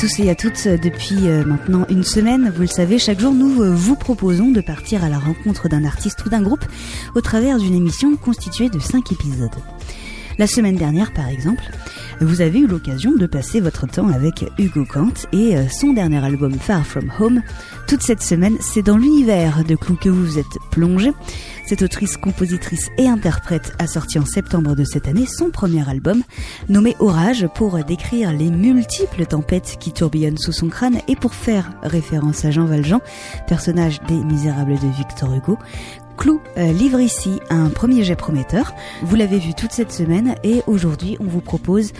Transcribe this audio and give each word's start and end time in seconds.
tous 0.00 0.20
et 0.20 0.30
à 0.30 0.34
toutes, 0.34 0.66
depuis 0.66 1.28
euh, 1.28 1.44
maintenant 1.44 1.84
une 1.90 2.04
semaine, 2.04 2.50
vous 2.56 2.62
le 2.62 2.68
savez, 2.68 2.98
chaque 2.98 3.20
jour 3.20 3.34
nous 3.34 3.62
euh, 3.62 3.70
vous 3.70 3.96
proposons 3.96 4.50
de 4.50 4.62
partir 4.62 5.04
à 5.04 5.10
la 5.10 5.18
rencontre 5.18 5.68
d'un 5.68 5.84
artiste 5.84 6.24
ou 6.24 6.30
d'un 6.30 6.40
groupe 6.40 6.64
au 7.14 7.20
travers 7.20 7.58
d'une 7.58 7.74
émission 7.74 8.16
constituée 8.16 8.70
de 8.70 8.78
5 8.78 9.12
épisodes. 9.12 9.50
La 10.38 10.46
semaine 10.46 10.76
dernière, 10.76 11.12
par 11.12 11.28
exemple, 11.28 11.64
vous 12.20 12.42
avez 12.42 12.58
eu 12.58 12.66
l'occasion 12.66 13.12
de 13.12 13.26
passer 13.26 13.60
votre 13.60 13.86
temps 13.86 14.08
avec 14.08 14.44
Hugo 14.58 14.84
Kant 14.84 15.12
et 15.32 15.56
euh, 15.56 15.68
son 15.68 15.92
dernier 15.92 16.22
album 16.22 16.52
Far 16.52 16.86
From 16.86 17.10
Home. 17.18 17.42
Toute 17.88 18.02
cette 18.02 18.22
semaine, 18.22 18.56
c'est 18.60 18.82
dans 18.82 18.98
l'univers 18.98 19.64
de 19.64 19.74
Clou 19.74 19.96
que 19.96 20.08
vous 20.08 20.24
vous 20.24 20.38
êtes 20.38 20.58
plongé. 20.70 21.12
Cette 21.66 21.82
autrice, 21.82 22.16
compositrice 22.16 22.88
et 22.98 23.08
interprète 23.08 23.72
a 23.78 23.86
sorti 23.86 24.18
en 24.18 24.26
septembre 24.26 24.74
de 24.74 24.84
cette 24.84 25.08
année 25.08 25.26
son 25.26 25.50
premier 25.50 25.88
album, 25.88 26.22
nommé 26.68 26.94
Orage, 26.98 27.46
pour 27.54 27.82
décrire 27.84 28.32
les 28.32 28.50
multiples 28.50 29.24
tempêtes 29.24 29.76
qui 29.80 29.92
tourbillonnent 29.92 30.36
sous 30.36 30.52
son 30.52 30.68
crâne 30.68 30.98
et 31.08 31.16
pour 31.16 31.34
faire 31.34 31.70
référence 31.82 32.44
à 32.44 32.50
Jean 32.50 32.66
Valjean, 32.66 33.00
personnage 33.46 34.00
des 34.08 34.16
Misérables 34.24 34.78
de 34.78 34.88
Victor 34.96 35.34
Hugo. 35.34 35.58
Clou 36.16 36.40
euh, 36.58 36.72
livre 36.72 37.00
ici 37.00 37.40
un 37.48 37.70
premier 37.70 38.04
jet 38.04 38.16
prometteur. 38.16 38.74
Vous 39.02 39.16
l'avez 39.16 39.38
vu 39.38 39.54
toute 39.54 39.72
cette 39.72 39.92
semaine 39.92 40.34
et 40.44 40.62
aujourd'hui 40.66 41.16
on 41.20 41.24
vous 41.24 41.40
propose 41.40 41.92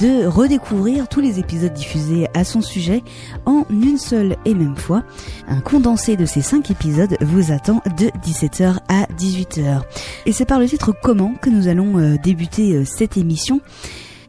de 0.00 0.26
redécouvrir 0.26 1.08
tous 1.08 1.20
les 1.20 1.40
épisodes 1.40 1.72
diffusés 1.72 2.28
à 2.34 2.44
son 2.44 2.60
sujet 2.60 3.02
en 3.46 3.64
une 3.70 3.98
seule 3.98 4.36
et 4.44 4.54
même 4.54 4.76
fois. 4.76 5.02
Un 5.48 5.60
condensé 5.60 6.16
de 6.16 6.24
ces 6.24 6.42
cinq 6.42 6.70
épisodes 6.70 7.16
vous 7.20 7.52
attend 7.52 7.82
de 7.98 8.06
17h 8.24 8.78
à 8.88 9.06
18h. 9.18 9.82
Et 10.26 10.32
c'est 10.32 10.44
par 10.44 10.60
le 10.60 10.66
titre 10.66 10.94
Comment 11.02 11.34
que 11.34 11.50
nous 11.50 11.68
allons 11.68 11.98
euh, 11.98 12.16
débuter 12.22 12.74
euh, 12.74 12.84
cette 12.84 13.16
émission 13.16 13.60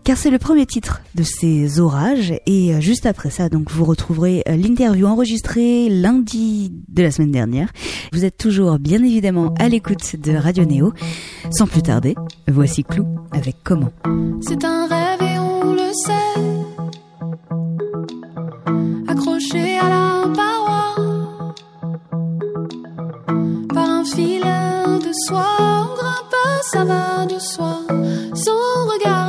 car 0.06 0.18
c'est 0.18 0.30
le 0.30 0.38
premier 0.38 0.68
titre 0.68 1.02
de 1.16 1.24
ces 1.24 1.80
orages 1.80 2.32
et 2.46 2.76
euh, 2.76 2.80
juste 2.80 3.08
après 3.08 3.32
ça 3.32 3.50
donc 3.50 3.72
vous 3.72 3.84
retrouverez 3.84 4.44
euh, 4.48 4.56
l'interview 4.56 5.08
enregistrée 5.08 5.90
lundi 5.90 6.72
de 6.88 7.02
la 7.02 7.10
semaine 7.10 7.32
dernière. 7.32 7.70
Vous 8.14 8.24
êtes 8.24 8.38
toujours 8.38 8.78
bien 8.78 9.04
évidemment 9.04 9.56
à 9.60 9.68
l'écoute 9.68 10.16
de 10.16 10.36
Radio 10.36 10.64
Néo. 10.64 10.94
Sans 11.50 11.66
plus 11.66 11.82
tarder, 11.82 12.16
voici 12.48 12.84
Clou 12.84 13.08
avec 13.32 13.58
Comment. 13.64 13.92
C'est 14.42 14.64
un 14.64 14.88
rêve 14.88 15.22
et 15.24 15.40
on 15.40 15.74
le 15.74 15.92
sait. 15.94 16.12
Accroché 19.08 19.80
à 19.80 19.90
la 19.90 20.34
paroi 20.36 20.96
par 23.74 23.90
un 23.90 24.04
de 24.04 25.12
soie, 25.26 25.48
on 25.60 25.96
grimpe, 25.96 26.36
ça 26.72 26.86
va 26.86 27.26
de 27.26 27.40
soi, 27.40 27.80
sans 28.36 28.94
regarder 28.94 29.25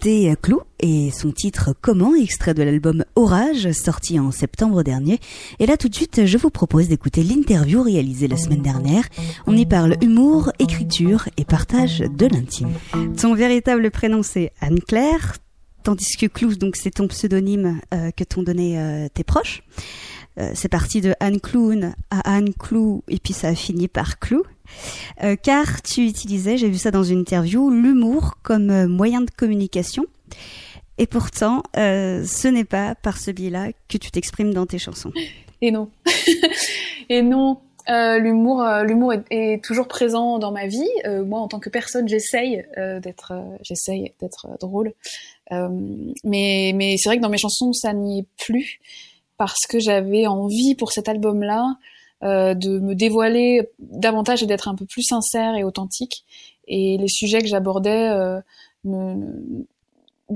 D'écouter 0.00 0.34
Clou 0.40 0.60
et 0.78 1.10
son 1.10 1.30
titre 1.30 1.74
Comment, 1.78 2.14
extrait 2.14 2.54
de 2.54 2.62
l'album 2.62 3.04
Orage, 3.16 3.70
sorti 3.72 4.18
en 4.18 4.30
septembre 4.30 4.82
dernier. 4.82 5.20
Et 5.58 5.66
là 5.66 5.76
tout 5.76 5.90
de 5.90 5.94
suite, 5.94 6.24
je 6.24 6.38
vous 6.38 6.48
propose 6.48 6.88
d'écouter 6.88 7.22
l'interview 7.22 7.82
réalisée 7.82 8.26
la 8.26 8.38
semaine 8.38 8.62
dernière. 8.62 9.04
On 9.46 9.54
y 9.54 9.66
parle 9.66 9.96
humour, 10.00 10.52
écriture 10.58 11.28
et 11.36 11.44
partage 11.44 11.98
de 11.98 12.26
l'intime. 12.26 12.70
Ton 13.20 13.34
véritable 13.34 13.90
prénom 13.90 14.22
c'est 14.22 14.52
Anne-Claire, 14.60 15.36
tandis 15.82 16.16
que 16.16 16.26
Clou, 16.26 16.54
donc 16.54 16.76
c'est 16.76 16.92
ton 16.92 17.06
pseudonyme 17.06 17.80
euh, 17.92 18.10
que 18.10 18.24
t'ont 18.24 18.42
donné 18.42 18.78
euh, 18.78 19.08
tes 19.12 19.24
proches. 19.24 19.62
Euh, 20.38 20.52
c'est 20.54 20.68
parti 20.68 21.02
de 21.02 21.14
Anne 21.20 21.40
Clown 21.40 21.94
à 22.10 22.36
Anne 22.36 22.54
Clou 22.54 23.02
et 23.08 23.18
puis 23.18 23.34
ça 23.34 23.48
a 23.48 23.54
fini 23.54 23.86
par 23.86 24.18
Clou. 24.18 24.44
Euh, 25.22 25.36
car 25.36 25.82
tu 25.82 26.06
utilisais, 26.06 26.56
j'ai 26.56 26.68
vu 26.68 26.78
ça 26.78 26.90
dans 26.90 27.02
une 27.02 27.20
interview, 27.20 27.70
l'humour 27.70 28.34
comme 28.42 28.70
euh, 28.70 28.88
moyen 28.88 29.20
de 29.20 29.30
communication. 29.30 30.04
Et 30.98 31.06
pourtant, 31.06 31.62
euh, 31.76 32.24
ce 32.24 32.48
n'est 32.48 32.64
pas 32.64 32.94
par 32.94 33.18
ce 33.18 33.30
biais-là 33.30 33.68
que 33.88 33.98
tu 33.98 34.10
t'exprimes 34.10 34.52
dans 34.52 34.66
tes 34.66 34.78
chansons. 34.78 35.12
Et 35.62 35.70
non. 35.70 35.90
et 37.08 37.22
non. 37.22 37.60
L'humour, 37.88 38.64
l'humour 38.84 39.14
est, 39.30 39.64
toujours 39.64 39.88
présent 39.88 40.38
dans 40.38 40.52
ma 40.52 40.68
vie. 40.68 40.86
Moi, 41.26 41.40
en 41.40 41.48
tant 41.48 41.58
que 41.58 41.68
personne, 41.68 42.06
j'essaye 42.06 42.64
d'être, 43.02 43.32
j'essaye 43.62 44.12
d'être 44.20 44.46
drôle. 44.60 44.92
Mais, 45.50 46.72
mais 46.76 46.96
c'est 46.98 47.08
vrai 47.08 47.16
que 47.16 47.22
dans 47.22 47.30
mes 47.30 47.38
chansons, 47.38 47.72
ça 47.72 47.92
n'y 47.92 48.20
est 48.20 48.26
plus 48.38 48.78
parce 49.38 49.66
que 49.66 49.80
j'avais 49.80 50.28
envie 50.28 50.76
pour 50.76 50.92
cet 50.92 51.08
album-là 51.08 51.78
euh, 52.22 52.54
de 52.54 52.78
me 52.78 52.94
dévoiler 52.94 53.70
davantage 53.78 54.42
et 54.42 54.46
d'être 54.46 54.68
un 54.68 54.74
peu 54.74 54.84
plus 54.86 55.02
sincère 55.02 55.54
et 55.56 55.64
authentique. 55.64 56.24
Et 56.68 56.98
les 56.98 57.08
sujets 57.08 57.40
que 57.40 57.46
j'abordais 57.48 58.08
euh, 58.10 58.40
me- 58.84 59.66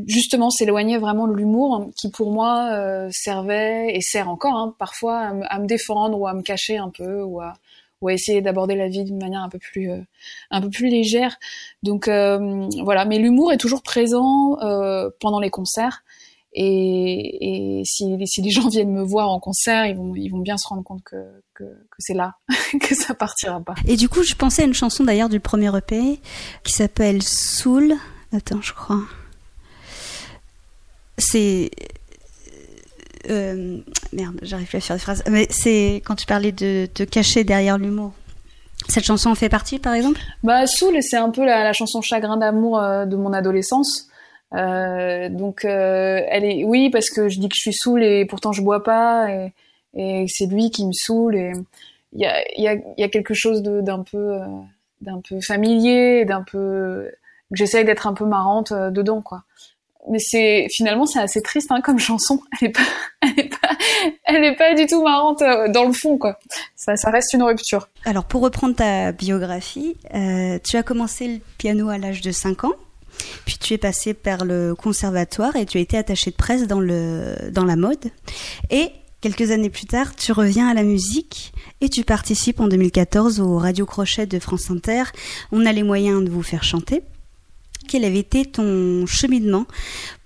justement 0.07 0.51
s'éloignaient 0.51 0.99
vraiment 0.99 1.29
de 1.29 1.35
l'humour 1.35 1.91
qui 1.97 2.11
pour 2.11 2.33
moi 2.33 2.71
euh, 2.73 3.09
servait 3.13 3.95
et 3.95 4.01
sert 4.01 4.29
encore 4.29 4.57
hein, 4.57 4.75
parfois 4.79 5.19
à, 5.19 5.59
me- 5.59 5.67
défendre 5.67 6.19
ou 6.19 6.27
à 6.27 6.35
me 6.35 6.43
cacher 6.43 6.79
un 6.79 6.91
peu 6.91 7.23
ou 7.23 7.41
à, 7.41 7.53
ou 8.01 8.09
à 8.09 8.13
essayer 8.13 8.41
d'aborder 8.43 8.75
la 8.75 8.89
vie 8.89 9.05
d'une 9.05 9.19
manière 9.19 9.43
un 9.43 9.49
peu 9.49 9.59
plus 9.61 9.91
euh, 9.91 10.01
un 10.51 10.61
peu 10.61 10.71
plus 10.71 10.89
légère. 10.89 11.37
Donc 11.83 12.09
euh, 12.09 12.69
voilà, 12.83 13.05
mais 13.05 13.19
l'humour 13.19 13.53
est 13.53 13.59
toujours 13.59 13.83
présent 13.83 14.57
pendant 15.21 15.39
les 15.41 15.51
concerts 15.51 16.03
Et, 16.57 17.81
et 17.81 17.83
si, 17.85 18.17
si, 18.27 18.43
les 18.43 18.51
gens 18.51 18.69
viennent 18.71 18.93
me 18.93 19.03
voir 19.03 19.31
en 19.31 19.41
concert, 19.41 19.87
ils 19.87 19.97
vont, 19.97 20.15
ils 20.15 20.29
vont 20.29 20.39
bien 20.39 20.57
se 20.57 20.69
rendre 20.69 20.85
compte 20.85 21.03
que, 21.05 21.17
que, 21.55 21.65
que 21.65 21.97
c'est 21.99 22.15
là, 22.15 22.35
que 22.81 22.95
ça 22.95 23.15
partira 23.15 23.61
pas. 23.61 23.75
Et 23.87 23.97
du 23.97 24.09
coup, 24.09 24.23
je 24.23 24.35
pensais 24.35 24.63
à 24.63 24.65
une 24.65 24.75
chanson 24.75 25.05
d'ailleurs 25.05 25.29
du 25.29 25.41
premier 25.41 25.77
EP 25.77 26.21
qui 26.63 26.73
s'appelle 26.73 27.23
Soul. 27.23 27.95
Attends, 28.33 28.63
je 28.63 28.73
crois. 28.73 29.03
C'est. 31.19 31.71
Euh, 33.31 33.81
merde, 34.13 34.39
j'arrive 34.43 34.69
plus 34.69 34.77
à 34.77 34.81
faire 34.81 34.97
des 34.97 35.03
phrases. 35.03 35.25
Mais 35.31 35.47
c'est 35.51 36.03
quand 36.05 36.15
tu 36.15 36.27
parlais 36.27 36.53
de 36.53 36.87
te 36.93 37.03
cacher 37.03 37.43
derrière 37.43 37.79
l'humour. 37.79 38.13
Cette 38.89 39.05
chanson 39.05 39.31
en 39.31 39.35
fait 39.35 39.49
partie, 39.49 39.79
par 39.79 39.95
exemple? 39.95 40.21
Bah, 40.43 40.67
Soul, 40.67 40.99
c'est 41.01 41.17
un 41.17 41.31
peu 41.31 41.45
la, 41.45 41.65
la 41.65 41.73
chanson 41.73 42.03
chagrin 42.03 42.37
d'amour 42.37 42.79
euh, 42.79 43.07
de 43.07 43.17
mon 43.17 43.33
adolescence. 43.33 44.09
Euh, 44.55 45.29
donc, 45.29 45.65
euh, 45.65 46.21
elle 46.29 46.45
est, 46.45 46.65
oui, 46.65 46.91
parce 46.91 47.11
que 47.11 47.29
je 47.29 47.41
dis 47.41 47.49
que 47.49 47.57
je 47.57 47.61
suis 47.61 47.73
saoule 47.73 48.03
et 48.03 48.25
pourtant 48.25 48.53
je 48.53 48.63
bois 48.63 48.83
pas, 48.83 49.31
et, 49.31 49.53
et 49.95 50.27
c'est 50.29 50.47
lui 50.47 50.71
qui 50.71 50.87
me 50.87 50.93
saoule. 50.93 51.37
Et 51.37 51.53
il 52.13 52.21
y 52.21 52.27
a, 52.27 52.43
y, 52.57 52.69
a, 52.69 52.77
y 52.97 53.03
a 53.03 53.09
quelque 53.09 53.35
chose 53.35 53.63
d'un 53.63 54.03
peu, 54.03 54.35
euh, 54.35 54.47
d'un 55.01 55.21
peu 55.29 55.41
familier, 55.41 56.25
d'un 56.25 56.43
peu, 56.43 57.11
j'essaye 57.53 57.85
d'être 57.85 58.07
un 58.07 58.15
peu 58.15 58.25
marrante 58.25 58.73
euh, 58.73 58.91
dedans, 58.91 59.23
quoi. 59.23 59.43
Mais 60.11 60.19
c'est 60.19 60.67
finalement 60.71 61.07
c'est 61.07 61.19
assez 61.19 61.41
triste 61.41 61.73
hein, 61.73 61.81
comme 61.81 61.99
chanson. 61.99 62.39
Elle 62.61 62.69
est 62.69 62.73
pas, 62.73 62.83
elle 63.23 63.41
est 63.41 63.49
pas, 63.49 63.71
elle 64.25 64.45
est 64.45 64.57
pas 64.57 64.75
du 64.75 64.87
tout 64.87 65.03
marrante 65.03 65.43
dans 65.73 65.87
le 65.87 65.95
fond, 65.95 66.19
quoi. 66.19 66.39
Ça, 66.77 66.95
ça 66.97 67.11
reste 67.11 67.33
une 67.33 67.43
rupture. 67.43 67.89
Alors, 68.05 68.25
pour 68.25 68.43
reprendre 68.43 68.77
ta 68.77 69.13
biographie, 69.13 69.97
euh, 70.15 70.59
tu 70.63 70.77
as 70.77 70.83
commencé 70.83 71.27
le 71.27 71.41
piano 71.57 71.89
à 71.89 71.97
l'âge 71.97 72.21
de 72.21 72.33
5 72.33 72.65
ans. 72.65 72.75
Puis 73.45 73.59
tu 73.59 73.75
es 73.75 73.79
passé 73.79 74.15
par 74.15 74.45
le 74.45 74.75
conservatoire 74.75 75.57
et 75.57 75.67
tu 75.67 75.79
as 75.79 75.81
été 75.81 75.97
attaché 75.97 76.31
de 76.31 76.37
presse 76.37 76.67
dans, 76.67 76.81
le, 76.81 77.35
dans 77.51 77.65
la 77.65 77.77
mode. 77.77 78.11
Et 78.71 78.91
quelques 79.21 79.51
années 79.51 79.71
plus 79.71 79.87
tard, 79.87 80.15
tu 80.15 80.33
reviens 80.33 80.69
à 80.69 80.75
la 80.75 80.83
musique 80.83 81.53
et 81.81 81.89
tu 81.89 82.05
participes 82.05 82.61
en 82.61 82.69
2014 82.69 83.41
au 83.41 83.59
Radio 83.59 83.87
Crochet 83.87 84.27
de 84.27 84.39
France 84.39 84.71
Inter. 84.71 85.05
On 85.53 85.65
a 85.67 85.73
les 85.73 85.83
moyens 85.83 86.23
de 86.25 86.31
vous 86.31 86.43
faire 86.43 86.63
chanter. 86.63 87.03
Quel 87.89 88.05
avait 88.05 88.19
été 88.19 88.45
ton 88.45 89.07
cheminement 89.07 89.67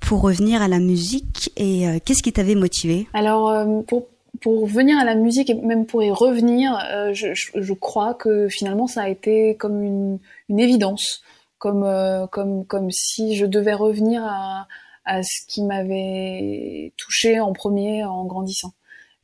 pour 0.01 0.23
revenir 0.23 0.63
à 0.63 0.69
la 0.69 0.79
musique 0.79 1.53
et 1.57 1.89
euh, 1.89 1.99
qu'est-ce 2.05 2.23
qui 2.23 2.33
t'avait 2.33 2.55
motivé? 2.55 3.09
Alors, 3.15 3.51
euh, 3.51 3.83
pour, 3.87 4.07
pour 4.41 4.67
venir 4.67 4.99
à 4.99 5.05
la 5.05 5.15
musique 5.15 5.51
et 5.51 5.55
même 5.55 5.87
pour 5.87 6.03
y 6.03 6.11
revenir, 6.11 6.79
euh, 6.93 7.13
je, 7.13 7.29
je, 7.35 7.73
crois 7.73 8.15
que 8.15 8.49
finalement 8.49 8.87
ça 8.87 9.03
a 9.03 9.09
été 9.09 9.57
comme 9.57 9.83
une, 9.83 10.19
une 10.49 10.61
évidence 10.61 11.23
comme 11.59 11.85
euh, 11.85 12.27
comme 12.27 12.65
comme 12.67 12.91
si 12.91 13.37
je 13.37 13.47
devais 13.47 13.75
revenir 13.75 14.25
à, 14.25 14.67
à 15.05 15.23
ce 15.23 15.47
qui 15.47 15.63
m'avait 15.63 16.93
touché 16.97 17.41
en 17.41 17.53
premier 17.53 18.05
en 18.05 18.25
grandissant. 18.25 18.73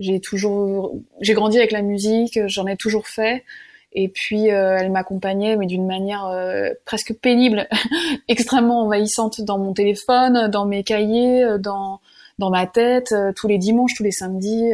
J'ai 0.00 0.20
toujours 0.20 0.94
j'ai 1.20 1.34
grandi 1.34 1.58
avec 1.58 1.72
la 1.72 1.82
musique, 1.82 2.38
j'en 2.46 2.66
ai 2.66 2.76
toujours 2.76 3.06
fait 3.06 3.44
et 3.92 4.08
puis 4.08 4.50
euh, 4.50 4.76
elle 4.78 4.90
m'accompagnait 4.90 5.56
mais 5.56 5.66
d'une 5.66 5.86
manière 5.86 6.26
euh, 6.26 6.70
presque 6.84 7.14
pénible, 7.14 7.68
extrêmement 8.28 8.82
envahissante 8.82 9.40
dans 9.40 9.58
mon 9.58 9.72
téléphone, 9.72 10.48
dans 10.48 10.66
mes 10.66 10.82
cahiers, 10.82 11.44
euh, 11.44 11.58
dans 11.58 12.00
dans 12.38 12.50
ma 12.50 12.66
tête 12.66 13.14
tous 13.36 13.46
les 13.46 13.58
dimanches, 13.58 13.94
tous 13.94 14.02
les 14.02 14.10
samedis, 14.10 14.72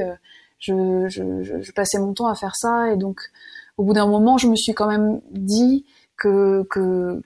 je, 0.59 1.07
je, 1.09 1.43
je, 1.43 1.61
je 1.61 1.73
passais 1.73 1.99
mon 1.99 2.15
temps 2.15 2.29
à 2.29 2.35
faire 2.35 2.57
ça 2.57 2.91
et 2.91 2.97
donc 2.97 3.21
au 3.81 3.83
bout 3.83 3.95
d'un 3.95 4.07
moment, 4.07 4.37
je 4.37 4.47
me 4.47 4.57
suis 4.57 4.75
quand 4.75 4.87
même 4.89 5.23
dit 5.31 5.87
que, 6.19 6.67
que, 6.69 7.23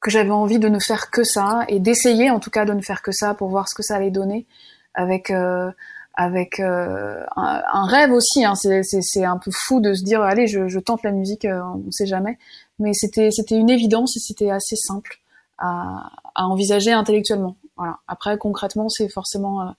que 0.00 0.10
j'avais 0.10 0.30
envie 0.30 0.58
de 0.58 0.68
ne 0.68 0.78
faire 0.78 1.10
que 1.10 1.24
ça 1.24 1.64
et 1.68 1.80
d'essayer 1.80 2.30
en 2.30 2.40
tout 2.40 2.50
cas 2.50 2.64
de 2.64 2.72
ne 2.72 2.82
faire 2.82 3.02
que 3.02 3.12
ça 3.12 3.34
pour 3.34 3.48
voir 3.48 3.68
ce 3.68 3.74
que 3.74 3.82
ça 3.82 3.96
allait 3.96 4.10
donner 4.10 4.46
avec 4.94 5.30
euh, 5.30 5.70
avec 6.16 6.60
euh, 6.60 7.22
un, 7.36 7.86
rêve 7.86 8.10
aussi. 8.10 8.44
Hein. 8.44 8.54
C'est 8.54 9.24
un 9.24 9.36
peu 9.36 9.50
fou 9.52 9.80
de 9.80 9.92
se 9.92 10.02
dire 10.02 10.22
allez 10.22 10.46
je, 10.46 10.66
je 10.66 10.78
tente 10.78 11.02
la 11.02 11.12
musique, 11.12 11.44
euh, 11.44 11.60
on 11.62 11.90
sait 11.90 12.06
jamais. 12.06 12.38
Mais 12.78 12.92
c'était 12.94 13.30
c'était 13.30 13.56
une 13.56 13.70
évidence 13.70 14.16
et 14.16 14.20
c'était 14.20 14.50
assez 14.50 14.76
simple 14.76 15.18
à, 15.58 16.10
à, 16.34 16.46
envisager 16.46 16.92
intellectuellement. 16.92 17.56
Voilà. 17.76 17.98
Après 18.08 18.38
concrètement 18.38 18.88
c'est 18.88 19.08
forcément 19.08 19.60
euh, 19.62 19.70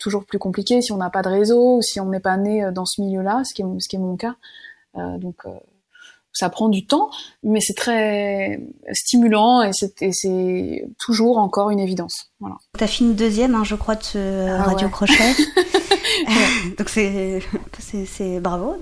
toujours 0.00 0.24
plus 0.24 0.40
compliqué 0.40 0.82
si 0.82 0.92
on 0.92 0.96
n'a 0.96 1.10
pas 1.10 1.22
de 1.22 1.28
réseau 1.28 1.76
ou 1.76 1.82
si 1.82 2.00
on 2.00 2.06
n'est 2.06 2.20
pas 2.20 2.36
né 2.36 2.64
euh, 2.64 2.72
dans 2.72 2.86
ce 2.86 3.00
milieu-là, 3.00 3.42
ce 3.44 3.54
qui 3.54 3.62
est 3.62 3.66
ce 3.78 3.88
qui 3.88 3.96
est 3.96 4.00
mon 4.00 4.16
cas. 4.16 4.34
donc 4.96 5.44
ça 6.34 6.50
prend 6.50 6.68
du 6.68 6.84
temps, 6.84 7.10
mais 7.44 7.60
c'est 7.60 7.74
très 7.74 8.60
stimulant 8.92 9.62
et 9.62 9.70
c'est 9.72 10.84
toujours 10.98 11.38
encore 11.38 11.70
une 11.70 11.80
évidence. 11.80 12.32
Voilà. 12.40 12.56
T'as 12.76 12.88
fini 12.88 13.14
deuxième, 13.14 13.54
hein, 13.54 13.64
je 13.64 13.76
crois, 13.76 13.94
de 13.94 14.02
ce 14.02 14.48
ah 14.48 14.64
Radio 14.64 14.88
ouais. 14.88 14.92
Crochet. 14.92 15.14
Donc 16.78 16.88
c'est 16.88 18.40
bravo. 18.40 18.76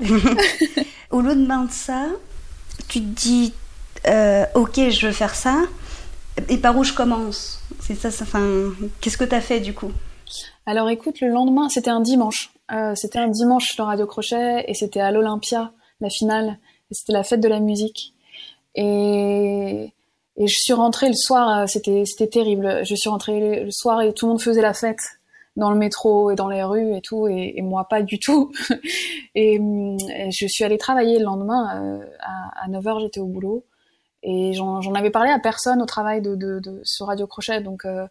Au 1.10 1.20
lendemain 1.20 1.64
de 1.64 1.70
ça, 1.70 2.06
tu 2.88 3.00
te 3.00 3.06
dis 3.06 3.52
euh, 4.08 4.44
ok, 4.54 4.88
je 4.88 5.06
veux 5.06 5.12
faire 5.12 5.34
ça. 5.34 5.62
Et 6.48 6.56
par 6.56 6.76
où 6.76 6.84
je 6.84 6.92
commence? 6.92 7.60
C'est 7.80 7.94
ça, 7.94 8.10
ça. 8.10 8.24
Enfin, 8.24 8.72
qu'est-ce 9.00 9.18
que 9.18 9.24
t'as 9.24 9.40
fait 9.40 9.60
du 9.60 9.74
coup? 9.74 9.90
Alors 10.64 10.88
écoute, 10.88 11.20
le 11.20 11.28
lendemain, 11.28 11.68
c'était 11.68 11.90
un 11.90 12.00
dimanche. 12.00 12.50
Euh, 12.72 12.94
c'était 12.94 13.18
un 13.18 13.28
dimanche 13.28 13.76
le 13.76 13.84
Radio 13.84 14.06
Crochet 14.06 14.64
et 14.66 14.74
c'était 14.74 15.00
à 15.00 15.10
l'Olympia, 15.10 15.72
la 16.00 16.08
finale 16.08 16.58
c'était 16.92 17.12
la 17.12 17.24
fête 17.24 17.40
de 17.40 17.48
la 17.48 17.60
musique. 17.60 18.14
Et, 18.74 19.92
et 20.36 20.46
je 20.46 20.54
suis 20.54 20.72
rentrée 20.72 21.08
le 21.08 21.14
soir, 21.14 21.68
c'était 21.68 22.04
c'était 22.06 22.28
terrible. 22.28 22.84
Je 22.84 22.94
suis 22.94 23.10
rentrée 23.10 23.64
le 23.64 23.70
soir 23.70 24.00
et 24.02 24.12
tout 24.12 24.26
le 24.26 24.30
monde 24.30 24.42
faisait 24.42 24.62
la 24.62 24.74
fête 24.74 25.20
dans 25.56 25.70
le 25.70 25.76
métro 25.76 26.30
et 26.30 26.34
dans 26.34 26.48
les 26.48 26.62
rues 26.62 26.96
et 26.96 27.02
tout, 27.02 27.28
et, 27.28 27.60
moi 27.62 27.86
pas 27.88 28.02
du 28.02 28.18
tout. 28.18 28.52
et, 29.34 29.54
et, 29.56 30.30
je 30.30 30.46
suis 30.46 30.64
allée 30.64 30.78
travailler 30.78 31.18
le 31.18 31.24
lendemain 31.24 32.00
euh, 32.00 32.06
à, 32.20 32.64
à 32.64 32.68
9h, 32.68 33.00
j'étais 33.00 33.20
au 33.20 33.26
boulot. 33.26 33.64
Et 34.22 34.52
j'en 34.52 34.94
avais 34.94 35.10
parlé 35.10 35.30
à 35.30 35.38
personne 35.40 35.82
au 35.82 35.86
travail 35.86 36.22
de, 36.22 36.36
de, 36.36 36.80
ce 36.84 37.02
radio 37.02 37.26
crochet, 37.26 37.60
donc 37.60 37.84
euh, 37.84 38.06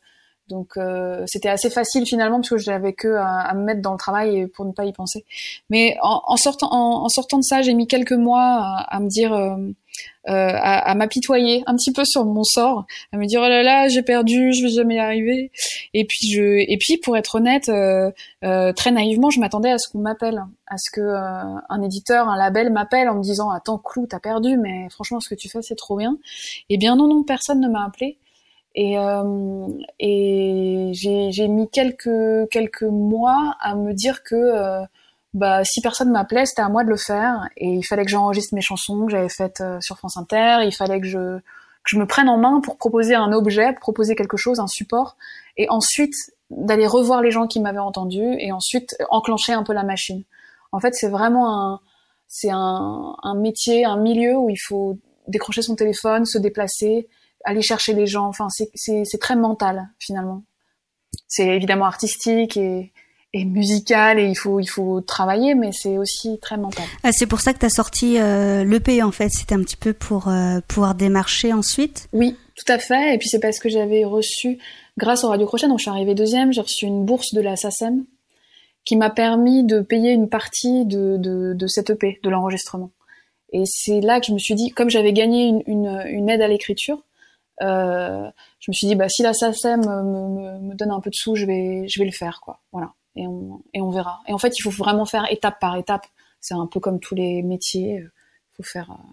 donc 0.47 0.77
euh, 0.77 1.23
c'était 1.27 1.49
assez 1.49 1.69
facile 1.69 2.05
finalement 2.05 2.38
parce 2.38 2.49
que 2.49 2.57
j'avais 2.57 2.93
que 2.93 3.07
à, 3.07 3.53
me 3.53 3.63
mettre 3.63 3.81
dans 3.81 3.93
le 3.93 3.97
travail 3.97 4.47
pour 4.47 4.65
ne 4.65 4.71
pas 4.71 4.85
y 4.85 4.93
penser. 4.93 5.25
Mais 5.69 5.97
en, 6.01 6.21
en 6.25 6.38
sortant, 6.38 6.71
en, 6.71 7.05
en, 7.05 7.09
sortant 7.09 7.38
de 7.38 7.43
ça, 7.43 7.61
j'ai 7.61 7.73
mis 7.73 7.88
quelques 7.88 8.11
mois 8.11 8.41
à, 8.41 8.95
à 8.95 8.99
me 8.99 9.07
dire, 9.07 9.33
euh, 9.33 9.55
euh, 10.29 10.31
à, 10.31 10.91
à 10.91 10.93
m'apitoyer 10.93 11.63
un 11.65 11.75
petit 11.75 11.91
peu 11.91 12.05
sur 12.05 12.25
mon 12.25 12.43
sort, 12.43 12.85
à 13.11 13.17
me 13.17 13.25
dire 13.25 13.41
oh 13.43 13.49
là 13.49 13.63
là 13.63 13.88
j'ai 13.88 14.03
perdu, 14.03 14.53
je 14.53 14.63
vais 14.63 14.69
jamais 14.69 14.95
y 14.95 14.99
arriver. 14.99 15.51
Et 15.95 16.05
puis 16.05 16.29
je, 16.29 16.43
et 16.59 16.77
puis 16.79 16.97
pour 16.97 17.17
être 17.17 17.35
honnête, 17.35 17.69
euh, 17.69 18.12
euh, 18.43 18.71
très 18.71 18.91
naïvement, 18.91 19.31
je 19.31 19.39
m'attendais 19.39 19.71
à 19.71 19.79
ce 19.79 19.89
qu'on 19.89 19.98
m'appelle, 19.98 20.43
à 20.67 20.77
ce 20.77 20.91
que 20.91 21.01
un 21.01 21.81
éditeur, 21.81 22.29
un 22.29 22.38
label 22.38 22.71
m'appelle 22.71 23.10
en 23.10 23.15
me 23.15 23.24
disant 23.24 23.50
attends 23.50 23.79
Clou, 23.79 24.05
t'as 24.07 24.19
perdu, 24.19 24.57
mais 24.57 24.88
franchement 24.91 25.19
ce 25.19 25.27
que 25.27 25.36
tu 25.36 25.50
fais 25.50 25.63
c'est 25.63 25.75
trop 25.75 25.98
bien. 25.98 26.17
Eh 26.69 26.77
bien 26.77 26.95
non 26.95 27.07
non 27.07 27.24
personne 27.24 27.60
ne 27.60 27.67
m'a 27.67 27.83
appelé. 27.86 28.19
Et, 28.75 28.97
euh, 28.97 29.67
et 29.99 30.91
j'ai 30.93 31.47
mis 31.47 31.69
quelques 31.69 32.49
quelques 32.49 32.83
mois 32.83 33.55
à 33.59 33.75
me 33.75 33.93
dire 33.93 34.23
que 34.23 34.35
euh, 34.35 34.81
bah 35.33 35.63
si 35.63 35.81
personne 35.81 36.11
m'appelait, 36.11 36.45
c'était 36.45 36.61
à 36.61 36.69
moi 36.69 36.83
de 36.83 36.89
le 36.89 36.97
faire. 36.97 37.49
Et 37.57 37.67
il 37.67 37.83
fallait 37.83 38.05
que 38.05 38.11
j'enregistre 38.11 38.55
mes 38.55 38.61
chansons 38.61 39.05
que 39.05 39.11
j'avais 39.11 39.29
faites 39.29 39.61
euh, 39.61 39.79
sur 39.81 39.97
France 39.97 40.17
Inter. 40.17 40.59
Il 40.63 40.73
fallait 40.73 41.01
que 41.01 41.07
je 41.07 41.39
que 41.39 41.89
je 41.89 41.97
me 41.97 42.05
prenne 42.05 42.29
en 42.29 42.37
main 42.37 42.61
pour 42.61 42.77
proposer 42.77 43.15
un 43.15 43.31
objet, 43.33 43.73
proposer 43.73 44.15
quelque 44.15 44.37
chose, 44.37 44.59
un 44.59 44.67
support, 44.67 45.17
et 45.57 45.67
ensuite 45.69 46.13
d'aller 46.51 46.85
revoir 46.85 47.21
les 47.21 47.31
gens 47.31 47.47
qui 47.47 47.59
m'avaient 47.59 47.79
entendu, 47.79 48.23
et 48.39 48.51
ensuite 48.51 48.95
enclencher 49.09 49.53
un 49.53 49.63
peu 49.63 49.73
la 49.73 49.83
machine. 49.83 50.23
En 50.71 50.79
fait, 50.79 50.93
c'est 50.93 51.09
vraiment 51.09 51.73
un 51.73 51.79
c'est 52.27 52.51
un, 52.51 53.15
un 53.23 53.35
métier, 53.35 53.83
un 53.83 53.97
milieu 53.97 54.37
où 54.37 54.49
il 54.49 54.57
faut 54.57 54.97
décrocher 55.27 55.61
son 55.61 55.75
téléphone, 55.75 56.25
se 56.25 56.37
déplacer, 56.37 57.09
aller 57.43 57.62
chercher 57.62 57.93
les 57.93 58.07
gens. 58.07 58.27
Enfin, 58.27 58.48
c'est 58.50 59.19
très 59.19 59.36
mental 59.36 59.89
finalement. 60.00 60.43
C'est 61.27 61.48
évidemment 61.48 61.86
artistique 61.86 62.57
et, 62.57 62.91
et 63.33 63.45
musical 63.45 64.19
et 64.19 64.25
il 64.25 64.36
faut 64.36 64.60
il 64.60 64.67
faut 64.67 65.01
travailler, 65.01 65.55
mais 65.55 65.71
c'est 65.71 65.98
aussi 65.98 66.39
très 66.39 66.57
mental. 66.57 66.86
Ah, 67.03 67.12
c'est 67.12 67.27
pour 67.27 67.39
ça 67.41 67.53
que 67.53 67.60
tu 67.60 67.65
as 67.65 67.69
sorti 67.69 68.19
euh, 68.19 68.63
l'EP 68.63 69.01
en 69.03 69.12
fait. 69.12 69.29
C'était 69.29 69.55
un 69.55 69.62
petit 69.62 69.77
peu 69.77 69.93
pour 69.93 70.27
euh, 70.27 70.60
pouvoir 70.67 70.95
démarcher 70.95 71.53
ensuite. 71.53 72.07
Oui, 72.13 72.38
tout 72.55 72.71
à 72.71 72.77
fait. 72.77 73.15
Et 73.15 73.17
puis 73.17 73.29
c'est 73.29 73.39
parce 73.39 73.60
que 73.60 73.69
j'avais 73.69 74.03
reçu, 74.03 74.60
grâce 74.98 75.24
au 75.24 75.29
Radio 75.29 75.48
Crochet, 75.48 75.67
donc 75.67 75.79
je 75.79 75.83
suis 75.83 75.91
arrivée 75.91 76.15
deuxième, 76.15 76.51
j'ai 76.51 76.62
reçu 76.62 76.86
une 76.86 77.05
bourse 77.05 77.33
de 77.33 77.41
la 77.41 77.55
SACEM 77.55 78.05
qui 78.83 78.95
m'a 78.95 79.10
permis 79.10 79.63
de 79.63 79.81
payer 79.81 80.12
une 80.12 80.27
partie 80.27 80.86
de, 80.86 81.17
de, 81.17 81.53
de 81.53 81.67
cette 81.67 81.91
EP, 81.91 82.19
de 82.24 82.29
l'enregistrement. 82.29 82.91
Et 83.53 83.63
c'est 83.65 84.01
là 84.01 84.19
que 84.19 84.25
je 84.25 84.33
me 84.33 84.39
suis 84.39 84.55
dit, 84.55 84.71
comme 84.71 84.89
j'avais 84.89 85.13
gagné 85.13 85.45
une, 85.45 85.62
une, 85.67 86.03
une 86.07 86.29
aide 86.29 86.41
à 86.41 86.48
l'écriture, 86.48 87.03
je 87.60 88.70
me 88.70 88.74
suis 88.74 88.88
dit 88.88 88.96
bah 88.96 89.10
si 89.10 89.24
la 89.24 89.34
SACEM 89.34 89.81
me, 89.81 90.03
me, 90.03 90.60
me, 90.60 90.75
donne 90.75 90.91
un 90.91 91.00
peu 91.00 91.10
de 91.10 91.15
sous, 91.15 91.36
je 91.36 91.46
vais 91.46 91.88
je 91.88 92.00
vais 92.00 92.05
le 92.05 92.12
faire 92.12 92.39
quoi. 92.41 92.60
Voilà. 92.72 92.93
Et 93.15 93.27
on 93.27 93.62
et 93.74 93.81
on 93.81 93.89
verra. 93.89 94.20
Et 94.27 94.34
en 94.34 94.38
fait, 94.38 94.58
il 94.58 94.62
faut 94.63 94.72
vraiment 94.72 95.05
faire 95.05 95.25
étape 95.31 95.60
par 95.60 95.75
étape. 95.75 96.08
C'est 96.39 96.55
un 96.55 96.67
peu 96.67 96.79
comme 96.79 97.00
tous 97.00 97.15
les 97.15 97.43
métiers. 97.43 97.98
Il 98.00 98.55
faut 98.55 98.63
faire 98.63 98.91
euh, 98.91 99.03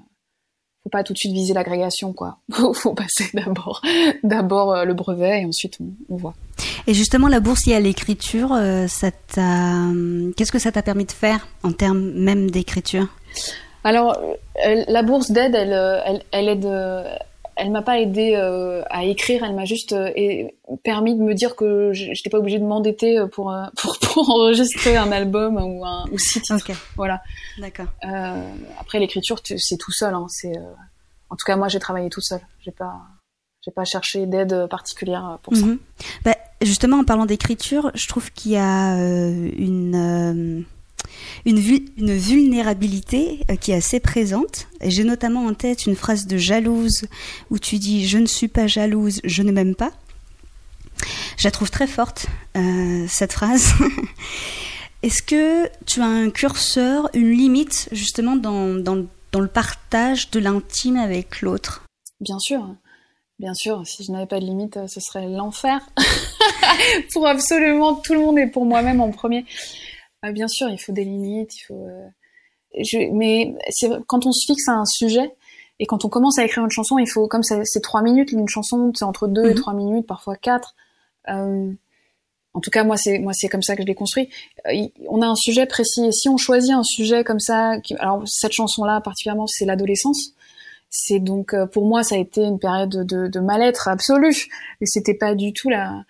faut 0.82 0.90
pas 0.90 1.02
tout 1.02 1.12
de 1.12 1.18
suite 1.18 1.32
viser 1.32 1.54
l'agrégation 1.54 2.12
quoi. 2.12 2.38
faut, 2.52 2.72
faut 2.72 2.94
passer 2.94 3.30
d'abord 3.34 3.82
d'abord 4.22 4.72
euh, 4.72 4.84
le 4.84 4.94
brevet 4.94 5.42
et 5.42 5.44
ensuite 5.44 5.78
on, 5.80 5.92
on 6.08 6.16
voit. 6.16 6.34
Et 6.88 6.94
justement, 6.94 7.28
la 7.28 7.40
bourse 7.40 7.66
liée 7.66 7.74
à 7.74 7.80
l'écriture, 7.80 8.54
euh, 8.54 8.86
ça 8.86 9.10
t'a, 9.10 9.76
qu'est-ce 10.36 10.50
que 10.50 10.58
ça 10.58 10.72
t'a 10.72 10.80
permis 10.80 11.04
de 11.04 11.12
faire 11.12 11.46
en 11.62 11.72
termes 11.72 12.12
même 12.12 12.50
d'écriture? 12.50 13.08
Alors, 13.84 14.18
euh, 14.66 14.84
la 14.88 15.02
bourse 15.02 15.30
d'aide, 15.30 15.54
elle, 15.54 15.74
euh, 15.74 16.00
elle, 16.06 16.22
elle 16.32 16.48
aide. 16.48 16.66
Elle 17.60 17.70
m'a 17.72 17.82
pas 17.82 17.98
aidé 17.98 18.34
euh, 18.36 18.82
à 18.88 19.04
écrire, 19.04 19.42
elle 19.44 19.54
m'a 19.54 19.64
juste 19.64 19.92
euh, 19.92 20.10
permis 20.84 21.14
de 21.16 21.22
me 21.22 21.34
dire 21.34 21.56
que 21.56 21.90
j'étais 21.92 22.30
pas 22.30 22.38
obligée 22.38 22.58
de 22.60 22.64
m'endetter 22.64 23.18
euh, 23.18 23.26
pour, 23.26 23.52
euh, 23.52 23.64
pour 23.76 23.98
pour 23.98 24.30
enregistrer 24.30 24.96
un 24.96 25.10
album 25.12 25.56
ou 25.56 25.84
un 25.84 26.04
ou 26.12 26.18
six 26.18 26.40
titres. 26.40 26.70
Voilà. 26.96 27.20
d'accord. 27.58 27.86
Après 28.80 28.98
l'écriture, 29.00 29.42
tu- 29.42 29.58
c'est 29.58 29.76
tout 29.76 29.92
seul. 29.92 30.14
Hein, 30.14 30.26
c'est 30.28 30.52
en 31.30 31.36
tout 31.36 31.44
cas 31.44 31.56
moi 31.56 31.68
j'ai 31.68 31.78
travaillé 31.80 32.08
tout 32.08 32.20
seul. 32.22 32.40
J'ai 32.64 32.70
pas 32.72 32.94
j'ai 33.64 33.72
pas 33.72 33.84
cherché 33.84 34.26
d'aide 34.26 34.66
particulière 34.70 35.38
pour 35.42 35.54
ça. 35.56 35.66
Mhm. 35.66 35.78
Bah, 36.24 36.36
justement, 36.62 36.98
en 37.00 37.04
parlant 37.04 37.26
d'écriture, 37.26 37.90
je 37.94 38.06
trouve 38.06 38.30
qu'il 38.32 38.52
y 38.52 38.56
a 38.56 38.94
une, 38.94 40.64
une, 41.46 41.58
vu- 41.58 41.86
une 41.96 42.16
vulnérabilité 42.16 43.40
euh, 43.50 43.56
qui 43.56 43.72
est 43.72 43.76
assez 43.76 44.00
présente. 44.00 44.66
J'ai 44.82 45.04
notamment 45.04 45.46
en 45.46 45.54
tête 45.54 45.86
une 45.86 45.96
phrase 45.96 46.26
de 46.26 46.36
Jalouse 46.36 47.06
où 47.50 47.58
tu 47.58 47.78
dis 47.78 48.06
Je 48.06 48.18
ne 48.18 48.26
suis 48.26 48.48
pas 48.48 48.66
jalouse, 48.66 49.20
je 49.24 49.42
ne 49.42 49.52
m'aime 49.52 49.74
pas. 49.74 49.92
Je 51.36 51.44
la 51.44 51.50
trouve 51.52 51.70
très 51.70 51.86
forte, 51.86 52.26
euh, 52.56 53.06
cette 53.08 53.32
phrase. 53.32 53.72
Est-ce 55.02 55.22
que 55.22 55.68
tu 55.86 56.00
as 56.00 56.06
un 56.06 56.30
curseur, 56.30 57.08
une 57.14 57.30
limite, 57.30 57.88
justement, 57.92 58.34
dans, 58.34 58.74
dans, 58.74 59.06
dans 59.30 59.40
le 59.40 59.46
partage 59.46 60.30
de 60.32 60.40
l'intime 60.40 60.96
avec 60.96 61.40
l'autre? 61.40 61.84
Bien 62.20 62.40
sûr, 62.40 62.74
bien 63.38 63.54
sûr. 63.54 63.82
Si 63.86 64.02
je 64.02 64.10
n'avais 64.10 64.26
pas 64.26 64.40
de 64.40 64.44
limite, 64.44 64.76
euh, 64.76 64.88
ce 64.88 64.98
serait 64.98 65.28
l'enfer 65.28 65.80
pour 67.12 67.28
absolument 67.28 67.94
tout 67.94 68.14
le 68.14 68.18
monde 68.20 68.38
et 68.40 68.48
pour 68.48 68.64
moi-même 68.64 69.00
en 69.00 69.10
premier. 69.12 69.44
Euh, 70.24 70.32
bien 70.32 70.48
sûr, 70.48 70.68
il 70.68 70.78
faut 70.78 70.92
des 70.92 71.04
limites. 71.04 71.56
Il 71.56 71.62
faut. 71.62 71.86
euh, 71.86 72.08
je- 72.80 73.10
mais 73.12 73.54
c'est 73.70 73.88
quand 74.06 74.26
on 74.26 74.32
se 74.32 74.46
fixe 74.46 74.68
à 74.68 74.72
un 74.72 74.84
sujet 74.84 75.32
et 75.78 75.86
quand 75.86 76.04
on 76.04 76.08
commence 76.08 76.38
à 76.38 76.44
écrire 76.44 76.64
une 76.64 76.70
chanson, 76.70 76.98
il 76.98 77.08
faut 77.08 77.28
comme 77.28 77.42
c'est 77.42 77.80
trois 77.82 78.02
minutes 78.02 78.32
une 78.32 78.48
chanson, 78.48 78.90
c'est 78.94 79.04
entre 79.04 79.28
deux 79.28 79.44
et 79.46 79.50
Mhm. 79.50 79.54
trois 79.54 79.74
minutes, 79.74 80.06
parfois 80.06 80.36
quatre. 80.36 80.74
Euh, 81.28 81.70
en 82.54 82.60
tout 82.60 82.70
cas, 82.70 82.82
moi, 82.82 82.96
c'est 82.96 83.18
moi, 83.20 83.32
c'est 83.32 83.48
comme 83.48 83.62
ça 83.62 83.76
que 83.76 83.82
je 83.82 83.86
l'ai 83.86 83.94
construit. 83.94 84.28
Euh, 84.66 84.88
on 85.08 85.22
a 85.22 85.26
un 85.26 85.36
sujet 85.36 85.66
précis 85.66 86.04
et 86.06 86.12
si 86.12 86.28
on 86.28 86.36
choisit 86.36 86.72
un 86.72 86.82
sujet 86.82 87.22
comme 87.24 87.38
ça, 87.40 87.78
qui, 87.80 87.94
alors 87.96 88.22
cette 88.26 88.52
chanson-là 88.52 89.00
particulièrement, 89.00 89.46
c'est 89.46 89.64
l'adolescence. 89.66 90.32
C'est 90.90 91.20
donc 91.20 91.54
euh, 91.54 91.66
pour 91.66 91.84
moi, 91.86 92.02
ça 92.02 92.14
a 92.16 92.18
été 92.18 92.42
une 92.42 92.58
période 92.58 92.88
de, 92.90 93.02
de, 93.04 93.28
de 93.28 93.40
mal-être 93.40 93.88
absolu. 93.88 94.34
Et 94.80 94.86
c'était 94.86 95.14
pas 95.14 95.34
du 95.34 95.52
tout 95.52 95.68
la, 95.68 96.02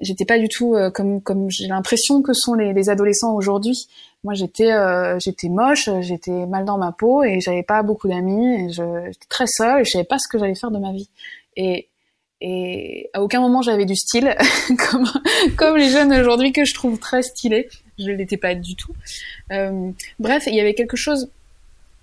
j'étais 0.00 0.24
pas 0.24 0.38
du 0.38 0.48
tout 0.48 0.74
euh, 0.74 0.90
comme 0.90 1.22
comme 1.22 1.50
j'ai 1.50 1.68
l'impression 1.68 2.22
que 2.22 2.32
sont 2.32 2.54
les, 2.54 2.72
les 2.72 2.88
adolescents 2.88 3.34
aujourd'hui. 3.34 3.86
Moi, 4.24 4.34
j'étais 4.34 4.72
euh, 4.72 5.18
j'étais 5.18 5.48
moche, 5.48 5.88
j'étais 6.00 6.46
mal 6.46 6.64
dans 6.64 6.78
ma 6.78 6.92
peau 6.92 7.22
et 7.22 7.40
j'avais 7.40 7.62
pas 7.62 7.82
beaucoup 7.82 8.08
d'amis. 8.08 8.72
J'étais 8.72 9.26
très 9.28 9.46
seule 9.46 9.80
et 9.80 9.84
je 9.84 9.90
savais 9.90 10.04
pas 10.04 10.18
ce 10.18 10.28
que 10.28 10.38
j'allais 10.38 10.54
faire 10.54 10.70
de 10.70 10.78
ma 10.78 10.92
vie. 10.92 11.08
Et 11.56 11.88
et 12.44 13.08
à 13.12 13.22
aucun 13.22 13.40
moment 13.40 13.62
j'avais 13.62 13.84
du 13.84 13.94
style, 13.94 14.36
comme, 14.90 15.08
comme 15.56 15.76
les 15.76 15.88
jeunes 15.88 16.12
aujourd'hui 16.12 16.52
que 16.52 16.64
je 16.64 16.74
trouve 16.74 16.98
très 16.98 17.22
stylés. 17.22 17.68
Je 17.98 18.10
l'étais 18.10 18.36
pas 18.36 18.54
du 18.54 18.74
tout. 18.74 18.92
Euh, 19.52 19.90
bref, 20.18 20.44
il 20.46 20.54
y 20.54 20.60
avait 20.60 20.74
quelque 20.74 20.96
chose 20.96 21.30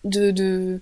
de, 0.06 0.32
de 0.32 0.82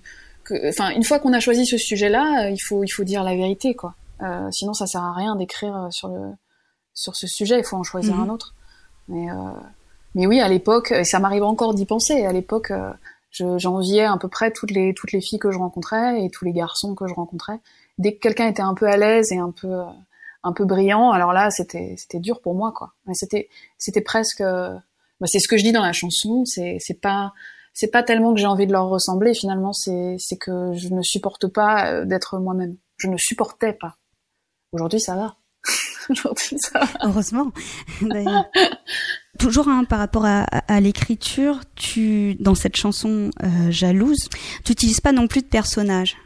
enfin, 0.68 0.90
une 0.90 1.04
fois 1.04 1.18
qu'on 1.18 1.32
a 1.32 1.40
choisi 1.40 1.66
ce 1.66 1.76
sujet-là, 1.76 2.44
euh, 2.46 2.50
il 2.50 2.58
faut, 2.58 2.84
il 2.84 2.88
faut 2.88 3.04
dire 3.04 3.24
la 3.24 3.34
vérité, 3.34 3.74
quoi. 3.74 3.94
Euh, 4.22 4.48
sinon, 4.50 4.72
ça 4.74 4.86
sert 4.86 5.02
à 5.02 5.12
rien 5.12 5.36
d'écrire 5.36 5.76
euh, 5.76 5.90
sur 5.90 6.08
le, 6.08 6.32
sur 6.94 7.14
ce 7.16 7.26
sujet. 7.26 7.58
Il 7.58 7.64
faut 7.64 7.76
en 7.76 7.82
choisir 7.84 8.14
Mhm. 8.16 8.22
un 8.22 8.28
autre. 8.32 8.54
Mais, 9.08 9.30
euh, 9.30 9.34
mais 10.14 10.26
oui, 10.26 10.40
à 10.40 10.48
l'époque, 10.48 10.92
et 10.92 11.04
ça 11.04 11.18
m'arrive 11.18 11.44
encore 11.44 11.74
d'y 11.74 11.86
penser. 11.86 12.24
À 12.24 12.32
l'époque, 12.32 12.70
euh, 12.70 12.92
je- 13.30 13.58
j'enviais 13.58 14.04
à 14.04 14.16
peu 14.16 14.28
près 14.28 14.50
toutes 14.52 14.70
les, 14.70 14.92
toutes 14.94 15.12
les 15.12 15.20
filles 15.20 15.38
que 15.38 15.50
je 15.50 15.58
rencontrais 15.58 16.22
et 16.24 16.30
tous 16.30 16.44
les 16.44 16.52
garçons 16.52 16.94
que 16.94 17.06
je 17.06 17.14
rencontrais. 17.14 17.60
Dès 17.98 18.14
que 18.14 18.20
quelqu'un 18.20 18.48
était 18.48 18.62
un 18.62 18.74
peu 18.74 18.86
à 18.86 18.96
l'aise 18.96 19.30
et 19.32 19.38
un 19.38 19.50
peu, 19.50 19.68
euh, 19.72 19.84
un 20.44 20.52
peu 20.52 20.64
brillant, 20.64 21.10
alors 21.10 21.32
là, 21.32 21.50
c'était, 21.50 21.94
c'était 21.96 22.20
dur 22.20 22.40
pour 22.40 22.54
moi, 22.54 22.72
quoi. 22.72 22.92
Mais 23.06 23.14
c'était, 23.14 23.48
c'était 23.76 24.00
presque, 24.02 24.42
bah, 24.42 25.26
c'est 25.26 25.40
ce 25.40 25.48
que 25.48 25.56
je 25.56 25.62
dis 25.64 25.72
dans 25.72 25.82
la 25.82 25.92
chanson. 25.92 26.44
C'est, 26.44 26.76
c'est 26.80 27.00
pas, 27.00 27.32
c'est 27.74 27.90
pas 27.90 28.02
tellement 28.02 28.34
que 28.34 28.40
j'ai 28.40 28.46
envie 28.46 28.66
de 28.66 28.72
leur 28.72 28.88
ressembler. 28.88 29.34
Finalement, 29.34 29.72
c'est, 29.72 30.16
c'est 30.18 30.36
que 30.36 30.72
je 30.74 30.88
ne 30.88 31.02
supporte 31.02 31.46
pas 31.48 32.04
d'être 32.04 32.38
moi-même. 32.38 32.76
Je 32.98 33.08
ne 33.08 33.16
supportais 33.16 33.72
pas. 33.72 33.96
Aujourd'hui, 34.72 35.00
ça 35.00 35.14
va. 35.16 35.36
Ça. 36.56 36.80
Heureusement. 37.04 37.52
Toujours 39.38 39.68
hein, 39.68 39.84
par 39.84 39.98
rapport 39.98 40.24
à, 40.24 40.80
l'écriture, 40.80 41.60
tu 41.74 42.34
dans 42.36 42.54
cette 42.54 42.76
chanson 42.76 43.30
euh, 43.42 43.70
jalouse, 43.70 44.28
tu 44.64 44.72
n'utilises 44.72 45.00
pas 45.00 45.12
non 45.12 45.26
plus 45.26 45.42
de 45.42 45.46
personnage. 45.46 46.16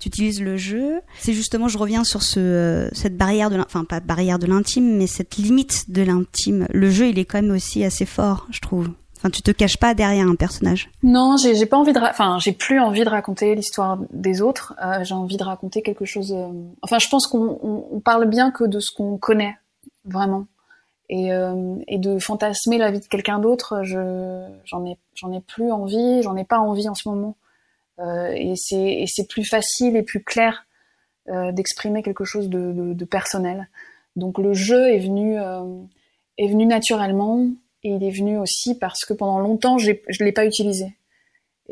Tu 0.00 0.08
utilises 0.08 0.40
le 0.42 0.56
jeu. 0.56 1.00
C'est 1.18 1.32
justement, 1.32 1.68
je 1.68 1.78
reviens 1.78 2.02
sur 2.02 2.22
ce 2.22 2.40
euh, 2.40 2.88
cette 2.92 3.16
barrière 3.16 3.50
de, 3.50 3.58
enfin 3.58 3.84
pas 3.84 4.00
barrière 4.00 4.38
de 4.38 4.46
l'intime, 4.46 4.96
mais 4.96 5.06
cette 5.06 5.36
limite 5.36 5.90
de 5.90 6.02
l'intime. 6.02 6.66
Le 6.70 6.90
jeu, 6.90 7.08
il 7.08 7.18
est 7.18 7.24
quand 7.24 7.40
même 7.40 7.52
aussi 7.52 7.84
assez 7.84 8.06
fort, 8.06 8.48
je 8.50 8.60
trouve. 8.60 8.88
Enfin, 9.20 9.28
tu 9.28 9.42
te 9.42 9.50
caches 9.50 9.76
pas 9.76 9.92
derrière 9.92 10.26
un 10.26 10.34
personnage. 10.34 10.88
Non, 11.02 11.36
j'ai 11.36 11.66
pas 11.66 11.76
envie 11.76 11.92
de, 11.92 12.00
enfin, 12.00 12.38
j'ai 12.40 12.52
plus 12.52 12.80
envie 12.80 13.04
de 13.04 13.10
raconter 13.10 13.54
l'histoire 13.54 13.98
des 14.10 14.40
autres. 14.40 14.74
Euh, 14.82 15.04
j'ai 15.04 15.12
envie 15.12 15.36
de 15.36 15.44
raconter 15.44 15.82
quelque 15.82 16.06
chose. 16.06 16.32
euh, 16.32 16.48
Enfin, 16.80 16.98
je 16.98 17.06
pense 17.10 17.26
qu'on 17.26 17.58
on, 17.62 17.84
on 17.92 18.00
parle 18.00 18.26
bien 18.30 18.50
que 18.50 18.64
de 18.64 18.80
ce 18.80 18.90
qu'on 18.96 19.18
connaît 19.18 19.58
vraiment, 20.06 20.46
et, 21.10 21.34
euh, 21.34 21.74
et 21.86 21.98
de 21.98 22.18
fantasmer 22.18 22.78
la 22.78 22.90
vie 22.90 23.00
de 23.00 23.04
quelqu'un 23.04 23.40
d'autre. 23.40 23.82
Je, 23.82 24.46
j'en 24.64 24.86
ai, 24.86 24.96
j'en 25.14 25.30
ai 25.34 25.40
plus 25.42 25.70
envie. 25.70 26.22
J'en 26.22 26.34
ai 26.36 26.44
pas 26.44 26.58
envie 26.58 26.88
en 26.88 26.94
ce 26.94 27.06
moment. 27.06 27.36
Et 28.34 28.54
c'est, 28.56 29.04
c'est 29.06 29.28
plus 29.28 29.44
facile 29.44 29.94
et 29.96 30.02
plus 30.02 30.24
clair 30.24 30.64
d'exprimer 31.52 32.02
quelque 32.02 32.24
chose 32.24 32.48
de, 32.48 32.72
de, 32.94 33.04
personnel. 33.04 33.68
Donc 34.16 34.38
le 34.38 34.54
jeu 34.54 34.88
est 34.88 35.00
venu, 35.00 35.36
est 36.38 36.48
venu 36.48 36.64
naturellement. 36.64 37.44
Et 37.82 37.90
il 37.90 38.04
est 38.04 38.10
venu 38.10 38.38
aussi 38.38 38.78
parce 38.78 39.04
que 39.04 39.14
pendant 39.14 39.38
longtemps, 39.38 39.78
je 39.78 39.92
l'ai 40.20 40.32
pas 40.32 40.44
utilisé. 40.44 40.94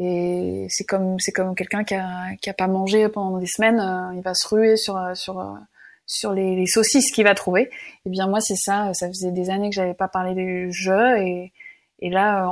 Et 0.01 0.67
c'est 0.71 0.85
comme 0.85 1.19
c'est 1.19 1.33
comme 1.33 1.57
quelqu'un 1.57 1.83
qui 1.83 1.95
a 1.95 2.37
qui 2.41 2.49
a 2.49 2.55
pas 2.55 2.69
mangé 2.69 3.09
pendant 3.09 3.39
des 3.39 3.49
semaines, 3.49 3.81
euh, 3.81 4.15
il 4.15 4.23
va 4.23 4.33
se 4.33 4.47
ruer 4.47 4.77
sur 4.77 4.97
sur 5.15 5.45
sur 6.07 6.33
les, 6.33 6.55
les 6.55 6.67
saucisses 6.67 7.11
qu'il 7.11 7.25
va 7.25 7.35
trouver. 7.35 7.69
Et 8.07 8.11
bien 8.11 8.29
moi 8.29 8.41
c'est 8.41 8.57
ça, 8.57 8.95
ça 8.95 9.09
faisait 9.09 9.33
des 9.33 9.51
années 9.51 9.71
que 9.71 9.75
j'avais 9.75 9.95
pas 9.95 10.07
parlé 10.07 10.35
du 10.35 10.73
jeu 10.73 11.19
et 11.19 11.53
et 11.99 12.11
là 12.11 12.49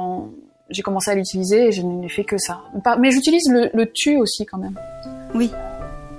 j'ai 0.70 0.82
commencé 0.82 1.12
à 1.12 1.14
l'utiliser 1.14 1.68
et 1.68 1.72
je 1.72 1.82
n'ai 1.82 2.08
fait 2.08 2.25
que 2.25 2.36
ça. 2.36 2.62
Mais 2.98 3.12
j'utilise 3.12 3.48
le, 3.48 3.70
le 3.72 3.92
tu 3.92 4.16
aussi 4.16 4.44
quand 4.44 4.58
même. 4.58 4.78
Oui. 5.32 5.52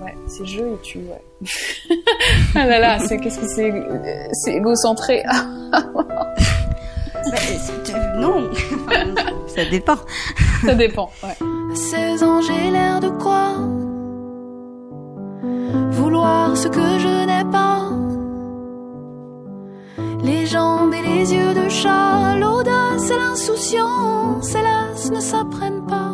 Ouais, 0.01 0.15
c'est 0.27 0.45
jeu 0.45 0.77
et 0.79 0.81
tu. 0.81 0.99
Ouais. 0.99 1.21
ah 2.55 2.65
là 2.65 2.79
là, 2.79 2.99
c'est 2.99 3.17
qu'est-ce 3.17 3.39
que 3.39 3.47
c'est 3.47 3.71
euh, 3.71 4.29
C'est 4.31 4.53
égocentré. 4.53 5.23
Bah, 7.31 7.37
c'est- 7.37 7.93
non, 8.19 8.49
ça 9.47 9.65
dépend. 9.65 9.95
ça 10.65 10.73
dépend. 10.75 11.09
Ouais. 11.23 11.37
À 11.71 11.75
16 11.75 12.23
ans, 12.23 12.41
j'ai 12.41 12.71
l'air 12.71 12.99
de 12.99 13.09
croire 13.09 13.59
vouloir 15.91 16.55
ce 16.55 16.67
que 16.67 16.99
je 16.99 17.25
n'ai 17.25 17.51
pas. 17.51 17.81
Les 20.23 20.45
jambes 20.45 20.93
et 20.93 21.01
les 21.01 21.33
yeux 21.33 21.53
de 21.53 21.69
chat, 21.69 22.35
l'audace 22.39 23.09
et 23.11 23.17
l'insouciance, 23.17 24.53
hélas, 24.55 25.11
ne 25.11 25.19
s'apprennent 25.19 25.85
pas. 25.85 26.11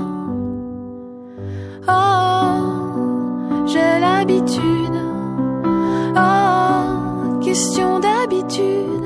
Oh, 1.87 3.65
j'ai 3.65 3.99
l'habitude. 3.99 4.97
Oh, 6.15 7.39
question 7.41 7.99
d'habitude. 7.99 9.02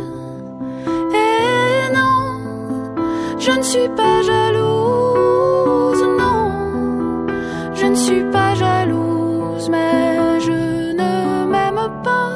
Suis 3.68 3.90
pas 3.96 4.22
jalouse, 4.24 6.04
non. 6.20 7.28
Je 7.76 7.86
ne 7.86 7.96
suis 7.96 8.24
pas 8.32 8.56
jalouse, 8.56 9.70
mais 9.70 10.40
je 10.40 10.52
ne 10.94 11.46
m'aime 11.46 11.92
pas. 12.04 12.32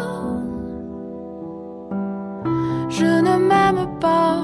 Je 2.90 3.06
ne 3.06 3.38
m'aime 3.38 3.88
pas. 4.00 4.44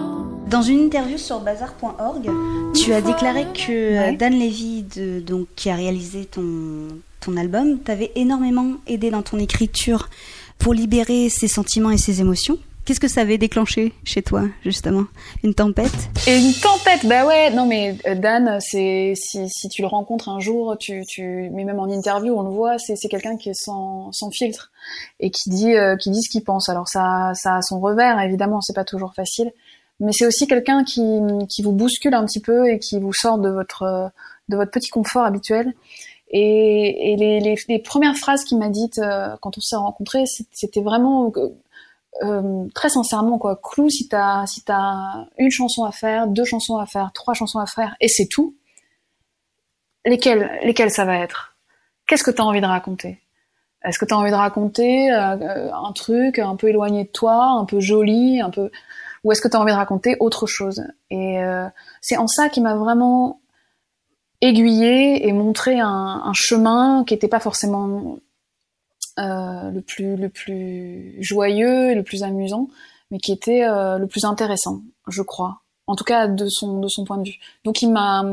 Dans 0.49 0.61
une 0.61 0.79
interview 0.85 1.17
sur 1.17 1.41
bazar.org, 1.41 2.29
tu 2.73 2.93
as 2.93 3.01
déclaré 3.01 3.45
que 3.53 3.71
euh, 3.71 3.99
Ouais. 4.11 4.15
Dan 4.15 4.33
Levy, 4.33 4.83
de- 4.83 5.19
donc, 5.19 5.47
qui 5.57 5.69
a 5.69 5.75
réalisé 5.75 6.23
ton, 6.25 6.87
ton 7.19 7.35
album, 7.35 7.79
t'avait 7.79 8.11
énormément 8.15 8.73
aidé 8.87 9.09
dans 9.11 9.23
ton 9.23 9.39
écriture 9.39 10.07
pour 10.57 10.73
libérer 10.73 11.27
ses 11.29 11.49
sentiments 11.49 11.91
et 11.91 11.97
ses 11.97 12.21
émotions. 12.21 12.57
Qu'est-ce 12.87 13.01
que 13.01 13.09
ça 13.09 13.19
avait 13.19 13.37
déclenché 13.37 13.91
chez 14.05 14.21
toi, 14.21 14.43
justement? 14.63 15.03
Une 15.43 15.53
tempête? 15.53 15.91
Une 16.25 16.53
tempête, 16.53 17.05
bah 17.05 17.25
ouais. 17.25 17.49
Non 17.49 17.65
mais 17.65 17.97
euh, 18.07 18.15
Dan, 18.15 18.59
c'est 18.61 19.11
si, 19.13 19.67
tu 19.69 19.81
le 19.81 19.89
rencontres 19.89 20.29
un 20.29 20.39
jour, 20.39 20.77
tu, 20.79 21.03
mais 21.51 21.65
même 21.65 21.81
en 21.81 21.89
interview, 21.89 22.33
on 22.33 22.43
le 22.43 22.49
voit, 22.49 22.77
c'est 22.77 22.95
quelqu'un 23.09 23.35
qui 23.35 23.49
est 23.49 23.61
sans, 23.61 24.13
sans 24.13 24.31
filtre 24.31 24.71
et 25.19 25.31
qui 25.31 25.49
dit 25.49 25.75
euh, 25.75 25.97
qui 25.97 26.11
dit 26.11 26.21
ce 26.21 26.29
qu'il 26.29 26.45
pense. 26.45 26.69
Alors 26.69 26.87
ça 26.87 27.33
ça 27.33 27.57
a 27.57 27.61
son 27.61 27.81
revers, 27.81 28.21
évidemment, 28.21 28.61
c'est 28.61 28.73
pas 28.73 28.85
toujours 28.85 29.13
facile, 29.13 29.51
mais 29.99 30.13
c'est 30.13 30.25
aussi 30.25 30.47
quelqu'un 30.47 30.85
qui 30.85 31.19
qui 31.49 31.63
vous 31.63 31.73
bouscule 31.73 32.13
un 32.13 32.23
petit 32.23 32.39
peu 32.39 32.69
et 32.69 32.79
qui 32.79 33.01
vous 33.01 33.11
sort 33.11 33.37
de 33.37 33.49
votre 33.49 34.13
de 34.47 34.55
votre 34.55 34.71
petit 34.71 34.91
confort 34.91 35.25
habituel. 35.25 35.73
Et, 36.29 37.15
les, 37.17 37.55
les 37.67 37.79
premières 37.79 38.17
phrases 38.17 38.43
qu'il 38.43 38.57
m'a 38.57 38.69
dites 38.69 38.99
euh, 38.99 39.35
quand 39.41 39.57
on 39.57 39.61
s'est 39.61 39.77
rencontrés, 39.77 40.23
c'était 40.51 40.81
vraiment 40.81 41.31
euh, 42.23 42.67
très 42.73 42.89
sincèrement 42.89 43.37
quoi. 43.37 43.59
Clou, 43.61 43.89
si 43.89 44.07
t'as 44.07 44.45
si 44.45 44.63
t'as 44.63 45.25
une 45.37 45.51
chanson 45.51 45.83
à 45.83 45.91
faire, 45.91 46.27
deux 46.27 46.45
chansons 46.45 46.77
à 46.77 46.85
faire, 46.85 47.11
trois 47.13 47.33
chansons 47.33 47.59
à 47.59 47.65
faire, 47.65 47.95
et 48.01 48.07
c'est 48.07 48.27
tout. 48.27 48.55
Lesquelles 50.05 50.59
lesquelles 50.63 50.91
ça 50.91 51.05
va 51.05 51.17
être? 51.17 51.55
Qu'est-ce 52.07 52.23
que 52.23 52.31
t'as 52.31 52.43
envie 52.43 52.61
de 52.61 52.65
raconter? 52.65 53.21
Est-ce 53.83 53.99
que 53.99 54.05
t'as 54.05 54.15
envie 54.15 54.31
de 54.31 54.35
raconter 54.35 55.11
euh, 55.11 55.71
un 55.73 55.91
truc 55.93 56.39
un 56.39 56.55
peu 56.55 56.69
éloigné 56.69 57.05
de 57.05 57.09
toi, 57.09 57.45
un 57.45 57.65
peu 57.65 57.79
joli, 57.79 58.41
un 58.41 58.49
peu 58.49 58.71
ou 59.23 59.31
est-ce 59.31 59.41
que 59.41 59.47
t'as 59.47 59.59
envie 59.59 59.71
de 59.71 59.77
raconter 59.77 60.15
autre 60.19 60.47
chose? 60.47 60.83
Et 61.09 61.43
euh, 61.43 61.67
c'est 62.01 62.17
en 62.17 62.27
ça 62.27 62.49
qui 62.49 62.61
m'a 62.61 62.75
vraiment 62.75 63.41
aiguillé 64.41 65.27
et 65.27 65.33
montré 65.33 65.79
un, 65.79 66.21
un 66.23 66.33
chemin 66.33 67.03
qui 67.05 67.13
n'était 67.13 67.27
pas 67.27 67.39
forcément 67.39 68.19
le 69.17 69.79
plus 69.81 70.15
le 70.15 70.29
plus 70.29 71.17
joyeux 71.19 71.95
le 71.95 72.03
plus 72.03 72.23
amusant, 72.23 72.67
mais 73.11 73.19
qui 73.19 73.31
était 73.31 73.63
euh, 73.63 73.97
le 73.97 74.07
plus 74.07 74.25
intéressant, 74.25 74.81
je 75.07 75.21
crois. 75.21 75.61
En 75.87 75.95
tout 75.95 76.03
cas 76.03 76.27
de 76.27 76.47
son 76.49 76.79
de 76.79 76.87
son 76.87 77.05
point 77.05 77.17
de 77.17 77.27
vue. 77.27 77.39
Donc 77.63 77.81
il 77.81 77.91
m'a 77.91 78.23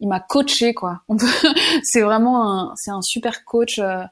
il 0.00 0.08
m'a 0.08 0.20
coaché 0.20 0.74
quoi. 0.74 1.02
c'est 1.82 2.00
vraiment 2.00 2.50
un 2.50 2.72
c'est 2.76 2.90
un 2.90 3.02
super 3.02 3.44
coach 3.44 3.78
euh, 3.78 4.02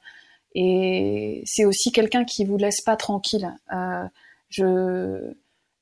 et 0.55 1.43
c'est 1.47 1.65
aussi 1.65 1.93
quelqu'un 1.93 2.25
qui 2.25 2.45
vous 2.45 2.59
laisse 2.59 2.83
pas 2.83 2.97
tranquille. 2.97 3.55
Euh, 3.73 4.05
je 4.51 5.33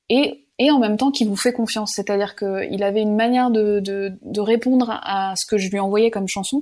et 0.09 0.47
et 0.57 0.71
en 0.71 0.79
même 0.79 0.95
temps 0.95 1.11
qui 1.11 1.25
vous 1.25 1.35
fait 1.35 1.53
confiance. 1.53 1.93
C'est-à-dire 1.95 2.35
qu'il 2.35 2.83
avait 2.83 3.01
une 3.01 3.15
manière 3.15 3.49
de, 3.49 3.79
de, 3.79 4.13
de, 4.21 4.41
répondre 4.41 4.91
à 4.91 5.33
ce 5.35 5.47
que 5.47 5.57
je 5.57 5.69
lui 5.71 5.79
envoyais 5.79 6.11
comme 6.11 6.27
chanson 6.27 6.61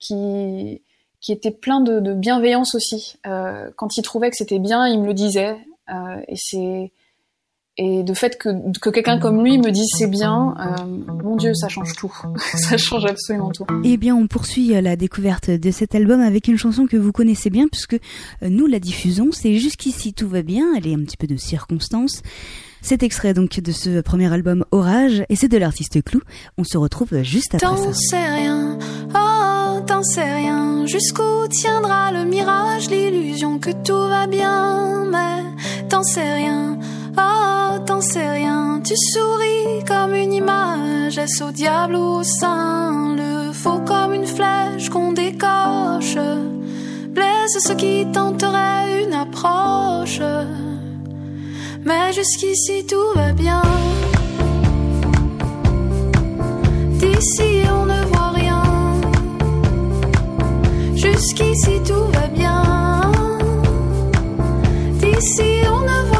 qui, 0.00 0.82
qui 1.20 1.32
était 1.32 1.50
plein 1.50 1.80
de, 1.80 2.14
bienveillance 2.14 2.74
aussi. 2.74 3.16
Euh, 3.26 3.70
quand 3.76 3.96
il 3.96 4.02
trouvait 4.02 4.30
que 4.30 4.36
c'était 4.36 4.58
bien, 4.58 4.86
il 4.86 5.00
me 5.00 5.06
le 5.06 5.14
disait. 5.14 5.56
Euh, 5.90 6.20
et 6.28 6.36
c'est 6.36 6.92
et 7.80 8.02
de 8.02 8.12
fait 8.12 8.36
que, 8.36 8.48
que 8.80 8.90
quelqu'un 8.90 9.20
comme 9.20 9.44
lui 9.44 9.56
me 9.56 9.70
dise 9.70 9.88
c'est 9.96 10.08
bien, 10.08 10.56
euh, 10.58 10.84
mon 11.22 11.36
Dieu, 11.36 11.54
ça 11.54 11.68
change 11.68 11.94
tout. 11.94 12.12
ça 12.54 12.76
change 12.76 13.04
absolument 13.04 13.50
tout. 13.52 13.64
Eh 13.84 13.96
bien, 13.96 14.16
on 14.16 14.26
poursuit 14.26 14.70
la 14.82 14.96
découverte 14.96 15.48
de 15.48 15.70
cet 15.70 15.94
album 15.94 16.20
avec 16.20 16.48
une 16.48 16.58
chanson 16.58 16.86
que 16.86 16.96
vous 16.96 17.12
connaissez 17.12 17.50
bien 17.50 17.68
puisque 17.68 17.96
nous 18.42 18.66
la 18.66 18.80
diffusons. 18.80 19.28
C'est 19.30 19.54
Jusqu'ici 19.54 20.12
tout 20.12 20.28
va 20.28 20.42
bien. 20.42 20.74
Elle 20.76 20.88
est 20.88 20.94
un 20.94 21.04
petit 21.04 21.16
peu 21.16 21.28
de 21.28 21.36
circonstance. 21.36 22.22
Cet 22.82 23.02
extrait 23.02 23.34
donc 23.34 23.60
de 23.60 23.72
ce 23.72 24.00
premier 24.00 24.32
album 24.32 24.64
Orage 24.70 25.24
et 25.28 25.36
c'est 25.36 25.48
de 25.48 25.58
l'artiste 25.58 26.02
Clou. 26.02 26.20
On 26.56 26.64
se 26.64 26.78
retrouve 26.78 27.22
juste 27.22 27.54
après 27.54 27.76
ça. 27.76 27.92
sais 27.92 28.30
rien, 28.30 28.78
oh 29.14 29.80
t'en 29.86 30.02
sais 30.02 30.32
rien. 30.34 30.86
Jusqu'où 30.86 31.48
tiendra 31.48 32.12
le 32.12 32.24
mirage, 32.24 32.88
l'illusion 32.88 33.58
que 33.58 33.70
tout 33.70 34.08
va 34.08 34.26
bien, 34.26 35.04
mais 35.10 35.44
t'en 35.88 36.02
sais 36.02 36.32
rien, 36.34 36.78
oh 37.18 37.78
t'en 37.84 38.00
sais 38.00 38.30
rien. 38.30 38.80
Tu 38.84 38.94
souris 38.96 39.84
comme 39.86 40.14
une 40.14 40.32
image, 40.32 41.18
est-ce 41.18 41.44
au 41.44 41.50
diable 41.50 41.96
ou 41.96 42.20
au 42.20 42.22
saint? 42.22 43.14
Le 43.16 43.52
faux 43.52 43.80
comme 43.80 44.14
une 44.14 44.26
flèche 44.26 44.88
qu'on 44.88 45.12
décoche, 45.12 46.16
blesse 47.10 47.58
ce 47.58 47.72
qui 47.72 48.06
tenterait 48.12 49.04
une 49.04 49.12
approche. 49.12 50.20
Mais 51.84 52.12
jusqu'ici 52.12 52.84
tout 52.86 53.12
va 53.14 53.32
bien. 53.32 53.62
D'ici 57.00 57.62
on 57.70 57.86
ne 57.86 58.04
voit 58.06 58.30
rien. 58.30 58.62
Jusqu'ici 60.94 61.80
tout 61.86 62.04
va 62.12 62.26
bien. 62.28 62.62
D'ici 65.00 65.62
on 65.70 65.80
ne 65.80 66.08
voit, 66.08 66.17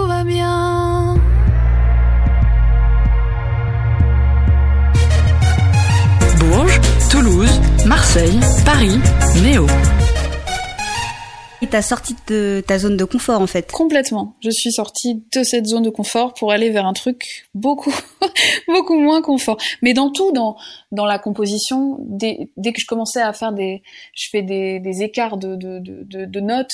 tout 0.00 0.06
va 0.06 0.24
bien. 0.24 1.14
Bourges, 6.38 6.80
Toulouse, 7.10 7.60
Marseille, 7.86 8.40
Paris, 8.64 8.98
Néo. 9.42 9.66
Et 11.62 11.66
t'as 11.66 11.82
sorti 11.82 12.16
de 12.28 12.64
ta 12.66 12.78
zone 12.78 12.96
de 12.96 13.04
confort 13.04 13.42
en 13.42 13.46
fait. 13.46 13.70
Complètement. 13.70 14.34
Je 14.42 14.48
suis 14.48 14.72
sortie 14.72 15.22
de 15.34 15.42
cette 15.42 15.66
zone 15.66 15.82
de 15.82 15.90
confort 15.90 16.32
pour 16.32 16.52
aller 16.52 16.70
vers 16.70 16.86
un 16.86 16.94
truc 16.94 17.46
beaucoup, 17.54 17.94
beaucoup 18.68 18.98
moins 18.98 19.20
confort. 19.20 19.58
Mais 19.82 19.92
dans 19.92 20.10
tout, 20.10 20.32
dans 20.32 20.56
dans 20.92 21.04
la 21.04 21.18
composition, 21.18 21.98
dès, 22.00 22.50
dès 22.56 22.72
que 22.72 22.80
je 22.80 22.86
commençais 22.86 23.20
à 23.20 23.34
faire 23.34 23.52
des, 23.52 23.82
je 24.14 24.28
fais 24.30 24.40
des, 24.40 24.80
des 24.80 25.02
écarts 25.02 25.36
de 25.36 25.56
de, 25.56 25.78
de, 25.78 26.02
de, 26.04 26.24
de 26.24 26.40
notes 26.40 26.72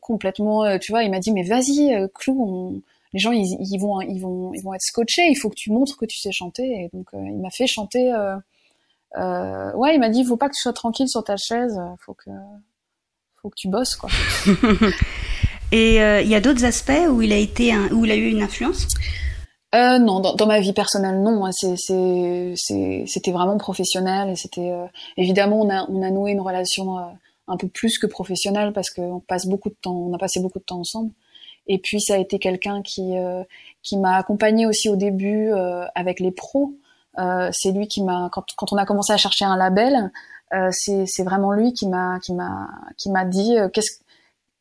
complètement. 0.00 0.64
euh, 0.64 0.78
Tu 0.78 0.92
vois, 0.92 1.02
il 1.02 1.10
m'a 1.10 1.20
dit 1.20 1.32
mais 1.32 1.42
vas-y, 1.42 1.94
euh, 1.94 2.08
Clou, 2.14 2.36
on... 2.42 2.80
les 3.12 3.18
gens 3.20 3.32
ils, 3.32 3.56
ils 3.60 3.78
vont 3.78 4.00
ils 4.00 4.20
vont 4.20 4.52
ils 4.54 4.62
vont 4.62 4.74
être 4.74 4.82
scotchés. 4.82 5.26
Il 5.30 5.36
faut 5.36 5.48
que 5.50 5.54
tu 5.56 5.70
montres 5.72 5.96
que 5.96 6.06
tu 6.06 6.18
sais 6.18 6.32
chanter. 6.32 6.64
Et 6.64 6.90
donc 6.92 7.06
euh, 7.14 7.18
il 7.24 7.38
m'a 7.38 7.50
fait 7.50 7.66
chanter. 7.66 8.12
Euh, 8.12 8.36
euh, 9.16 9.72
ouais, 9.74 9.94
il 9.94 10.00
m'a 10.00 10.08
dit, 10.10 10.24
faut 10.24 10.36
pas 10.36 10.48
que 10.48 10.54
tu 10.54 10.60
sois 10.62 10.72
tranquille 10.72 11.08
sur 11.08 11.24
ta 11.24 11.36
chaise. 11.36 11.80
Faut 12.00 12.14
que 12.14 12.30
faut 13.40 13.50
que 13.50 13.56
tu 13.56 13.68
bosses 13.68 13.96
quoi. 13.96 14.10
Et 15.72 16.02
euh, 16.02 16.22
il 16.22 16.28
y 16.28 16.34
a 16.34 16.40
d'autres 16.40 16.64
aspects 16.64 17.06
où 17.10 17.20
il 17.22 17.32
a 17.32 17.36
été 17.36 17.72
un- 17.72 17.88
où 17.92 18.04
il 18.04 18.10
a 18.10 18.16
eu 18.16 18.30
une 18.30 18.42
influence? 18.42 18.86
Euh, 19.74 19.98
non, 19.98 20.20
dans, 20.20 20.34
dans 20.34 20.46
ma 20.46 20.60
vie 20.60 20.72
personnelle, 20.72 21.20
non. 21.20 21.44
hein, 21.44 21.50
C'était 21.52 23.32
vraiment 23.32 23.58
professionnel 23.58 24.30
et 24.30 24.34
c'était 24.36 24.70
euh, 24.70 24.86
évidemment 25.18 25.60
on 25.60 25.68
a 25.68 25.84
on 25.90 26.02
a 26.02 26.10
noué 26.10 26.30
une 26.32 26.40
relation 26.40 26.98
euh, 26.98 27.02
un 27.48 27.56
peu 27.56 27.68
plus 27.68 27.98
que 27.98 28.06
professionnelle 28.06 28.72
parce 28.72 28.90
qu'on 28.90 29.20
passe 29.20 29.46
beaucoup 29.46 29.70
de 29.70 29.76
temps, 29.80 29.94
on 29.94 30.14
a 30.14 30.18
passé 30.18 30.40
beaucoup 30.40 30.58
de 30.58 30.64
temps 30.64 30.80
ensemble. 30.80 31.12
Et 31.68 31.78
puis 31.78 32.00
ça 32.00 32.14
a 32.14 32.16
été 32.18 32.38
quelqu'un 32.38 32.82
qui 32.82 33.16
euh, 33.16 33.44
qui 33.82 33.98
m'a 33.98 34.16
accompagné 34.16 34.66
aussi 34.66 34.88
au 34.88 34.96
début 34.96 35.52
euh, 35.52 35.84
avec 35.94 36.18
les 36.18 36.32
pros. 36.32 36.74
Euh, 37.18 37.50
c'est 37.52 37.72
lui 37.72 37.88
qui 37.88 38.02
m'a 38.02 38.30
quand 38.32 38.44
quand 38.56 38.72
on 38.72 38.76
a 38.76 38.86
commencé 38.86 39.12
à 39.12 39.16
chercher 39.16 39.44
un 39.44 39.56
label, 39.56 40.10
c'est 40.70 41.04
c'est 41.06 41.24
vraiment 41.24 41.52
lui 41.52 41.74
qui 41.74 41.86
m'a 41.86 42.18
qui 42.20 42.32
m'a 42.32 42.68
qui 42.96 43.10
m'a 43.10 43.26
dit 43.26 43.56
qu'est-ce 43.74 44.00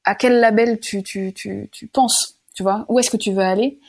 à 0.03 0.15
quel 0.15 0.39
label 0.39 0.79
tu 0.79 1.01
tu 1.01 1.33
tu 1.33 1.69
tu 1.71 1.87
penses, 1.87 2.35
tu 2.53 2.63
vois, 2.63 2.85
où 2.89 2.99
est-ce 2.99 3.09
que 3.09 3.17
tu 3.17 3.31
veux 3.31 3.43
aller? 3.43 3.79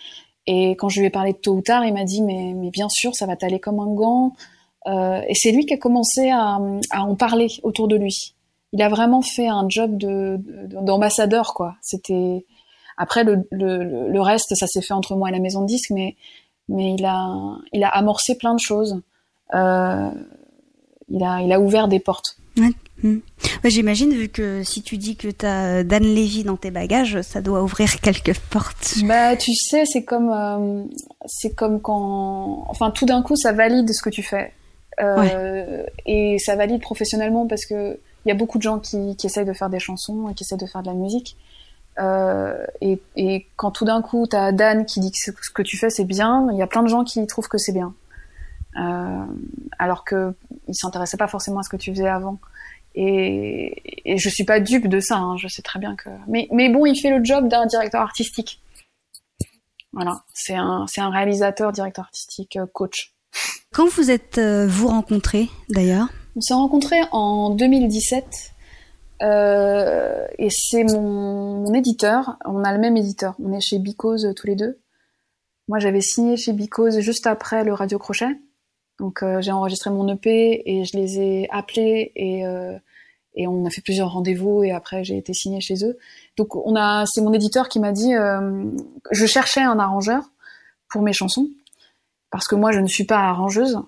Et 0.47 0.71
quand 0.77 0.89
je 0.89 1.01
lui 1.01 1.07
ai 1.09 1.11
parlé 1.11 1.33
de 1.33 1.39
tôt 1.39 1.55
ou 1.55 1.61
tard, 1.61 1.85
il 1.85 1.93
m'a 1.93 2.05
dit 2.05 2.23
mais, 2.23 2.53
mais 2.55 2.71
bien 2.71 2.89
sûr, 2.89 3.15
ça 3.15 3.27
va 3.27 3.37
t'aller 3.37 3.59
comme 3.59 3.81
un 3.81 3.93
gant. 3.93 4.33
Et 4.87 5.35
c'est 5.35 5.51
lui 5.51 5.67
qui 5.67 5.75
a 5.75 5.77
commencé 5.77 6.31
à 6.31 6.59
en 6.93 7.15
parler 7.17 7.49
autour 7.63 7.89
de 7.89 7.97
lui. 7.97 8.35
Il 8.73 8.83
a 8.83 8.89
vraiment 8.89 9.23
fait 9.23 9.49
un 9.49 9.67
job 9.69 9.97
de 9.97 10.37
de- 10.39 10.85
d'ambassadeur 10.85 11.55
quoi. 11.55 11.77
C'était 11.83 12.45
après 12.97 13.25
le, 13.25 13.47
le, 13.51 14.11
le- 14.11 14.21
reste, 14.21 14.55
ça 14.57 14.67
s'est 14.67 14.83
fait 14.83 14.95
entre 14.95 15.15
moi 15.17 15.29
et 15.29 15.33
la 15.33 15.39
maison 15.41 15.63
de 15.63 15.67
disques, 15.67 15.91
mais 15.91 16.17
mais 16.69 16.95
il 16.95 17.05
a 17.05 17.35
il 17.73 17.83
a 17.85 17.89
amorcé 17.89 18.37
plein 18.37 18.55
de 18.55 18.61
choses. 18.61 19.01
Euh, 19.55 20.11
il 21.09 21.23
a 21.25 21.41
il 21.43 21.53
a 21.53 21.61
ouvert 21.61 21.89
des 21.89 22.01
portes. 22.01 22.37
Bah, 23.01 23.69
J'imagine 23.69 24.11
vu 24.13 24.29
que 24.29 24.65
si 24.65 24.83
tu 24.83 24.97
dis 24.97 25.15
que 25.17 25.29
tu 25.29 25.47
as 25.47 25.85
Dan 25.85 26.03
Levy 26.03 26.43
dans 26.43 26.57
tes 26.57 26.73
bagages, 26.73 27.21
ça 27.23 27.41
doit 27.41 27.63
ouvrir 27.63 28.01
quelques 28.01 28.37
portes. 28.51 28.95
Bah, 29.05 29.37
tu 29.37 29.55
sais, 29.55 29.85
c'est 29.87 30.03
comme, 30.03 30.31
euh, 30.31 30.83
c'est 31.27 31.55
comme 31.55 31.81
quand, 31.81 32.65
enfin, 32.69 32.91
tout 32.91 33.07
d'un 33.07 33.23
coup, 33.23 33.37
ça 33.37 33.53
valide 33.53 33.91
ce 33.93 34.03
que 34.03 34.11
tu 34.11 34.23
fais, 34.25 34.53
Euh, 35.01 35.85
et 36.07 36.39
ça 36.41 36.57
valide 36.57 36.81
professionnellement 36.83 37.47
parce 37.47 37.65
que 37.67 38.01
il 38.29 38.33
y 38.33 38.35
a 38.35 38.37
beaucoup 38.37 38.59
de 38.59 38.63
gens 38.63 38.79
qui, 38.79 39.17
essayent 39.25 39.47
de 39.47 39.55
faire 39.55 39.71
des 39.71 39.79
chansons 39.79 40.29
et 40.29 40.35
qui 40.35 40.45
essayent 40.45 40.59
de 40.59 40.67
faire 40.67 40.83
de 40.83 40.89
la 40.89 40.95
musique. 40.95 41.39
Euh, 41.99 42.63
et, 42.83 43.47
quand 43.57 43.71
tout 43.71 43.87
d'un 43.87 44.03
coup, 44.03 44.27
t'as 44.27 44.53
Dan 44.53 44.85
qui 44.85 45.01
dit 45.01 45.11
que 45.11 45.17
ce 45.19 45.51
que 45.51 45.63
tu 45.63 45.79
fais 45.79 45.89
c'est 45.89 46.05
bien, 46.05 46.47
il 46.53 46.59
y 46.59 46.63
a 46.63 46.67
plein 46.67 46.83
de 46.83 46.89
gens 46.89 47.05
qui 47.05 47.27
trouvent 47.27 47.49
que 47.49 47.57
c'est 47.57 47.73
bien, 47.73 47.95
euh, 48.77 49.25
alors 49.79 50.05
que 50.05 50.35
ils 50.69 50.75
s'intéressaient 50.75 51.17
pas 51.17 51.27
forcément 51.27 51.61
à 51.61 51.63
ce 51.63 51.71
que 51.71 51.79
tu 51.79 51.91
faisais 51.91 52.07
avant. 52.07 52.39
Et, 52.95 54.13
et 54.13 54.19
je 54.19 54.29
suis 54.29 54.45
pas 54.45 54.61
dupe 54.61 54.89
de 54.89 55.01
ça, 55.01 55.17
hein, 55.17 55.39
je 55.39 55.49
sais 55.49 55.63
très 55.63 55.79
bien 55.79 55.97
que. 55.97 56.11
Mais, 56.27 56.69
bon, 56.69 56.85
il 56.85 57.01
fait 57.01 57.11
le 57.11 57.25
job 57.25 57.49
d'un 57.49 57.65
directeur 57.65 58.03
artistique. 58.03 58.61
Voilà, 59.95 60.23
c'est 60.35 60.55
un, 60.55 60.85
réalisateur, 60.99 61.73
directeur 61.73 62.05
artistique, 62.05 62.57
euh, 62.57 62.67
coach. 62.71 63.15
Quand 63.73 63.89
vous 63.89 64.11
êtes 64.11 64.39
vous 64.39 64.89
rencontrés 64.89 65.49
d'ailleurs 65.71 66.09
On 66.37 66.41
s'est 66.41 66.55
rencontrés 66.55 67.01
en 67.13 67.51
2017 67.51 68.53
euh, 69.23 70.27
et 70.39 70.49
c'est 70.51 70.85
mon, 70.85 71.73
éditeur. 71.75 72.37
On 72.45 72.63
a 72.65 72.73
le 72.73 72.79
même 72.79 72.97
éditeur. 72.97 73.35
On 73.43 73.53
est 73.53 73.61
chez 73.61 73.79
Bicose 73.79 74.27
euh, 74.27 74.35
tous 74.35 74.47
les 74.47 74.55
deux. 74.55 74.79
Moi, 75.69 75.79
j'avais 75.79 76.01
signé 76.01 76.37
chez 76.37 76.53
Bicose 76.53 77.01
juste 77.01 77.27
après 77.27 77.65
le 77.65 77.75
Radio 77.75 77.99
Crochet. 77.99 78.39
Donc, 78.99 79.23
euh, 79.23 79.41
j'ai 79.41 79.53
enregistré 79.53 79.91
mon 79.91 80.09
EP 80.09 80.63
et 80.65 80.85
je 80.85 80.97
les 80.97 81.21
ai 81.21 81.49
appelés 81.51 82.13
et, 82.17 82.45
euh, 82.47 82.77
et 83.35 83.47
on 83.47 83.65
a 83.65 83.71
fait 83.71 83.83
plusieurs 83.83 84.11
rendez-vous 84.11 84.65
et 84.65 84.73
après 84.73 85.05
j'ai 85.05 85.17
été 85.17 85.33
signée 85.33 85.61
chez 85.61 85.85
eux. 85.85 85.99
Donc, 86.37 86.57
on 86.57 86.75
a, 86.75 87.05
c'est 87.07 87.21
mon 87.21 87.33
éditeur 87.33 87.69
qui 87.69 87.79
m'a 87.79 87.93
dit, 87.93 88.15
euh, 88.15 88.65
je 89.13 89.27
cherchais 89.27 89.61
un 89.61 89.79
arrangeur 89.79 90.33
pour 90.89 91.03
mes 91.03 91.13
chansons 91.13 91.49
parce 92.31 92.47
que 92.47 92.57
moi, 92.57 92.73
je 92.73 92.81
ne 92.81 92.89
suis 92.89 93.05
pas 93.05 93.19
arrangeuse. 93.19 93.79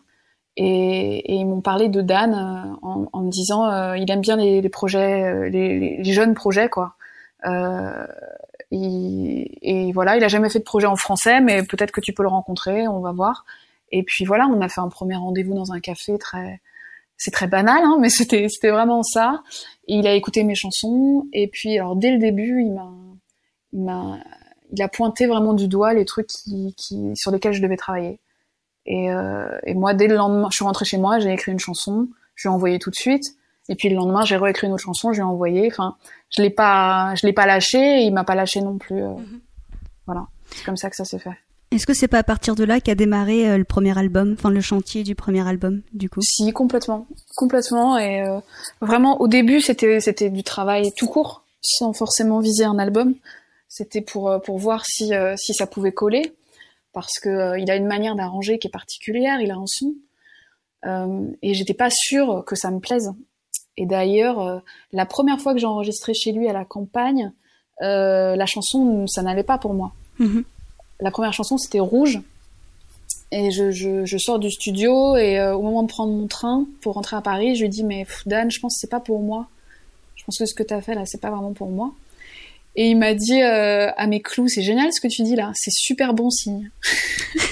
Et, 0.57 1.33
et 1.33 1.35
ils 1.37 1.47
m'ont 1.47 1.61
parlé 1.61 1.89
de 1.89 2.03
Dan 2.03 2.35
euh, 2.35 2.75
en, 2.83 3.07
en 3.13 3.21
me 3.23 3.31
disant 3.31 3.71
euh, 3.71 3.97
il 3.97 4.11
aime 4.11 4.21
bien 4.21 4.37
les, 4.37 4.61
les 4.61 4.69
projets, 4.69 5.25
euh, 5.25 5.49
les, 5.49 5.99
les- 5.99 6.13
jeunes 6.13 6.35
projets 6.35 6.69
quoi. 6.69 6.97
Il- 8.71 9.49
et 9.63 9.93
voilà, 9.93 10.17
il 10.17 10.25
a 10.25 10.29
jamais 10.29 10.49
fait 10.51 10.59
de 10.61 10.65
projet 10.65 10.87
en 10.87 10.97
français, 10.97 11.41
mais 11.41 11.63
peut-être 11.65 11.91
que 11.91 12.01
tu 12.01 12.13
peux 12.13 12.23
le 12.23 12.29
rencontrer, 12.29 12.87
on 12.89 13.01
va 13.01 13.13
voir. 13.13 13.45
Et 13.91 14.03
puis 14.05 14.25
voilà, 14.25 14.47
on 14.47 14.61
a 14.61 14.69
fait 14.69 14.81
un 14.81 14.89
premier 14.89 15.17
rendez-vous 15.17 15.55
dans 15.55 15.73
un 15.73 15.81
café 15.81 16.19
très, 16.19 16.61
c'est 17.17 17.33
très 17.33 17.49
banal, 17.49 17.83
hein, 17.85 17.99
mais 18.01 18.11
c'était 18.11 18.49
c'était 18.49 18.71
vraiment 18.71 19.03
ça. 19.03 19.43
Et 19.89 19.97
il 19.97 20.07
a 20.07 20.15
écouté 20.15 20.45
mes 20.45 20.55
chansons 20.55 21.27
et 21.33 21.49
puis 21.49 21.79
alors 21.79 21.97
dès 21.97 22.13
le 22.13 22.19
début, 22.19 22.63
il 22.63 22.73
m'a 22.75 22.91
il 23.73 23.83
m'a 23.83 24.19
il 24.73 24.83
a 24.83 24.89
pointé 24.89 25.27
vraiment 25.27 25.53
du 25.55 25.67
doigt 25.69 25.95
les 25.95 26.05
trucs 26.05 26.29
qui, 26.29 26.75
qui 26.77 27.13
sur 27.17 27.33
lesquels 27.33 27.53
je 27.55 27.63
devais 27.63 27.77
travailler. 27.77 28.21
Et, 28.87 29.13
euh, 29.13 29.47
et 29.65 29.75
moi, 29.75 29.95
dès 29.95 30.09
le 30.09 30.17
lendemain, 30.17 30.49
je 30.51 30.57
suis 30.57 30.65
rentrée 30.65 30.85
chez 30.85 30.99
moi, 30.99 31.19
j'ai 31.19 31.33
écrit 31.33 31.53
une 31.53 31.59
chanson, 31.61 32.09
je 32.35 32.49
lui 32.49 32.53
ai 32.53 32.55
envoyé 32.55 32.79
tout 32.79 32.91
de 32.91 32.97
suite. 32.97 33.25
Et 33.69 33.77
puis 33.77 33.89
le 33.89 33.95
lendemain, 33.95 34.25
j'ai 34.25 34.37
réécrit 34.37 34.67
une 34.67 34.73
autre 34.73 34.83
chanson, 34.83 35.13
je 35.13 35.19
lui 35.19 35.21
ai 35.21 35.25
envoyé. 35.25 35.69
Enfin, 35.71 35.97
je 36.31 36.43
l'ai 36.43 36.51
pas, 36.51 37.15
je 37.15 37.27
l'ai 37.27 37.33
pas 37.33 37.47
lâché, 37.47 37.79
et 37.79 38.03
il 38.03 38.13
m'a 38.13 38.25
pas 38.25 38.35
lâché 38.35 38.61
non 38.61 38.79
plus. 38.79 39.03
euh. 39.03 39.15
Voilà, 40.07 40.27
c'est 40.51 40.65
comme 40.65 40.77
ça 40.77 40.91
que 40.91 40.97
ça 40.97 41.05
s'est 41.05 41.19
fait. 41.21 41.37
Est-ce 41.71 41.87
que 41.87 41.95
c'est 41.95 42.09
pas 42.09 42.19
à 42.19 42.23
partir 42.25 42.57
de 42.57 42.65
là 42.65 42.81
qu'a 42.81 42.97
démarré 42.97 43.49
euh, 43.49 43.57
le 43.57 43.63
premier 43.63 43.97
album, 43.97 44.35
enfin 44.37 44.51
le 44.51 44.61
chantier 44.61 45.05
du 45.05 45.15
premier 45.15 45.47
album 45.47 45.83
du 45.93 46.11
coup? 46.11 46.21
Si, 46.21 46.53
complètement, 46.53 47.07
complètement. 47.37 47.97
Et 47.97 48.23
euh, 48.23 48.41
vraiment, 48.81 49.21
au 49.21 49.29
début, 49.29 49.61
c'était 49.61 50.01
c'était 50.01 50.31
du 50.31 50.43
travail 50.43 50.91
tout 50.97 51.07
court, 51.07 51.45
sans 51.61 51.93
forcément 51.93 52.41
viser 52.41 52.65
un 52.65 52.81
album. 52.81 53.15
C'était 53.69 54.01
pour 54.01 54.31
euh, 54.31 54.41
pour 54.41 54.59
voir 54.59 54.85
si 54.85 55.15
euh, 55.15 55.37
si 55.37 55.55
ça 55.55 55.69
pouvait 55.69 55.93
coller, 55.93 56.33
parce 56.93 57.19
que 57.21 57.29
euh, 57.29 57.59
il 57.59 57.71
a 57.71 57.77
une 57.77 57.87
manière 57.87 58.17
d'arranger 58.17 58.59
qui 58.59 58.69
est 58.69 58.71
particulière. 58.71 59.41
Il 59.41 59.51
a 59.51 59.57
un 59.57 59.67
son, 59.67 59.95
euh, 60.87 61.27
et 61.43 61.55
j'étais 61.55 61.75
pas 61.75 61.91
sûre 61.91 62.45
que 62.47 62.57
ça 62.57 62.71
me 62.71 62.81
plaise. 62.81 63.13
Et 63.77 63.87
d'ailleurs, 63.87 64.41
euh, 64.41 64.59
la 64.93 65.07
première 65.07 65.41
fois 65.41 65.55
que 65.55 65.61
j'ai 65.61 65.67
enregistré 65.67 66.15
chez 66.15 66.33
lui 66.33 66.49
à 66.49 66.53
la 66.53 66.65
campagne, 66.65 67.33
la 67.83 68.45
chanson, 68.45 69.07
ça 69.07 69.23
n'allait 69.23 69.43
pas 69.43 69.57
pour 69.57 69.73
moi. 69.73 69.93
Mhm. 70.19 70.45
La 71.01 71.11
première 71.11 71.33
chanson, 71.33 71.57
c'était 71.57 71.81
Rouge. 71.81 72.21
Et 73.33 73.51
je, 73.53 73.71
je, 73.71 74.05
je 74.05 74.19
sors 74.19 74.39
du 74.39 74.51
studio 74.51 75.17
et 75.17 75.39
euh, 75.39 75.55
au 75.55 75.63
moment 75.63 75.83
de 75.85 75.89
prendre 75.89 76.13
mon 76.13 76.27
train 76.27 76.67
pour 76.81 76.95
rentrer 76.95 77.17
à 77.17 77.21
Paris, 77.21 77.55
je 77.55 77.63
lui 77.63 77.69
dis 77.69 77.85
mais 77.85 78.07
Dan, 78.27 78.51
je 78.51 78.59
pense 78.59 78.75
que 78.75 78.81
c'est 78.81 78.91
pas 78.91 79.01
pour 79.01 79.21
moi. 79.21 79.47
Je 80.17 80.25
pense 80.25 80.39
que 80.39 80.47
ce 80.47 80.55
que 80.55 80.65
tu 80.65 80.75
as 80.75 80.81
fait 80.81 80.95
là, 80.95 81.07
c'est 81.07 81.21
pas 81.21 81.31
vraiment 81.31 81.53
pour 81.53 81.71
moi. 81.71 81.93
Et 82.77 82.89
il 82.91 82.97
m'a 82.97 83.15
dit 83.15 83.43
euh, 83.43 83.91
à 83.97 84.07
mes 84.07 84.21
clous, 84.23 84.49
c'est 84.49 84.63
génial 84.63 84.93
ce 84.93 85.01
que 85.01 85.09
tu 85.09 85.23
dis 85.23 85.35
là, 85.37 85.51
c'est 85.55 85.73
super 85.73 86.15
bon 86.15 86.31
signe. 86.31 86.71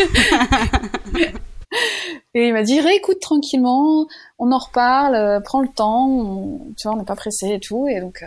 et 2.35 2.47
il 2.49 2.53
m'a 2.53 2.63
dit 2.63 2.81
réécoute 2.81 3.21
tranquillement, 3.21 4.07
on 4.39 4.53
en 4.53 4.59
reparle, 4.59 5.15
euh, 5.15 5.41
prends 5.41 5.61
le 5.61 5.69
temps, 5.69 6.09
on- 6.09 6.73
tu 6.79 6.87
vois, 6.87 6.95
on 6.95 6.99
n'est 6.99 7.05
pas 7.05 7.17
pressé 7.17 7.49
et 7.55 7.61
tout. 7.61 7.87
Et 7.89 8.01
donc 8.01 8.23
euh, 8.23 8.27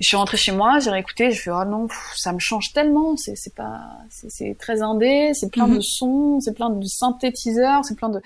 je 0.00 0.06
suis 0.06 0.16
rentrée 0.16 0.36
chez 0.36 0.52
moi, 0.52 0.78
j'ai 0.78 0.90
réécouté, 0.90 1.30
je 1.30 1.40
fais 1.42 1.50
oh 1.50 1.64
non, 1.64 1.86
pff, 1.88 2.12
ça 2.16 2.32
me 2.32 2.38
change 2.38 2.72
tellement, 2.72 3.16
c'est 3.16 3.36
c'est 3.36 3.54
pas, 3.54 3.80
c'est- 4.10 4.30
c'est 4.30 4.56
très 4.58 4.82
indé, 4.82 5.32
c'est 5.34 5.50
plein 5.50 5.66
Mhm. 5.66 5.76
de 5.76 5.80
sons, 5.80 6.38
c'est 6.40 6.54
plein 6.54 6.70
de 6.70 6.86
synthétiseurs, 6.86 7.84
c'est 7.84 7.96
plein 7.96 8.08
de, 8.08 8.20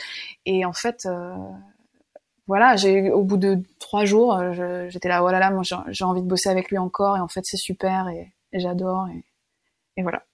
et 0.46 0.64
en 0.64 0.72
fait, 0.72 1.06
euh, 1.06 1.34
voilà, 2.48 2.76
j'ai 2.76 3.10
au 3.10 3.22
bout 3.22 3.36
de 3.36 3.58
trois 3.78 4.06
jours, 4.06 4.34
euh, 4.34 4.86
j'étais 4.88 5.08
là, 5.08 5.22
oh 5.22 5.30
là 5.30 5.38
là, 5.38 5.50
moi 5.50 5.62
j'ai 5.88 6.04
envie 6.04 6.22
de 6.22 6.26
bosser 6.26 6.48
avec 6.48 6.70
lui 6.70 6.78
encore, 6.78 7.16
et 7.16 7.20
en 7.20 7.28
fait 7.28 7.42
c'est 7.44 7.58
super, 7.58 8.08
et, 8.08 8.32
et 8.52 8.58
j'adore, 8.58 9.06
et, 9.14 9.22
et 9.98 10.02
voilà. 10.02 10.22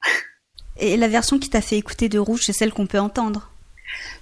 Et 0.76 0.96
la 0.96 1.06
version 1.06 1.38
qui 1.38 1.50
t'a 1.50 1.60
fait 1.60 1.78
écouter 1.78 2.08
de 2.08 2.18
Rouge, 2.18 2.40
c'est 2.42 2.52
celle 2.52 2.72
qu'on 2.72 2.88
peut 2.88 2.98
entendre? 2.98 3.52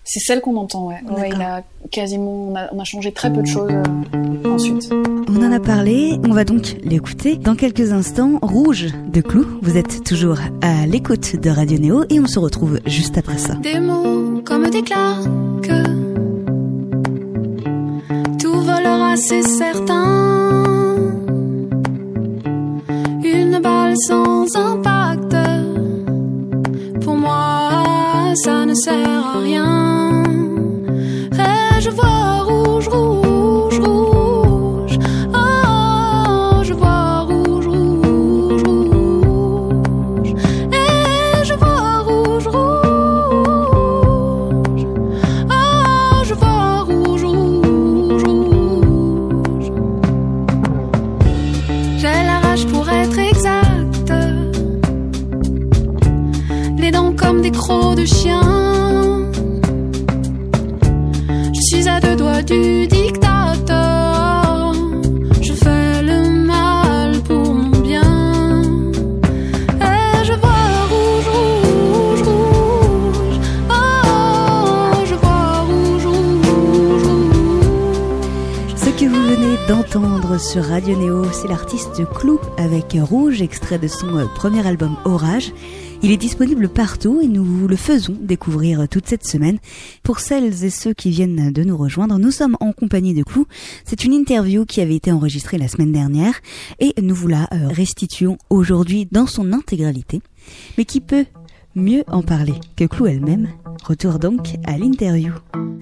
C'est 0.04 0.20
celle 0.20 0.42
qu'on 0.42 0.56
entend, 0.56 0.88
ouais. 0.88 1.00
Ouais, 1.08 1.30
il 1.34 1.40
a 1.40 1.62
quasiment, 1.90 2.48
on 2.48 2.54
a, 2.54 2.68
on 2.74 2.78
a 2.78 2.84
changé 2.84 3.10
très 3.10 3.32
peu 3.32 3.40
de 3.40 3.46
choses 3.46 3.70
euh, 3.70 4.50
ensuite. 4.50 4.90
On 4.92 5.42
en 5.42 5.50
a 5.50 5.60
parlé, 5.60 6.18
on 6.28 6.34
va 6.34 6.44
donc 6.44 6.76
l'écouter 6.82 7.36
dans 7.36 7.54
quelques 7.54 7.92
instants. 7.92 8.38
Rouge 8.42 8.88
de 9.06 9.22
Clou, 9.22 9.46
vous 9.62 9.78
êtes 9.78 10.04
toujours 10.04 10.40
à 10.60 10.84
l'écoute 10.86 11.36
de 11.36 11.48
Radio 11.48 11.78
Néo 11.78 12.04
et 12.10 12.20
on 12.20 12.26
se 12.26 12.38
retrouve 12.38 12.80
juste 12.84 13.16
après 13.16 13.38
ça. 13.38 13.54
Des 13.54 13.80
mots 13.80 14.42
comme 14.44 14.68
des 14.68 14.82
claques. 14.82 15.81
C'est 19.16 19.42
certain. 19.42 21.04
Une 23.22 23.58
balle 23.62 23.94
sans 23.96 24.56
impact. 24.56 25.36
Pour 27.02 27.16
moi, 27.16 28.32
ça 28.44 28.64
ne 28.64 28.74
sert 28.74 29.26
à 29.34 29.38
rien. 29.40 30.22
Je 31.84 31.90
rouge, 31.90 32.71
trop 57.52 57.94
de 57.94 58.04
chiens. 58.04 59.30
Je 61.54 61.60
suis 61.60 61.88
à 61.88 62.00
deux 62.00 62.16
doigts 62.16 62.42
du 62.42 62.86
dictateur. 62.86 64.72
Je 65.40 65.52
fais 65.52 66.02
le 66.02 66.44
mal 66.46 67.20
pour 67.22 67.54
mon 67.54 67.78
bien. 67.80 68.02
Et 69.80 70.24
je 70.24 70.32
vois 70.32 70.70
rouge, 70.92 71.28
rouge, 71.36 72.22
rouge. 72.22 73.38
Oh, 73.70 75.04
je 75.04 75.14
vois 75.14 75.60
rouge, 75.70 76.06
rouge, 76.06 77.04
rouge. 77.04 78.74
Ce 78.76 78.90
que 78.90 79.06
vous 79.06 79.22
venez 79.22 79.56
d'entendre 79.68 80.38
sur 80.38 80.64
Radio 80.64 80.96
Néo, 80.96 81.24
c'est 81.32 81.48
l'artiste 81.48 82.02
Clou 82.14 82.40
avec 82.56 82.96
Rouge, 83.00 83.42
extrait 83.42 83.78
de 83.78 83.88
son 83.88 84.16
euh, 84.16 84.24
premier 84.34 84.66
album 84.66 84.96
Orage. 85.04 85.52
Il 86.04 86.10
est 86.10 86.16
disponible 86.16 86.68
partout 86.68 87.20
et 87.22 87.28
nous 87.28 87.44
vous 87.44 87.68
le 87.68 87.76
faisons 87.76 88.16
découvrir 88.20 88.88
toute 88.88 89.06
cette 89.06 89.24
semaine. 89.24 89.58
Pour 90.02 90.18
celles 90.18 90.64
et 90.64 90.70
ceux 90.70 90.94
qui 90.94 91.10
viennent 91.10 91.52
de 91.52 91.62
nous 91.62 91.76
rejoindre, 91.76 92.18
nous 92.18 92.32
sommes 92.32 92.56
en 92.58 92.72
compagnie 92.72 93.14
de 93.14 93.22
Clou. 93.22 93.46
C'est 93.84 94.04
une 94.04 94.12
interview 94.12 94.64
qui 94.66 94.80
avait 94.80 94.96
été 94.96 95.12
enregistrée 95.12 95.58
la 95.58 95.68
semaine 95.68 95.92
dernière 95.92 96.34
et 96.80 96.92
nous 97.00 97.14
vous 97.14 97.28
la 97.28 97.48
euh, 97.52 97.68
restituons 97.68 98.36
aujourd'hui 98.50 99.06
dans 99.12 99.26
son 99.28 99.52
intégralité. 99.52 100.22
Mais 100.76 100.84
qui 100.84 101.00
peut 101.00 101.24
mieux 101.76 102.02
en 102.08 102.22
parler 102.22 102.54
que 102.76 102.84
Clou 102.84 103.06
elle-même? 103.06 103.48
Retour 103.84 104.18
donc 104.18 104.56
à 104.66 104.76
l'interview. 104.76 105.32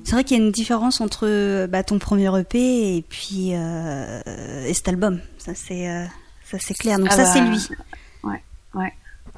C'est 0.04 0.12
vrai 0.12 0.24
qu'il 0.24 0.36
y 0.36 0.40
a 0.40 0.44
une 0.44 0.52
différence 0.52 1.00
entre 1.00 1.26
euh, 1.26 1.66
bah, 1.66 1.82
ton 1.82 1.98
premier 1.98 2.30
EP 2.38 2.96
et 2.96 3.02
puis 3.08 3.50
euh, 3.54 4.20
et 4.66 4.74
cet 4.74 4.88
album. 4.88 5.20
Ça 5.38 5.54
c'est 5.54 5.88
euh, 5.88 6.04
ça 6.44 6.58
c'est 6.60 6.74
clair. 6.74 6.98
Donc 6.98 7.08
Ah 7.10 7.16
ça 7.16 7.24
bah, 7.24 7.30
c'est 7.32 7.40
lui. 7.40 7.76
Ouais, 8.22 8.42
ouais. 8.74 8.92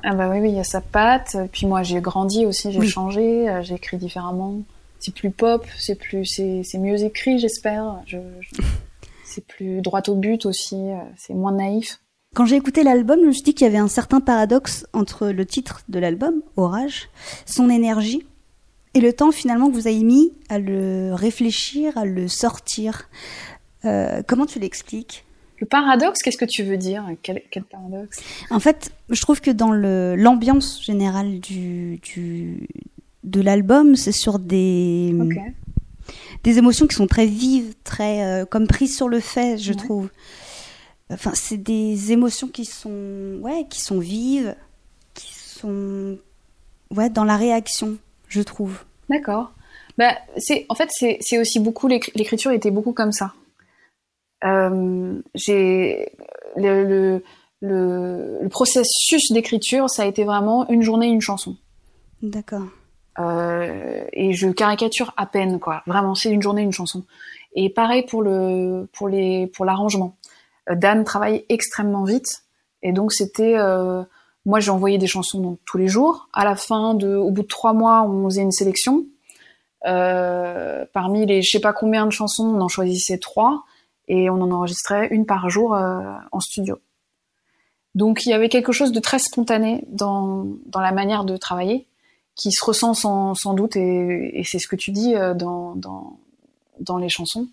Ah 0.05 0.15
bah 0.15 0.29
oui, 0.31 0.39
oui, 0.41 0.49
il 0.51 0.57
y 0.57 0.61
a 0.61 0.65
sa 0.65 0.81
patte. 0.81 1.37
Puis 1.53 1.67
moi, 1.67 1.83
j'ai 1.83 2.01
grandi 2.01 2.45
aussi, 2.47 2.73
j'ai 2.73 2.81
Oui. 2.81 2.89
changé, 2.89 3.49
euh, 3.49 3.63
j'ai 3.63 3.75
écrit 3.75 3.99
différemment. 3.99 4.61
C'est 4.99 5.15
plus 5.15 5.31
pop, 5.31 5.65
c'est 5.79 5.97
plus, 5.97 6.25
c'est, 6.27 6.79
mieux 6.79 7.03
écrit, 7.03 7.39
j'espère. 7.39 8.01
Je, 8.07 8.19
je- 8.41 8.63
c'est 9.25 9.45
plus 9.47 9.81
droit 9.81 10.03
au 10.09 10.15
but 10.15 10.45
aussi, 10.47 10.77
euh, 10.77 10.97
c'est 11.17 11.35
moins 11.35 11.53
naïf. 11.53 12.01
Quand 12.35 12.47
j'ai 12.47 12.57
écouté 12.57 12.83
l'album, 12.83 13.19
je 13.21 13.27
me 13.27 13.33
suis 13.33 13.43
dit 13.43 13.55
qu'il 13.55 13.67
y 13.67 13.69
avait 13.71 13.79
un 13.79 13.89
certain 13.89 14.21
paradoxe 14.21 14.87
entre 14.93 15.29
le 15.29 15.45
titre 15.47 15.83
de 15.89 15.99
l'album, 15.99 16.43
Orage, 16.57 17.09
son 17.47 17.69
énergie, 17.71 18.27
et 18.95 19.01
le 19.01 19.13
temps 19.13 19.33
finalement 19.33 19.69
que 19.69 19.75
vous 19.75 19.87
avez 19.87 20.03
mis 20.03 20.33
à 20.49 20.59
le 20.59 21.13
réfléchir, 21.15 21.97
à 21.99 22.05
le 22.05 22.29
sortir. 22.29 23.09
Euh, 23.85 24.23
comment 24.27 24.47
tu 24.47 24.59
l'expliques? 24.61 25.25
Le 25.63 25.67
paradoxe, 25.67 26.23
qu'est-ce 26.23 26.37
que 26.39 26.45
tu 26.45 26.65
veux 26.65 26.77
dire? 26.77 27.07
Quel, 27.23 27.41
quel 27.53 27.63
paradoxe? 27.63 28.19
En 28.51 28.59
fait, 28.59 28.91
je 29.11 29.21
trouve 29.21 29.41
que 29.41 29.53
dans 29.53 29.71
l'ambiance 29.71 30.83
générale 30.85 31.39
du, 31.39 32.01
du, 32.03 32.67
de 33.23 33.41
l'album, 33.41 33.95
c'est 33.95 34.11
sur 34.11 34.41
des, 34.41 35.15
des 36.43 36.59
émotions 36.59 36.89
qui 36.89 36.97
sont 36.97 37.07
très 37.07 37.27
vives, 37.27 37.75
très 37.85 38.25
euh, 38.25 38.45
comme 38.45 38.67
prises 38.67 38.97
sur 38.97 39.09
le 39.09 39.21
fait, 39.21 39.57
je 39.57 39.71
Ouais. 39.71 39.79
trouve. 39.79 40.09
Enfin, 41.13 41.31
c'est 41.35 41.59
des 41.59 42.11
émotions 42.11 42.49
qui 42.49 42.65
sont 42.65 43.39
ouais, 43.41 43.65
qui 43.71 43.81
sont 43.81 44.01
vives, 44.01 44.57
qui 45.15 45.33
sont 45.33 46.19
ouais 46.91 47.09
dans 47.09 47.23
la 47.25 47.37
réaction, 47.37 47.99
je 48.27 48.43
trouve. 48.43 48.81
D'accord. 49.09 49.53
Bah, 49.97 50.15
c'est, 50.39 50.67
en 50.69 50.75
fait, 50.75 50.89
c'est, 50.91 51.39
aussi 51.39 51.61
beaucoup, 51.61 51.87
l'écri- 51.87 52.11
l'écriture 52.17 52.51
était 52.51 52.73
beaucoup 52.73 52.93
comme 52.93 53.13
ça. 53.13 53.33
Euh, 54.45 55.21
j'ai, 55.35 56.13
le, 56.57 56.85
le, 56.85 57.23
le, 57.61 58.39
le 58.43 58.49
processus 58.49 59.33
d'écriture, 59.33 59.89
ça 59.89 60.03
a 60.03 60.07
été 60.07 60.25
vraiment 60.25 60.69
une 60.69 60.83
journée, 60.83 61.09
une 61.09 61.21
chanson. 61.21 61.57
D'accord. 62.23 62.67
Euh, 63.19 64.05
et 64.13 64.33
je 64.33 64.49
caricature 64.49 65.13
à 65.17 65.27
peine, 65.27 65.61
quoi. 65.61 65.83
Vraiment, 65.87 66.15
c'est 66.15 66.31
une 66.31 66.43
journée, 66.43 66.63
une 66.63 66.73
chanson. 66.73 67.05
Et 67.55 67.69
pareil 67.69 68.05
pour 68.07 68.23
le, 68.23 68.89
pour 68.93 69.09
les, 69.09 69.47
pour 69.49 69.65
l'arrangement. 69.65 70.17
Euh, 70.71 70.75
Dan 70.75 71.05
travaille 71.05 71.45
extrêmement 71.49 72.05
vite, 72.05 72.45
et 72.83 72.93
donc 72.93 73.13
c'était, 73.13 73.57
euh, 73.59 74.03
moi 74.47 74.61
j'ai 74.61 74.71
envoyé 74.71 74.97
des 74.97 75.07
chansons 75.07 75.41
donc, 75.41 75.59
tous 75.67 75.77
les 75.77 75.89
jours. 75.89 76.29
À 76.33 76.45
la 76.45 76.57
fin 76.57 76.95
de, 76.95 77.15
au 77.17 77.31
bout 77.31 77.43
de 77.43 77.49
trois 77.49 77.75
mois, 77.75 78.03
on 78.05 78.25
faisait 78.25 78.43
une 78.43 78.53
sélection. 78.53 79.05
Euh, 79.87 80.85
parmi 80.93 81.27
les, 81.27 81.43
je 81.43 81.51
sais 81.51 81.61
pas 81.61 81.73
combien 81.73 82.07
de 82.07 82.13
chansons, 82.13 82.45
on 82.45 82.61
en 82.61 82.69
choisissait 82.69 83.19
trois, 83.19 83.65
et 84.13 84.29
on 84.29 84.43
en 84.43 84.51
enregistrait 84.51 85.09
une 85.11 85.25
par 85.25 85.49
jour 85.49 85.75
euh, 85.75 86.03
en 86.33 86.41
studio. 86.41 86.79
Donc 87.95 88.27
il 88.27 88.29
y 88.29 88.35
avait 88.35 88.51
quelque 88.51 88.71
chose 88.71 88.93
de 88.93 89.01
très 89.01 89.19
spontané 89.19 89.85
dans, 89.89 90.47
dans 90.67 90.81
la 90.81 90.93
manière 90.93 91.25
de 91.25 91.39
travailler 91.39 91.87
qui 92.35 92.53
se 92.53 92.63
ressent 92.63 92.93
sans, 92.93 93.35
sans 93.35 93.55
doute 93.55 93.75
et, 93.75 94.43
c'est 94.45 94.59
ce 94.59 94.69
que 94.69 94.77
tu 94.77 94.91
dis 94.91 95.15
euh, 95.15 95.33
dans, 95.33 95.75
dans, 95.77 96.19
dans 96.81 96.99
les 96.99 97.09
chansons. 97.09 97.49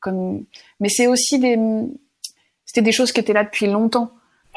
Comme, 0.00 0.46
mais 0.80 0.88
c'est 0.88 1.06
aussi 1.08 1.38
des, 1.38 1.58
c'était 2.64 2.80
des 2.80 2.92
choses 2.92 3.12
qui 3.12 3.20
étaient 3.20 3.34
là 3.34 3.44
depuis 3.44 3.66
longtemps, 3.66 4.12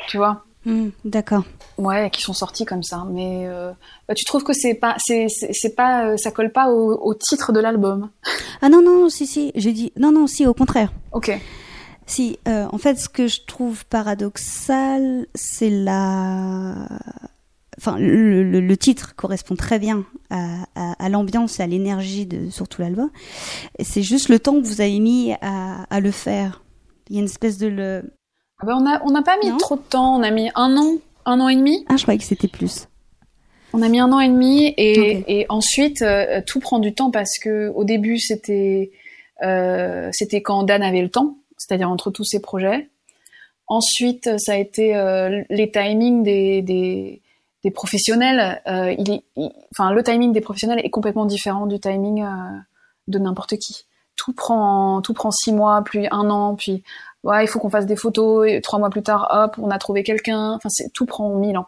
tu 0.08 0.16
vois. 0.16 0.46
Hmm, 0.66 0.90
D'accord. 1.04 1.44
Ouais, 1.78 2.10
qui 2.10 2.22
sont 2.22 2.34
sorties 2.34 2.66
comme 2.66 2.82
ça. 2.84 3.06
Mais 3.12 3.44
euh, 3.48 3.72
bah, 4.08 4.16
tu 4.16 4.26
trouves 4.26 4.44
que 4.44 4.54
c'est 4.54 4.74
pas, 4.74 4.96
c'est, 5.00 5.28
pas, 5.76 6.08
euh, 6.08 6.18
ça 6.18 6.32
colle 6.32 6.52
pas 6.52 6.70
au, 6.72 6.94
au 7.02 7.14
titre 7.14 7.52
de 7.54 7.60
l'album? 7.60 8.10
Ah 8.62 8.70
non 8.70 8.82
non 8.82 9.10
si 9.10 9.28
si, 9.28 9.52
j'ai 9.56 9.74
dit 9.74 9.92
non 9.98 10.12
non 10.12 10.28
si 10.28 10.48
au 10.48 10.54
contraire. 10.54 10.92
Ok. 11.12 11.32
Si, 12.08 12.40
euh, 12.48 12.68
en 12.72 12.78
fait, 12.78 12.98
ce 13.00 13.10
que 13.10 13.28
je 13.28 13.42
trouve 13.46 13.84
paradoxal, 13.86 15.28
c'est 15.36 15.70
la. 15.70 16.88
Enfin, 17.78 17.98
le, 18.00 18.44
le- 18.44 18.62
le 18.62 18.78
titre 18.78 19.16
correspond 19.16 19.56
très 19.56 19.80
bien 19.80 20.06
à, 20.30 20.64
à- 20.76 20.94
à 21.04 21.10
l'ambiance 21.10 21.60
et 21.60 21.64
à 21.64 21.68
l'énergie 21.68 22.26
de 22.26 22.50
surtout 22.50 22.82
l'album. 22.82 23.10
C'est 23.82 24.02
juste 24.04 24.30
le 24.30 24.40
temps 24.40 24.60
que 24.62 24.66
vous 24.66 24.82
avez 24.82 25.00
mis 25.00 25.34
à, 25.42 25.84
à 25.90 26.00
le 26.00 26.12
faire. 26.12 26.64
Il 27.10 27.16
y 27.16 27.20
a 27.20 27.22
une 27.22 27.28
espèce 27.28 27.58
de 27.58 27.68
le. 27.68 28.04
Ah 28.60 28.66
bah, 28.66 28.74
on 28.80 28.86
a, 28.86 29.02
on 29.04 29.12
n'a 29.12 29.22
pas 29.22 29.38
mis 29.44 29.50
Non. 29.50 29.58
trop 29.58 29.76
de 29.76 29.82
temps. 29.82 30.16
On 30.16 30.24
a 30.24 30.32
mis 30.32 30.50
un 30.56 30.78
an, 30.78 30.94
un 31.26 31.40
an 31.40 31.50
et 31.50 31.56
demi. 31.56 31.86
Ah, 31.90 31.98
je 31.98 32.04
croyais 32.04 32.18
que 32.18 32.24
c'était 32.26 32.48
plus. 32.48 32.88
On 33.74 33.82
a 33.82 33.90
mis 33.90 34.00
un 34.00 34.12
an 34.14 34.22
et 34.22 34.30
demi 34.30 34.74
et, 34.78 35.46
ensuite 35.50 36.02
euh, 36.02 36.42
tout 36.46 36.62
prend 36.62 36.80
du 36.80 36.94
temps 36.94 37.12
parce 37.12 37.38
que 37.38 37.68
au 37.76 37.84
début 37.84 38.20
c'était 38.20 38.92
euh, 39.44 40.08
c'était 40.14 40.42
quand 40.42 40.64
Dan 40.64 40.82
avait 40.82 41.02
le 41.02 41.10
temps, 41.10 41.36
c'est-à-dire 41.58 41.90
entre 41.92 42.10
tous 42.10 42.24
ses 42.24 42.40
projets. 42.42 42.90
Ensuite 43.68 44.30
ça 44.40 44.54
a 44.54 44.56
été 44.56 44.96
euh, 44.96 45.44
les 45.50 45.72
timings 45.72 46.24
des, 46.24 46.62
des, 46.62 47.22
des 47.66 47.72
professionnels. 47.72 48.62
Euh, 48.68 48.96
il, 48.98 49.12
est- 49.12 49.24
il- 49.36 49.52
enfin 49.74 49.92
le 49.92 50.02
timing 50.04 50.32
des 50.32 50.40
professionnels 50.42 50.80
est 50.82 50.90
complètement 50.90 51.26
différent 51.26 51.66
du 51.66 51.78
timing 51.78 52.24
euh, 52.24 52.28
de 53.10 53.20
n'importe 53.20 53.58
qui. 53.58 53.88
Tout 54.16 54.32
prend 54.32 55.02
tout 55.02 55.14
prend 55.14 55.32
six 55.32 55.52
mois 55.52 55.82
puis 55.84 56.08
un 56.12 56.30
an 56.30 56.56
puis 56.56 56.82
ouais 57.26 57.44
il 57.44 57.48
faut 57.48 57.60
qu'on 57.60 57.70
fasse 57.70 57.86
des 57.86 57.98
photos 57.98 58.48
et 58.48 58.62
trois 58.62 58.80
mois 58.80 58.90
plus 58.90 59.04
tard 59.04 59.28
hop 59.32 59.56
on 59.58 59.70
a 59.70 59.78
trouvé 59.78 60.04
quelqu'un. 60.04 60.54
Enfin 60.54 60.70
c'est 60.70 60.92
tout 60.94 61.06
prend 61.06 61.30
mille 61.36 61.58
ans. 61.58 61.68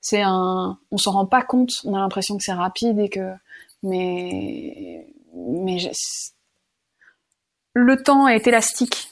C'est 0.00 0.22
un 0.22 0.78
on 0.92 0.96
s'en 0.98 1.12
rend 1.12 1.26
pas 1.26 1.42
compte. 1.42 1.70
On 1.84 1.94
a 1.94 1.98
l'impression 1.98 2.36
que 2.36 2.44
c'est 2.44 2.52
rapide 2.52 2.98
et 3.00 3.08
que 3.08 3.32
mais 3.82 5.06
mais 5.34 5.78
le 7.74 8.02
temps 8.02 8.28
est 8.28 8.46
élastique 8.46 9.10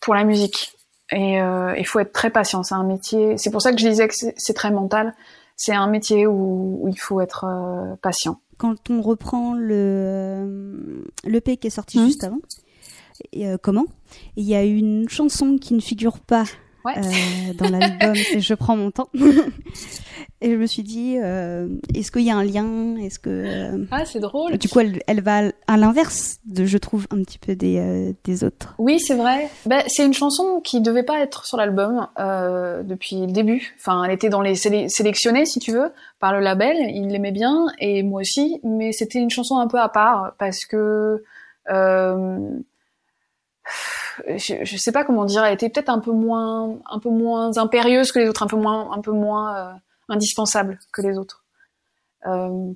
pour 0.00 0.14
la 0.14 0.24
musique. 0.24 0.72
Et 1.12 1.40
euh, 1.40 1.74
il 1.78 1.86
faut 1.86 2.00
être 2.00 2.12
très 2.12 2.30
patient. 2.30 2.62
C'est 2.62 2.74
un 2.74 2.84
métier 2.84 3.36
c'est 3.38 3.50
pour 3.50 3.62
ça 3.62 3.72
que 3.72 3.78
je 3.78 3.88
disais 3.88 4.08
que 4.08 4.14
c'est 4.36 4.54
très 4.54 4.70
mental. 4.70 5.14
C'est 5.56 5.74
un 5.74 5.86
métier 5.86 6.26
où, 6.26 6.78
où 6.82 6.88
il 6.88 6.98
faut 6.98 7.20
être 7.20 7.44
euh, 7.44 7.94
patient. 8.02 8.40
Quand 8.58 8.90
on 8.90 9.02
reprend 9.02 9.54
le 9.54 11.04
l'EP 11.24 11.56
qui 11.58 11.66
est 11.66 11.70
sorti 11.70 11.98
Mhm. 11.98 12.06
juste 12.06 12.24
avant, 12.24 12.38
euh, 13.36 13.56
comment 13.60 13.86
Il 14.36 14.44
y 14.44 14.54
a 14.54 14.62
une 14.62 15.08
chanson 15.08 15.56
qui 15.58 15.74
ne 15.74 15.80
figure 15.80 16.20
pas 16.20 16.44
ouais 16.84 16.94
euh, 16.96 17.54
dans 17.54 17.68
l'album 17.78 18.14
et 18.34 18.40
je 18.40 18.54
prends 18.54 18.76
mon 18.76 18.90
temps. 18.90 19.08
et 20.40 20.50
je 20.50 20.56
me 20.56 20.66
suis 20.66 20.82
dit, 20.82 21.16
euh, 21.18 21.68
est-ce 21.94 22.10
qu'il 22.10 22.22
y 22.22 22.30
a 22.30 22.36
un 22.36 22.42
lien? 22.44 22.96
Est-ce 22.96 23.18
que 23.18 23.86
ah 23.90 24.04
c'est 24.04 24.18
drôle 24.20 24.58
du 24.58 24.68
coup 24.68 24.80
elle, 24.80 25.00
elle 25.06 25.20
va 25.22 25.42
à 25.68 25.76
l'inverse 25.76 26.38
de, 26.44 26.64
je 26.64 26.78
trouve, 26.78 27.06
un 27.10 27.22
petit 27.22 27.38
peu 27.38 27.54
des, 27.54 28.16
des 28.24 28.44
autres. 28.44 28.74
Oui, 28.78 28.98
c'est 28.98 29.14
vrai. 29.14 29.48
Ben, 29.66 29.82
c'est 29.86 30.04
une 30.04 30.14
chanson 30.14 30.60
qui 30.60 30.80
devait 30.80 31.04
pas 31.04 31.20
être 31.20 31.46
sur 31.46 31.56
l'album 31.56 32.08
depuis 32.18 33.20
le 33.20 33.32
début. 33.32 33.74
Enfin, 33.78 34.02
elle 34.04 34.12
était 34.12 34.28
dans 34.28 34.42
les 34.42 34.54
sélec- 34.54 34.88
sélectionnées, 34.88 35.46
si 35.46 35.60
tu 35.60 35.72
veux, 35.72 35.92
par 36.18 36.32
le 36.32 36.40
label. 36.40 36.76
Il 36.94 37.08
l'aimait 37.08 37.32
bien 37.32 37.66
et 37.78 38.02
moi 38.02 38.22
aussi, 38.22 38.60
mais 38.64 38.92
c'était 38.92 39.20
une 39.20 39.30
chanson 39.30 39.58
un 39.58 39.68
peu 39.68 39.78
à 39.78 39.88
part 39.88 40.34
parce 40.38 40.64
que 40.64 41.22
euh, 41.70 42.58
je, 44.26 44.64
je 44.64 44.76
sais 44.76 44.92
pas 44.92 45.04
comment 45.04 45.24
dire. 45.24 45.44
Elle 45.44 45.54
était 45.54 45.68
peut-être 45.68 45.88
un 45.88 46.00
peu 46.00 46.12
moins, 46.12 46.78
un 46.90 46.98
peu 46.98 47.10
moins 47.10 47.56
impérieuse 47.56 48.12
que 48.12 48.18
les 48.18 48.28
autres, 48.28 48.42
un 48.42 48.46
peu 48.46 48.56
moins, 48.56 48.92
un 48.92 49.00
peu 49.00 49.12
moins 49.12 49.56
euh, 49.56 49.72
indispensable 50.08 50.78
que 50.92 51.02
les 51.02 51.16
autres. 51.18 51.44
Euh, 52.26 52.72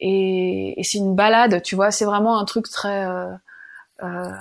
et, 0.00 0.80
c'est 0.82 0.98
une 0.98 1.14
balade, 1.14 1.62
tu 1.62 1.74
vois. 1.74 1.90
C'est 1.90 2.04
vraiment 2.04 2.38
un 2.38 2.44
truc 2.44 2.68
très 2.68 3.06
euh, 4.02 4.32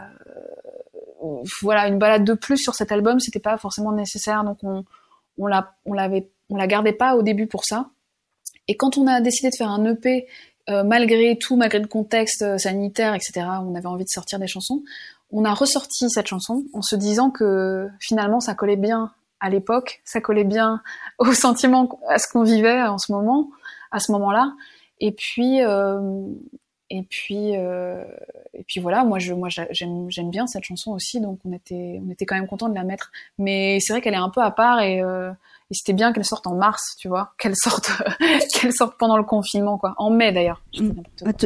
voilà 1.61 1.87
une 1.87 1.99
balade 1.99 2.23
de 2.23 2.33
plus 2.33 2.57
sur 2.57 2.75
cet 2.75 2.93
album 2.93 3.19
c'était 3.19 3.41
pas 3.41 3.57
forcément 3.57 3.91
nécessaire 3.91 4.45
donc 4.45 4.59
on 4.63 4.85
on 5.37 5.47
la 5.47 5.73
on 5.83 5.91
l'avait 5.91 6.29
on 6.49 6.55
la 6.55 6.65
gardait 6.65 6.93
pas 6.93 7.17
au 7.17 7.23
début 7.23 7.45
pour 7.45 7.65
ça 7.65 7.89
Et 8.69 8.77
quand 8.77 8.97
on 8.97 9.05
a 9.05 9.19
décidé 9.19 9.49
de 9.49 9.55
faire 9.55 9.69
un 9.69 9.83
EP, 9.83 10.27
malgré 10.67 11.37
tout, 11.37 11.57
malgré 11.57 11.79
le 11.79 11.87
contexte 11.87 12.57
sanitaire, 12.57 13.15
etc., 13.15 13.45
on 13.63 13.75
avait 13.75 13.87
envie 13.87 14.05
de 14.05 14.09
sortir 14.09 14.39
des 14.39 14.47
chansons, 14.47 14.83
on 15.31 15.45
a 15.45 15.53
ressorti 15.53 16.09
cette 16.09 16.27
chanson 16.27 16.63
en 16.73 16.81
se 16.81 16.95
disant 16.95 17.29
que 17.29 17.87
finalement 17.99 18.39
ça 18.39 18.55
collait 18.55 18.75
bien 18.75 19.11
à 19.39 19.49
l'époque, 19.49 20.01
ça 20.05 20.21
collait 20.21 20.43
bien 20.43 20.81
au 21.19 21.33
sentiment, 21.33 21.99
à 22.07 22.17
ce 22.17 22.27
qu'on 22.27 22.43
vivait 22.43 22.81
en 22.83 22.97
ce 22.97 23.11
moment, 23.11 23.49
à 23.91 23.99
ce 23.99 24.11
moment-là. 24.11 24.53
Et 24.99 25.11
puis, 25.13 25.63
euh, 25.63 26.27
et 26.91 27.03
puis, 27.03 27.55
euh, 27.55 28.03
et 28.53 28.63
puis 28.63 28.79
voilà, 28.79 29.03
moi, 29.03 29.19
je, 29.19 29.33
moi, 29.33 29.47
j'aime, 29.49 30.29
bien 30.29 30.47
cette 30.47 30.63
chanson 30.63 30.91
aussi, 30.91 31.21
donc 31.21 31.39
on 31.45 31.53
était, 31.53 32.01
on 32.03 32.09
était 32.09 32.25
quand 32.25 32.35
même 32.35 32.47
content 32.47 32.67
de 32.67 32.75
la 32.75 32.83
mettre. 32.83 33.11
Mais 33.37 33.79
c'est 33.79 33.93
vrai 33.93 34.01
qu'elle 34.01 34.15
est 34.15 34.17
un 34.17 34.29
peu 34.29 34.41
à 34.41 34.51
part 34.51 34.81
et, 34.81 35.01
euh, 35.01 35.31
c'était 35.71 35.93
bien 35.93 36.11
qu'elle 36.11 36.25
sorte 36.25 36.47
en 36.47 36.55
mars, 36.55 36.95
tu 36.97 37.07
vois, 37.07 37.33
qu'elle 37.39 37.55
sorte, 37.55 37.91
qu'elle 38.53 38.73
sorte 38.73 38.97
pendant 38.97 39.17
le 39.17 39.23
confinement, 39.23 39.77
quoi, 39.77 39.93
en 39.97 40.09
mai 40.09 40.31
d'ailleurs. 40.31 40.63
Mm. 40.79 41.01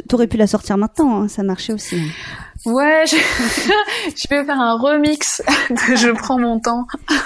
T'aurais 0.07 0.27
pu 0.27 0.37
la 0.37 0.47
sortir 0.47 0.77
maintenant, 0.77 1.23
hein, 1.23 1.27
ça 1.27 1.43
marchait 1.43 1.73
aussi. 1.73 1.97
Ouais, 2.65 3.03
je, 3.07 3.15
je 4.15 4.27
vais 4.29 4.45
faire 4.45 4.59
un 4.59 4.77
remix 4.77 5.41
de 5.69 5.95
Je 5.95 6.11
prends 6.11 6.39
mon 6.39 6.59
temps. 6.59 6.87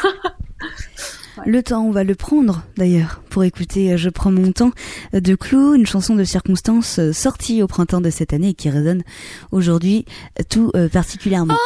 Le 1.45 1.61
temps, 1.61 1.83
on 1.83 1.91
va 1.91 2.03
le 2.03 2.15
prendre 2.15 2.63
d'ailleurs 2.77 3.21
pour 3.29 3.43
écouter 3.43 3.93
euh, 3.93 3.97
Je 3.97 4.09
prends 4.09 4.31
mon 4.31 4.51
temps 4.51 4.71
euh, 5.13 5.19
de 5.19 5.35
Clou, 5.35 5.75
une 5.75 5.85
chanson 5.85 6.15
de 6.15 6.23
circonstance 6.23 6.99
euh, 6.99 7.13
sortie 7.13 7.61
au 7.61 7.67
printemps 7.67 8.01
de 8.01 8.09
cette 8.09 8.33
année 8.33 8.49
et 8.49 8.53
qui 8.53 8.69
résonne 8.69 9.03
aujourd'hui 9.51 10.05
tout 10.49 10.71
particulièrement. 10.91 11.53
moi. 11.53 11.57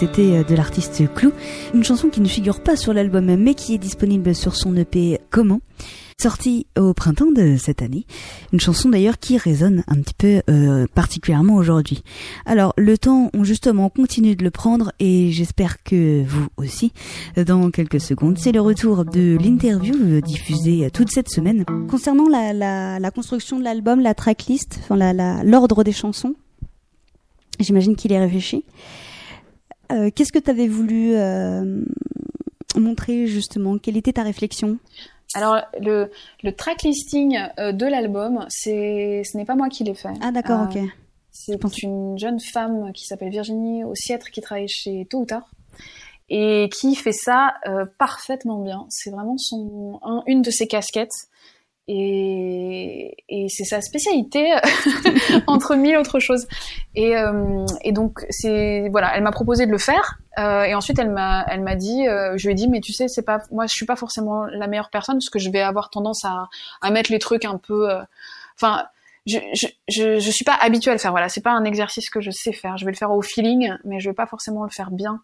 C'était 0.00 0.38
euh, 0.38 0.44
de 0.44 0.54
l'artiste 0.54 1.02
Clou, 1.14 1.30
une 1.74 1.84
chanson 1.84 2.08
qui 2.08 2.22
ne 2.22 2.26
figure 2.26 2.60
pas 2.60 2.74
sur 2.74 2.94
l'album 2.94 3.36
mais 3.36 3.52
qui 3.52 3.74
est 3.74 3.78
disponible 3.78 4.34
sur 4.34 4.56
son 4.56 4.74
EP 4.74 5.20
Comment, 5.28 5.60
sorti 6.18 6.66
au 6.78 6.94
printemps 6.94 7.30
de 7.30 7.56
cette 7.58 7.82
année. 7.82 8.06
Une 8.54 8.60
chanson 8.60 8.88
d'ailleurs 8.88 9.18
qui 9.18 9.36
résonne 9.36 9.84
un 9.88 9.96
petit 9.96 10.14
peu 10.14 10.40
euh, 10.48 10.86
particulièrement 10.94 11.56
aujourd'hui. 11.56 12.02
Alors 12.46 12.72
le 12.78 12.96
temps, 12.96 13.28
on 13.34 13.44
justement 13.44 13.90
continue 13.90 14.36
de 14.36 14.42
le 14.42 14.50
prendre 14.50 14.90
et 15.00 15.30
j'espère 15.32 15.82
que 15.82 16.24
vous 16.24 16.46
aussi 16.56 16.94
dans 17.36 17.70
quelques 17.70 18.00
secondes. 18.00 18.38
C'est 18.38 18.52
le 18.52 18.62
retour 18.62 19.04
de 19.04 19.36
l'interview 19.38 20.22
diffusée 20.22 20.86
euh, 20.86 20.90
toute 20.90 21.10
cette 21.10 21.28
semaine. 21.28 21.66
Concernant 21.90 22.26
la, 22.26 23.10
construction 23.10 23.58
de 23.58 23.64
l'album, 23.64 24.00
la 24.00 24.14
tracklist, 24.14 24.80
l'ordre 25.44 25.84
des 25.84 25.92
chansons, 25.92 26.36
j'imagine 27.58 27.96
qu'il 27.96 28.12
est 28.12 28.18
réfléchi. 28.18 28.64
Euh, 29.90 30.10
Qu'est-ce 30.14 30.32
que 30.32 30.38
tu 30.38 30.50
avais 30.50 30.68
voulu 30.68 31.14
euh, 31.14 31.82
montrer 32.76 33.26
justement? 33.26 33.78
Quelle 33.78 33.96
était 33.96 34.12
ta 34.12 34.22
réflexion? 34.22 34.78
Alors 35.34 35.58
le, 35.80 36.10
le 36.42 36.52
track 36.52 36.82
listing 36.82 37.38
euh, 37.58 37.72
de 37.72 37.86
l'album, 37.86 38.46
c'est 38.48 39.22
ce 39.24 39.36
n'est 39.36 39.44
pas 39.44 39.54
moi 39.54 39.68
qui 39.68 39.84
l'ai 39.84 39.94
fait. 39.94 40.08
Ah 40.20 40.32
d'accord, 40.32 40.66
ok. 40.70 40.78
C'est 41.30 41.56
pense- 41.58 41.78
une 41.82 42.18
jeune 42.18 42.40
femme 42.40 42.92
qui 42.92 43.06
s'appelle 43.06 43.30
Virginie 43.30 43.84
Aussiètre 43.84 44.30
qui 44.30 44.40
travaille 44.40 44.68
chez 44.68 45.06
Tôt 45.08 45.20
ou 45.20 45.26
Tard 45.26 45.48
et 46.28 46.68
qui 46.72 46.94
fait 46.96 47.12
ça 47.12 47.54
parfaitement 47.98 48.62
bien. 48.62 48.86
C'est 48.88 49.10
vraiment 49.10 49.36
son 49.38 50.00
un- 50.02 50.22
une 50.26 50.42
de 50.42 50.50
ses 50.50 50.66
casquettes 50.66 51.28
et, 51.88 53.16
et 53.28 53.48
c'est 53.48 53.64
sa 53.64 53.80
spécialité 53.80 54.52
entre 55.46 55.74
mille 55.74 55.96
autres 55.96 56.20
choses. 56.20 56.46
Et, 56.94 57.16
euh, 57.16 57.66
et 57.82 57.92
donc 57.92 58.24
c'est 58.30 58.88
voilà, 58.90 59.16
elle 59.16 59.22
m'a 59.22 59.32
proposé 59.32 59.66
de 59.66 59.72
le 59.72 59.78
faire 59.78 60.18
euh, 60.38 60.64
et 60.64 60.74
ensuite 60.74 60.98
elle 60.98 61.10
m'a 61.10 61.44
elle 61.48 61.62
m'a 61.62 61.74
dit, 61.74 62.06
euh, 62.06 62.36
je 62.36 62.46
lui 62.46 62.52
ai 62.52 62.54
dit 62.54 62.68
mais 62.68 62.80
tu 62.80 62.92
sais 62.92 63.08
c'est 63.08 63.22
pas 63.24 63.40
moi 63.50 63.66
je 63.66 63.74
suis 63.74 63.86
pas 63.86 63.96
forcément 63.96 64.44
la 64.46 64.66
meilleure 64.68 64.90
personne 64.90 65.16
parce 65.16 65.30
que 65.30 65.38
je 65.38 65.50
vais 65.50 65.62
avoir 65.62 65.90
tendance 65.90 66.24
à, 66.24 66.48
à 66.80 66.90
mettre 66.90 67.10
les 67.10 67.18
trucs 67.18 67.44
un 67.44 67.56
peu, 67.56 67.90
euh, 67.90 68.02
enfin 68.56 68.86
je, 69.26 69.38
je, 69.52 69.66
je, 69.88 70.18
je 70.18 70.30
suis 70.30 70.44
pas 70.44 70.54
habituée 70.60 70.90
à 70.90 70.94
le 70.94 71.00
faire. 71.00 71.10
Voilà, 71.10 71.28
c'est 71.28 71.42
pas 71.42 71.52
un 71.52 71.64
exercice 71.64 72.10
que 72.10 72.20
je 72.20 72.30
sais 72.30 72.52
faire. 72.52 72.76
Je 72.76 72.84
vais 72.84 72.90
le 72.90 72.96
faire 72.96 73.10
au 73.10 73.22
feeling, 73.22 73.72
mais 73.84 74.00
je 74.00 74.08
vais 74.10 74.14
pas 74.14 74.26
forcément 74.26 74.64
le 74.64 74.70
faire 74.70 74.90
bien. 74.90 75.20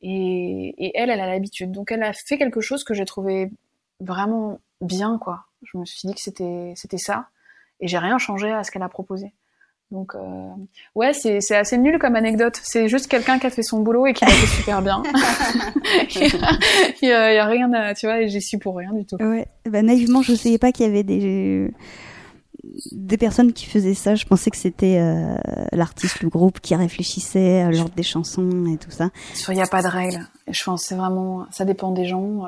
Et, 0.00 0.74
et 0.78 0.92
elle, 0.94 1.10
elle 1.10 1.20
a 1.20 1.26
l'habitude. 1.26 1.72
Donc 1.72 1.92
elle 1.92 2.02
a 2.02 2.12
fait 2.12 2.38
quelque 2.38 2.60
chose 2.60 2.84
que 2.84 2.94
j'ai 2.94 3.04
trouvé 3.04 3.50
vraiment 4.00 4.60
bien, 4.80 5.18
quoi. 5.18 5.46
Je 5.62 5.78
me 5.78 5.84
suis 5.84 6.08
dit 6.08 6.14
que 6.14 6.20
c'était 6.20 6.72
c'était 6.76 6.98
ça, 6.98 7.28
et 7.80 7.88
j'ai 7.88 7.98
rien 7.98 8.18
changé 8.18 8.50
à 8.52 8.64
ce 8.64 8.70
qu'elle 8.70 8.82
a 8.82 8.88
proposé. 8.88 9.32
Donc 9.92 10.14
euh, 10.14 10.48
ouais, 10.94 11.12
c'est 11.12 11.40
c'est 11.40 11.56
assez 11.56 11.76
nul 11.76 11.98
comme 11.98 12.16
anecdote. 12.16 12.58
C'est 12.62 12.88
juste 12.88 13.08
quelqu'un 13.08 13.38
qui 13.38 13.46
a 13.46 13.50
fait 13.50 13.62
son 13.62 13.80
boulot 13.80 14.06
et 14.06 14.14
qui 14.14 14.24
l'a 14.24 14.30
fait 14.30 14.46
super 14.56 14.82
bien. 14.82 15.02
Il 17.02 17.08
y, 17.08 17.12
a, 17.12 17.32
il 17.32 17.36
y 17.36 17.38
a 17.38 17.46
rien 17.46 17.72
à, 17.72 17.94
tu 17.94 18.06
vois, 18.06 18.22
et 18.22 18.28
j'y 18.28 18.40
suis 18.40 18.58
pour 18.58 18.76
rien 18.76 18.92
du 18.92 19.04
tout. 19.04 19.16
Ouais, 19.16 19.46
bah, 19.68 19.82
naïvement, 19.82 20.22
je 20.22 20.32
ne 20.32 20.36
savais 20.36 20.58
pas 20.58 20.70
qu'il 20.72 20.86
y 20.86 20.88
avait 20.88 21.02
des 21.02 21.70
des 22.92 23.18
personnes 23.18 23.52
qui 23.52 23.66
faisaient 23.66 23.94
ça. 23.94 24.14
Je 24.14 24.24
pensais 24.24 24.50
que 24.50 24.56
c'était 24.56 24.98
euh, 24.98 25.34
l'artiste, 25.72 26.22
le 26.22 26.28
groupe 26.28 26.60
qui 26.60 26.74
réfléchissait 26.74 27.60
à 27.60 27.70
l'ordre 27.70 27.94
des 27.94 28.02
chansons 28.02 28.66
et 28.72 28.78
tout 28.78 28.90
ça. 28.90 29.10
Il 29.48 29.54
n'y 29.54 29.62
a 29.62 29.66
pas 29.66 29.82
de 29.82 29.88
règle. 29.88 30.26
Je 30.48 30.62
pense 30.64 30.82
que 30.82 30.88
c'est 30.88 30.94
vraiment, 30.94 31.46
ça 31.50 31.64
dépend 31.64 31.90
des 31.90 32.06
gens. 32.06 32.44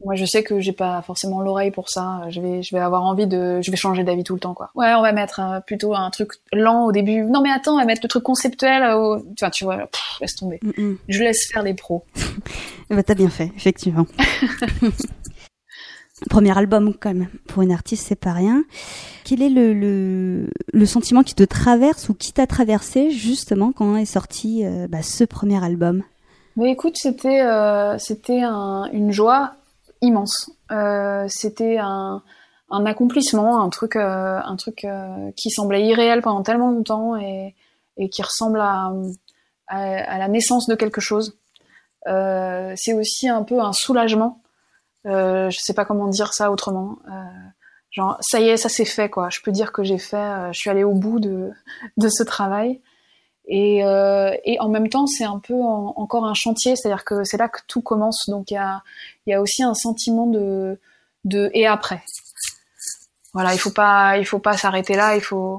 Euh. 0.00 0.04
Moi, 0.06 0.14
je 0.14 0.24
sais 0.24 0.42
que 0.42 0.60
j'ai 0.60 0.72
pas 0.72 1.02
forcément 1.02 1.40
l'oreille 1.40 1.70
pour 1.70 1.88
ça. 1.88 2.22
Je 2.28 2.40
vais, 2.40 2.62
je 2.62 2.74
vais 2.74 2.80
avoir 2.80 3.02
envie 3.02 3.26
de, 3.26 3.60
je 3.62 3.70
vais 3.70 3.76
changer 3.76 4.04
d'avis 4.04 4.24
tout 4.24 4.34
le 4.34 4.40
temps, 4.40 4.54
quoi. 4.54 4.70
Ouais, 4.74 4.92
on 4.94 5.02
va 5.02 5.12
mettre 5.12 5.40
euh, 5.40 5.60
plutôt 5.60 5.94
un 5.94 6.10
truc 6.10 6.32
lent 6.52 6.86
au 6.86 6.92
début. 6.92 7.22
Non, 7.22 7.40
mais 7.42 7.50
attends, 7.50 7.74
on 7.74 7.78
va 7.78 7.84
mettre 7.84 8.02
le 8.02 8.08
truc 8.08 8.22
conceptuel. 8.22 8.82
Au... 8.94 9.22
Enfin, 9.32 9.50
tu 9.50 9.64
vois, 9.64 9.76
pff, 9.86 10.18
laisse 10.20 10.34
tomber. 10.36 10.58
Mm 10.62 10.70
-mm. 10.70 10.96
Je 11.08 11.22
laisse 11.22 11.46
faire 11.52 11.62
les 11.62 11.74
pros. 11.74 12.04
bah, 12.90 13.02
t'as 13.06 13.14
bien 13.14 13.30
fait, 13.30 13.50
effectivement. 13.56 14.06
Premier 16.30 16.56
album, 16.56 16.94
quand 16.98 17.12
même, 17.12 17.28
pour 17.48 17.62
une 17.62 17.72
artiste, 17.72 18.06
c'est 18.06 18.14
pas 18.18 18.32
rien. 18.32 18.64
Quel 19.24 19.42
est 19.42 19.50
le, 19.50 19.74
le, 19.74 20.48
le 20.72 20.86
sentiment 20.86 21.22
qui 21.22 21.34
te 21.34 21.42
traverse 21.42 22.08
ou 22.08 22.14
qui 22.14 22.32
t'a 22.32 22.46
traversé, 22.46 23.10
justement, 23.10 23.72
quand 23.72 23.96
est 23.96 24.04
sorti 24.06 24.64
euh, 24.64 24.86
bah, 24.88 25.02
ce 25.02 25.24
premier 25.24 25.62
album? 25.62 26.02
Mais 26.56 26.70
écoute, 26.70 26.96
c'était 26.96 27.42
euh, 27.42 27.98
c'était 27.98 28.42
un, 28.42 28.88
une 28.92 29.10
joie 29.10 29.54
immense. 30.04 30.50
Euh, 30.70 31.26
c'était 31.28 31.78
un, 31.78 32.22
un 32.70 32.86
accomplissement, 32.86 33.62
un 33.62 33.68
truc, 33.68 33.96
euh, 33.96 34.40
un 34.42 34.56
truc 34.56 34.84
euh, 34.84 35.30
qui 35.36 35.50
semblait 35.50 35.86
irréel 35.86 36.22
pendant 36.22 36.42
tellement 36.42 36.70
longtemps 36.70 37.16
et, 37.16 37.54
qui 38.10 38.22
ressemble 38.22 38.60
à, 38.60 38.92
à, 39.68 40.18
la 40.18 40.28
naissance 40.28 40.66
de 40.66 40.74
quelque 40.74 41.00
chose. 41.00 41.38
C'est 42.06 42.92
aussi 42.92 43.28
un 43.28 43.44
peu 43.44 43.60
un 43.60 43.72
soulagement. 43.72 44.42
Je 45.04 45.56
sais 45.56 45.74
pas 45.74 45.84
comment 45.84 46.08
dire 46.08 46.32
ça 46.32 46.50
autrement. 46.50 46.98
Genre, 47.92 48.18
ça 48.20 48.40
y 48.40 48.48
est, 48.48 48.56
ça 48.56 48.68
c'est 48.68 48.84
fait, 48.84 49.08
quoi. 49.08 49.28
Je 49.30 49.40
peux 49.44 49.52
dire 49.52 49.70
que 49.70 49.84
j'ai 49.84 49.98
fait, 49.98 50.52
je 50.52 50.58
suis 50.58 50.70
allée 50.70 50.82
au 50.82 50.94
bout 50.94 51.20
de, 51.20 51.52
de 51.96 52.08
ce 52.08 52.24
travail. 52.24 52.82
Et, 53.46 53.84
euh, 53.84 54.34
et 54.44 54.58
en 54.60 54.68
même 54.68 54.88
temps, 54.88 55.06
c'est 55.06 55.24
un 55.24 55.38
peu 55.38 55.54
en- 55.54 55.92
encore 55.96 56.24
un 56.26 56.34
chantier, 56.34 56.76
c'est-à-dire 56.76 57.04
que 57.04 57.24
c'est 57.24 57.36
là 57.36 57.48
que 57.48 57.60
tout 57.68 57.82
commence. 57.82 58.28
Donc 58.28 58.50
il 58.50 58.54
y 58.54 58.56
a, 58.56 58.82
y 59.26 59.34
a 59.34 59.40
aussi 59.40 59.62
un 59.62 59.74
sentiment 59.74 60.26
de, 60.26 60.78
de 61.24 61.50
et 61.54 61.66
après. 61.66 62.02
Voilà, 63.32 63.52
il 63.52 63.58
faut 63.58 63.70
pas, 63.72 64.16
il 64.18 64.24
faut 64.26 64.38
pas 64.38 64.56
s'arrêter 64.56 64.94
là. 64.94 65.16
Il 65.16 65.20
faut, 65.20 65.58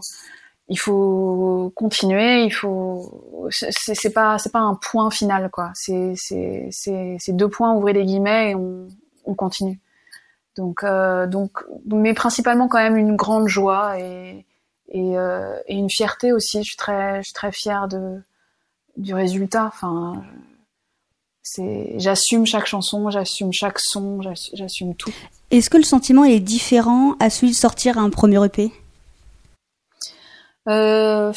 il 0.70 0.80
faut 0.80 1.72
continuer. 1.76 2.44
Il 2.46 2.52
faut, 2.52 3.50
c'est 3.52 4.14
pas, 4.14 4.38
c'est 4.40 4.52
pas 4.52 4.60
un 4.60 4.76
point 4.76 5.12
final, 5.12 5.50
quoi. 5.52 5.72
C'est, 5.76 6.14
c'est, 6.16 6.70
c'est 6.72 7.34
deux 7.34 7.50
points 7.50 7.74
ouvrez 7.74 7.94
les 7.94 8.06
guillemets 8.06 8.52
et 8.52 8.56
on, 8.56 8.88
on 9.26 9.36
continue. 9.36 9.80
Donc, 10.58 10.84
euh, 10.84 11.28
donc, 11.28 11.52
mais 11.86 12.14
principalement 12.14 12.68
quand 12.70 12.78
même 12.80 12.98
une 12.98 13.16
grande 13.18 13.48
joie 13.48 14.00
et, 14.00 14.46
et, 14.90 15.18
euh, 15.18 15.58
et 15.68 15.76
une 15.76 15.90
fierté 15.90 16.32
aussi. 16.32 16.60
Je 16.60 16.64
suis 16.70 16.78
très, 16.78 17.18
je 17.20 17.24
suis 17.26 17.34
très 17.34 17.52
fière 17.52 17.88
de 17.88 18.22
du 18.98 19.14
résultat. 19.14 19.66
Enfin, 19.74 20.24
c'est, 21.42 21.96
j'assume 22.00 22.46
chaque 22.46 22.66
chanson, 22.66 23.10
j'assume 23.10 23.52
chaque 23.54 23.80
son, 23.80 24.22
j'ass- 24.22 24.50
j'assume 24.54 24.96
tout. 24.96 25.12
Est-ce 25.52 25.70
que 25.70 25.78
le 25.78 25.84
sentiment 25.84 26.24
est 26.24 26.40
différent 26.40 27.16
à 27.20 27.30
celui 27.30 27.52
de 27.52 27.56
sortir 27.58 27.98
un 27.98 28.10
premier 28.10 28.44
EP 28.46 28.72
Euh, 30.68 31.32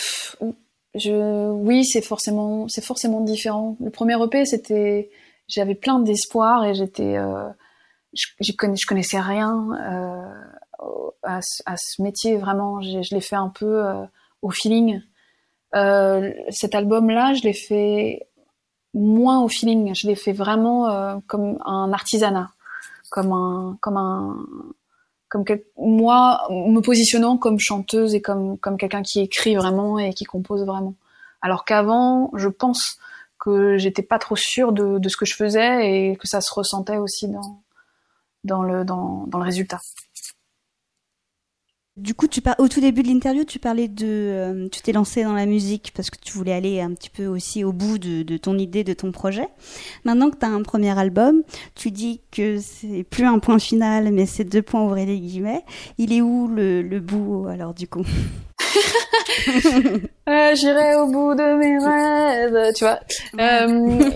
je, 0.95 1.51
oui, 1.51 1.85
c'est 1.85 2.01
forcément, 2.03 2.67
c'est 2.69 2.85
forcément 2.85 3.21
différent. 3.21 3.77
Le 3.81 3.91
premier 3.91 4.15
EP, 4.23 4.47
c'était, 4.47 5.11
j'avais 5.49 5.75
plein 5.75 5.99
d'espoir 5.99 6.65
et 6.65 6.75
j'étais, 6.75 7.17
euh, 7.19 7.49
je, 8.15 8.27
je, 8.41 8.53
connais, 8.53 8.77
je 8.81 8.87
connaissais 8.87 9.21
rien 9.21 9.69
euh, 9.73 10.58
à, 11.23 11.41
ce- 11.43 12.03
métier 12.03 12.37
vraiment. 12.37 12.81
Je 12.81 13.15
l'ai 13.15 13.21
fait 13.21 13.37
un 13.37 13.49
peu 13.49 13.87
euh, 13.87 14.05
au 14.43 14.51
feeling. 14.51 15.01
Euh, 15.75 16.33
cet 16.51 16.75
album-là, 16.75 17.35
je 17.35 17.43
l'ai 17.43 17.53
fait 17.53 18.29
moins 18.95 19.41
au 19.41 19.49
feeling. 19.49 19.95
Je 19.95 20.07
l'ai 20.07 20.15
fait 20.17 20.33
vraiment 20.33 20.89
euh, 20.89 21.17
comme 21.27 21.59
un 21.65 21.93
artisanat, 21.93 22.51
comme 23.11 23.33
un, 23.33 23.79
comme 23.81 23.97
un, 23.97 24.37
comme 25.29 25.45
moi 25.77 26.47
me 26.51 26.81
positionnant 26.81 27.37
comme 27.37 27.59
chanteuse 27.59 28.15
et 28.15 28.23
comme 28.23 28.59
comme 28.59 28.79
quelqu'un 28.79 29.03
qui 29.03 29.21
écrit 29.21 29.57
vraiment 29.57 29.99
et 29.99 30.15
qui 30.15 30.25
compose 30.25 30.65
vraiment. 30.65 30.95
Alors 31.43 31.65
qu'avant, 31.65 32.31
je 32.35 32.49
pense 32.49 32.99
que 33.39 33.77
j'étais 33.77 34.03
pas 34.03 34.19
trop 34.19 34.37
sûre 34.37 34.73
de, 34.73 35.01
ce 35.09 35.17
que 35.17 35.25
je 35.25 35.35
faisais 35.35 36.11
et 36.11 36.17
que 36.17 36.27
ça 36.27 36.41
se 36.41 36.53
ressentait 36.53 36.97
aussi 36.97 37.29
dans 37.29 37.61
dans 38.45 38.63
le 38.63 38.85
dans 38.85 39.27
le 39.33 39.45
résultat. 39.45 39.79
Du 41.99 42.15
coup, 42.15 42.29
tu 42.29 42.41
par... 42.41 42.55
au 42.59 42.69
tout 42.69 42.81
début 42.81 43.03
de 43.03 43.09
l'interview, 43.09 43.45
tu 43.45 43.59
parlais 43.59 43.89
de, 43.89 44.07
euh, 44.07 44.69
tu 44.71 44.81
t'es 44.83 44.93
lancé 44.93 45.25
dans 45.25 45.33
la 45.33 45.47
musique 45.47 45.93
parce 45.97 46.11
que 46.11 46.17
tu 46.21 46.33
voulais 46.33 46.53
aller 46.53 46.81
un 46.81 46.95
petit 46.95 47.11
peu 47.11 47.27
aussi 47.27 47.65
au 47.65 47.73
bout 47.73 47.99
de, 47.99 48.23
de 48.23 48.37
ton 48.37 48.57
idée, 48.57 48.85
de 48.85 48.93
ton 48.93 49.11
projet. 49.11 49.49
Maintenant 50.05 50.31
que 50.31 50.37
tu 50.39 50.47
as 50.47 50.49
un 50.49 50.63
premier 50.63 50.97
album, 50.97 51.43
tu 51.75 51.91
dis 51.91 52.21
que 52.31 52.59
c'est 52.59 53.03
plus 53.03 53.25
un 53.25 53.41
point 53.41 53.59
final, 53.59 54.13
mais 54.13 54.27
c'est 54.27 54.45
deux 54.45 54.63
points 54.63 54.85
ouvrez 54.85 55.07
les 55.07 55.19
guillemets. 55.19 55.65
Il 55.99 56.13
est 56.13 56.21
où 56.21 56.47
le, 56.47 56.83
le 56.83 57.01
bout 57.01 57.47
alors 57.49 57.75
du 57.75 57.89
coup? 57.89 58.05
Euh, 60.29 60.55
J'irai 60.55 60.95
au 60.97 61.07
bout 61.07 61.35
de 61.35 61.57
mes 61.57 61.79
rêves, 61.79 62.75
tu 62.75 62.85
vois. 62.85 62.99
Euh, 63.41 64.11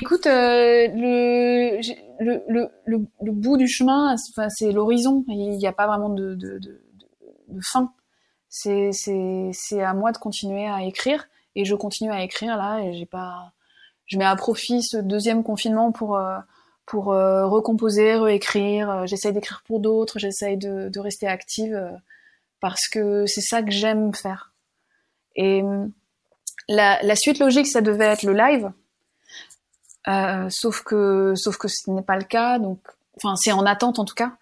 écoute, 0.00 0.26
euh, 0.26 0.88
le, 0.94 1.78
le, 2.20 2.68
le, 2.86 3.32
bout 3.32 3.56
du 3.58 3.68
chemin, 3.68 4.14
c'est 4.48 4.72
l'horizon. 4.72 5.24
Il 5.28 5.58
n'y 5.58 5.66
a 5.66 5.72
pas 5.72 5.86
vraiment 5.86 6.08
de, 6.08 6.34
de, 6.34 6.58
de, 6.58 6.80
de- 7.48 7.60
fin. 7.62 7.92
C'est, 8.48 9.82
à 9.82 9.94
moi 9.94 10.12
de 10.12 10.18
continuer 10.18 10.66
à 10.66 10.82
écrire 10.82 11.28
et 11.54 11.64
je 11.64 11.74
continue 11.74 12.10
à 12.10 12.22
écrire 12.22 12.56
là 12.56 12.80
et 12.80 12.94
j'ai 12.94 13.06
pas, 13.06 13.52
je 14.06 14.16
mets 14.16 14.24
à 14.24 14.34
profit 14.36 14.82
ce 14.82 14.96
deuxième 14.96 15.42
confinement 15.42 15.92
pour 15.92 16.16
euh, 16.16 16.38
pour 16.86 17.12
euh, 17.12 17.46
recomposer, 17.46 18.14
réécrire. 18.14 18.90
Euh, 18.90 19.06
J'essaye 19.06 19.32
d'écrire 19.32 19.62
pour 19.66 19.80
d'autres, 19.80 20.18
j'essaye 20.18 20.56
de, 20.56 20.98
rester 20.98 21.26
active 21.26 21.78
parce 22.60 22.88
que 22.88 23.26
c'est 23.26 23.42
ça 23.42 23.62
que 23.62 23.70
j'aime 23.70 24.14
faire. 24.14 24.52
Et 25.36 25.62
la, 26.68 27.00
la 27.02 27.16
suite 27.16 27.38
logique, 27.38 27.66
ça 27.66 27.80
devait 27.82 28.06
être 28.06 28.24
le 28.24 28.32
live, 28.32 28.72
sauf 30.50 30.82
que 30.82 31.34
sauf 31.36 31.58
que 31.58 31.68
ce 31.68 31.90
n'est 31.90 32.02
pas 32.02 32.16
le 32.16 32.24
cas. 32.24 32.58
Donc, 32.58 32.80
enfin, 33.16 33.36
c'est 33.36 33.52
en 33.52 33.66
attente 33.66 33.98
en 33.98 34.04
tout 34.04 34.14
cas. 34.14 34.32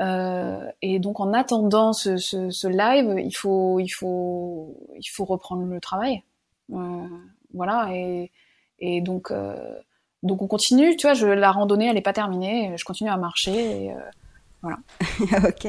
Euh, 0.00 0.70
et 0.80 0.98
donc, 0.98 1.20
en 1.20 1.32
attendant 1.32 1.92
ce, 1.92 2.16
ce, 2.16 2.50
ce 2.50 2.68
live, 2.68 3.18
il 3.18 3.32
faut 3.32 3.80
il 3.80 3.88
faut 3.88 4.76
il 4.96 5.08
faut 5.08 5.24
reprendre 5.24 5.64
le 5.64 5.80
travail. 5.80 6.22
Euh, 6.72 7.06
voilà. 7.54 7.88
Et 7.92 8.30
et 8.78 9.00
donc 9.00 9.30
euh, 9.30 9.56
donc 10.22 10.42
on 10.42 10.46
continue. 10.46 10.96
Tu 10.96 11.06
vois, 11.06 11.14
je, 11.14 11.26
la 11.26 11.50
randonnée, 11.50 11.88
elle 11.88 11.96
est 11.96 12.02
pas 12.02 12.12
terminée. 12.12 12.72
Je 12.76 12.84
continue 12.84 13.10
à 13.10 13.16
marcher. 13.16 13.84
Et, 13.84 13.92
euh, 13.92 14.70
Ok. 15.48 15.66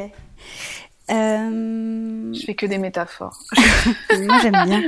Euh... 1.12 2.32
je 2.36 2.46
fais 2.46 2.54
que 2.54 2.68
des 2.68 2.78
métaphores. 2.78 3.40
Moi 4.12 4.38
j'aime 4.44 4.64
bien. 4.66 4.84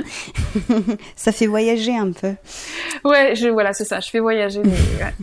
ça 1.16 1.32
fait 1.32 1.48
voyager 1.48 1.96
un 1.96 2.12
peu. 2.12 2.36
Ouais, 3.04 3.34
je, 3.34 3.48
voilà, 3.48 3.72
c'est 3.72 3.84
ça. 3.84 3.98
Je 3.98 4.08
fais 4.08 4.20
voyager. 4.20 4.62
Mais, 4.62 4.70
ouais. 4.70 5.14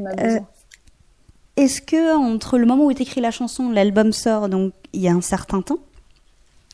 On 0.00 0.06
a 0.06 0.14
besoin. 0.14 0.46
Est-ce 1.56 1.80
que 1.82 2.16
entre 2.16 2.58
le 2.58 2.66
moment 2.66 2.84
où 2.86 2.92
tu 2.94 3.02
écris 3.02 3.20
la 3.20 3.30
chanson, 3.30 3.70
l'album 3.70 4.12
sort, 4.12 4.48
donc 4.48 4.72
il 4.92 5.00
y 5.02 5.08
a 5.08 5.12
un 5.12 5.20
certain 5.20 5.60
temps, 5.62 5.78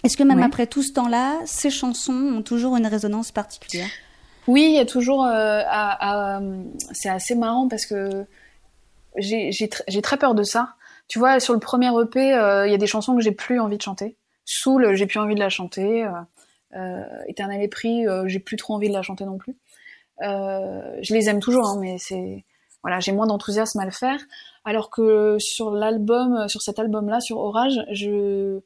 est-ce 0.04 0.16
que 0.16 0.22
même 0.22 0.38
Ouais. 0.38 0.44
après 0.44 0.66
tout 0.66 0.82
ce 0.82 0.92
temps-là, 0.92 1.36
ces 1.44 1.70
chansons 1.70 2.12
ont 2.12 2.42
toujours 2.42 2.76
une 2.76 2.86
résonance 2.86 3.32
particulière? 3.32 3.88
Oui, 4.46 4.62
il 4.64 4.74
y 4.74 4.78
a 4.78 4.86
toujours. 4.86 5.24
euh, 5.24 5.62
à- 5.66 6.36
à- 6.36 6.40
c'est 6.92 7.08
assez 7.10 7.34
marrant 7.34 7.68
parce 7.68 7.86
que 7.86 8.24
j'ai 9.16 9.50
j'ai 9.52 9.66
tr- 9.66 9.82
j'ai 9.88 10.02
très 10.02 10.16
peur 10.16 10.34
de 10.34 10.42
ça 10.42 10.74
tu 11.08 11.18
vois, 11.18 11.40
sur 11.40 11.54
le 11.54 11.58
premier 11.58 11.88
EP, 11.88 12.34
euh, 12.34 12.66
il 12.66 12.70
y 12.70 12.74
a 12.74 12.76
des 12.76 12.86
chansons 12.86 13.16
que 13.16 13.22
j'ai 13.22 13.32
plus 13.32 13.58
envie 13.60 13.78
de 13.78 13.82
chanter. 13.82 14.14
Soul, 14.44 14.94
j'ai 14.94 15.06
plus 15.06 15.18
envie 15.18 15.34
de 15.34 15.40
la 15.40 15.48
chanter. 15.48 16.04
Euh, 16.04 16.10
euh, 16.76 17.02
Éternel 17.28 17.66
euh, 17.86 18.24
j'ai 18.28 18.38
plus 18.40 18.56
trop 18.56 18.74
envie 18.74 18.88
de 18.90 18.92
la 18.92 19.00
chanter 19.00 19.24
non 19.24 19.38
plus. 19.38 19.56
Euh, 20.22 20.98
je 21.00 21.14
les 21.14 21.30
aime 21.30 21.40
toujours, 21.40 21.66
hein, 21.66 21.78
mais 21.80 21.96
c'est 21.98 22.44
voilà, 22.82 23.00
j'ai 23.00 23.12
moins 23.12 23.26
d'enthousiasme 23.26 23.78
à 23.80 23.86
le 23.86 23.90
faire. 23.90 24.20
Alors 24.68 24.90
que 24.90 25.38
sur 25.40 25.70
l'album, 25.70 26.46
sur 26.46 26.60
cet 26.60 26.78
album-là, 26.78 27.20
sur 27.20 27.38
Orage, 27.38 27.80
je 27.90 28.60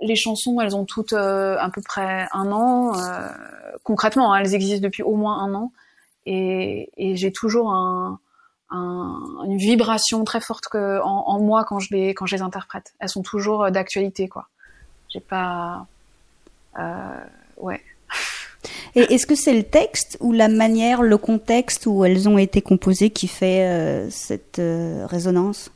les 0.00 0.16
chansons, 0.16 0.58
elles 0.62 0.74
ont 0.74 0.86
toutes 0.86 1.12
euh, 1.12 1.58
à 1.58 1.68
peu 1.68 1.82
près 1.82 2.26
un 2.32 2.50
an. 2.52 2.98
Euh, 2.98 3.28
concrètement, 3.84 4.32
hein, 4.32 4.38
elles 4.40 4.54
existent 4.54 4.82
depuis 4.82 5.02
au 5.02 5.14
moins 5.14 5.38
un 5.40 5.52
an, 5.52 5.72
et, 6.24 6.88
et 6.96 7.16
j'ai 7.16 7.32
toujours 7.32 7.70
un, 7.70 8.18
un, 8.70 9.20
une 9.44 9.58
vibration 9.58 10.24
très 10.24 10.40
forte 10.40 10.68
que, 10.68 11.02
en, 11.02 11.38
moi 11.40 11.64
quand 11.64 11.80
je 11.80 11.94
les 11.94 12.14
quand 12.14 12.24
je 12.24 12.34
les 12.34 12.40
interprète. 12.40 12.94
Elles 12.98 13.10
sont 13.10 13.22
toujours 13.22 13.70
d'actualité, 13.70 14.28
quoi. 14.28 14.48
J'ai 15.10 15.20
pas, 15.20 15.86
euh, 16.78 17.24
ouais. 17.58 17.82
Et 18.96 19.14
est-ce 19.14 19.26
que 19.26 19.34
c'est 19.34 19.52
le 19.52 19.62
texte 19.62 20.16
ou 20.20 20.32
la 20.32 20.48
manière, 20.48 21.02
le 21.02 21.18
contexte 21.18 21.86
où 21.86 22.04
elles 22.04 22.28
ont 22.28 22.38
été 22.38 22.62
composées 22.62 23.10
qui 23.10 23.28
fait 23.28 23.66
euh, 23.66 24.10
cette 24.10 24.58
euh, 24.58 25.06
résonance? 25.06 25.70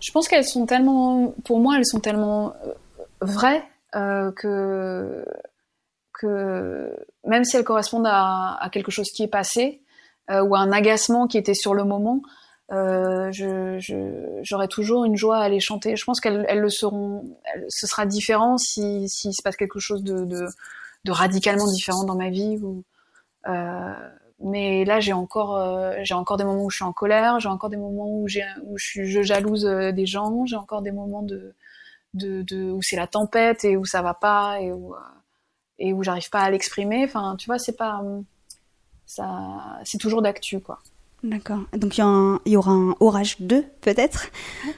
Je 0.00 0.10
pense 0.10 0.26
qu'elles 0.26 0.46
sont 0.46 0.66
tellement, 0.66 1.34
pour 1.44 1.60
moi, 1.60 1.76
elles 1.76 1.86
sont 1.86 2.00
tellement 2.00 2.54
euh, 2.66 2.72
vraies 3.20 3.62
que 3.92 5.24
que 6.18 6.96
même 7.26 7.44
si 7.44 7.58
elles 7.58 7.64
correspondent 7.64 8.06
à, 8.06 8.56
à 8.58 8.70
quelque 8.70 8.90
chose 8.90 9.10
qui 9.10 9.22
est 9.22 9.28
passé 9.28 9.82
ou 10.30 10.54
à 10.54 10.60
un 10.60 10.72
agacement 10.72 11.26
qui 11.26 11.36
était 11.36 11.52
sur 11.52 11.74
le 11.74 11.84
moment, 11.84 12.22
euh, 12.72 13.30
je, 13.32 13.76
j'aurais 14.42 14.68
toujours 14.68 15.04
une 15.04 15.16
joie 15.16 15.38
à 15.38 15.48
les 15.48 15.60
chanter. 15.60 15.94
Je 15.96 16.04
pense 16.04 16.20
qu'elles 16.20 16.46
elles 16.48 16.60
le 16.60 16.70
seront. 16.70 17.36
Ce 17.68 17.86
sera 17.86 18.06
différent 18.06 18.56
si 18.56 19.08
s'il 19.08 19.34
se 19.34 19.42
passe 19.42 19.56
quelque 19.56 19.78
chose 19.78 20.02
de, 20.02 20.46
de, 21.04 21.12
radicalement 21.12 21.66
différent 21.66 22.04
dans 22.04 22.16
ma 22.16 22.30
vie. 22.30 22.60
Euh, 23.48 23.94
mais 24.40 24.84
là, 24.84 25.00
j'ai 25.00 25.12
encore 25.12 25.56
euh, 25.56 26.02
encore 26.12 26.36
des 26.36 26.44
moments 26.44 26.64
où 26.64 26.70
je 26.70 26.76
suis 26.76 26.84
en 26.84 26.92
colère. 26.92 27.40
J'ai 27.40 27.48
encore 27.48 27.70
des 27.70 27.76
moments 27.76 28.08
où 28.08 28.24
où 28.24 28.78
je 28.78 29.04
je 29.04 29.22
jalouse 29.22 29.66
euh, 29.66 29.92
des 29.92 30.06
gens. 30.06 30.46
J'ai 30.46 30.56
encore 30.56 30.82
des 30.82 30.92
moments 30.92 31.22
de, 31.22 31.54
de, 32.14 32.42
de 32.42 32.70
où 32.70 32.82
c'est 32.82 32.96
la 32.96 33.06
tempête 33.06 33.64
et 33.64 33.76
où 33.76 33.84
ça 33.84 34.02
va 34.02 34.14
pas 34.14 34.60
et 34.60 34.72
où 34.72 34.94
et 35.78 35.92
où 35.92 36.02
j'arrive 36.02 36.30
pas 36.30 36.40
à 36.42 36.50
l'exprimer. 36.50 37.04
Enfin, 37.04 37.36
tu 37.38 37.46
vois, 37.46 37.58
c'est 37.58 37.76
pas 37.76 38.02
ça, 39.06 39.78
c'est 39.84 39.98
toujours 39.98 40.22
d'actu, 40.22 40.60
quoi. 40.60 40.80
D'accord. 41.22 41.60
Donc 41.72 41.98
il 41.98 42.00
y, 42.00 42.04
un, 42.04 42.40
il 42.46 42.52
y, 42.52 42.56
aura 42.56 42.72
un 42.72 42.96
orage 42.98 43.40
2 43.40 43.64
peut-être? 43.80 44.26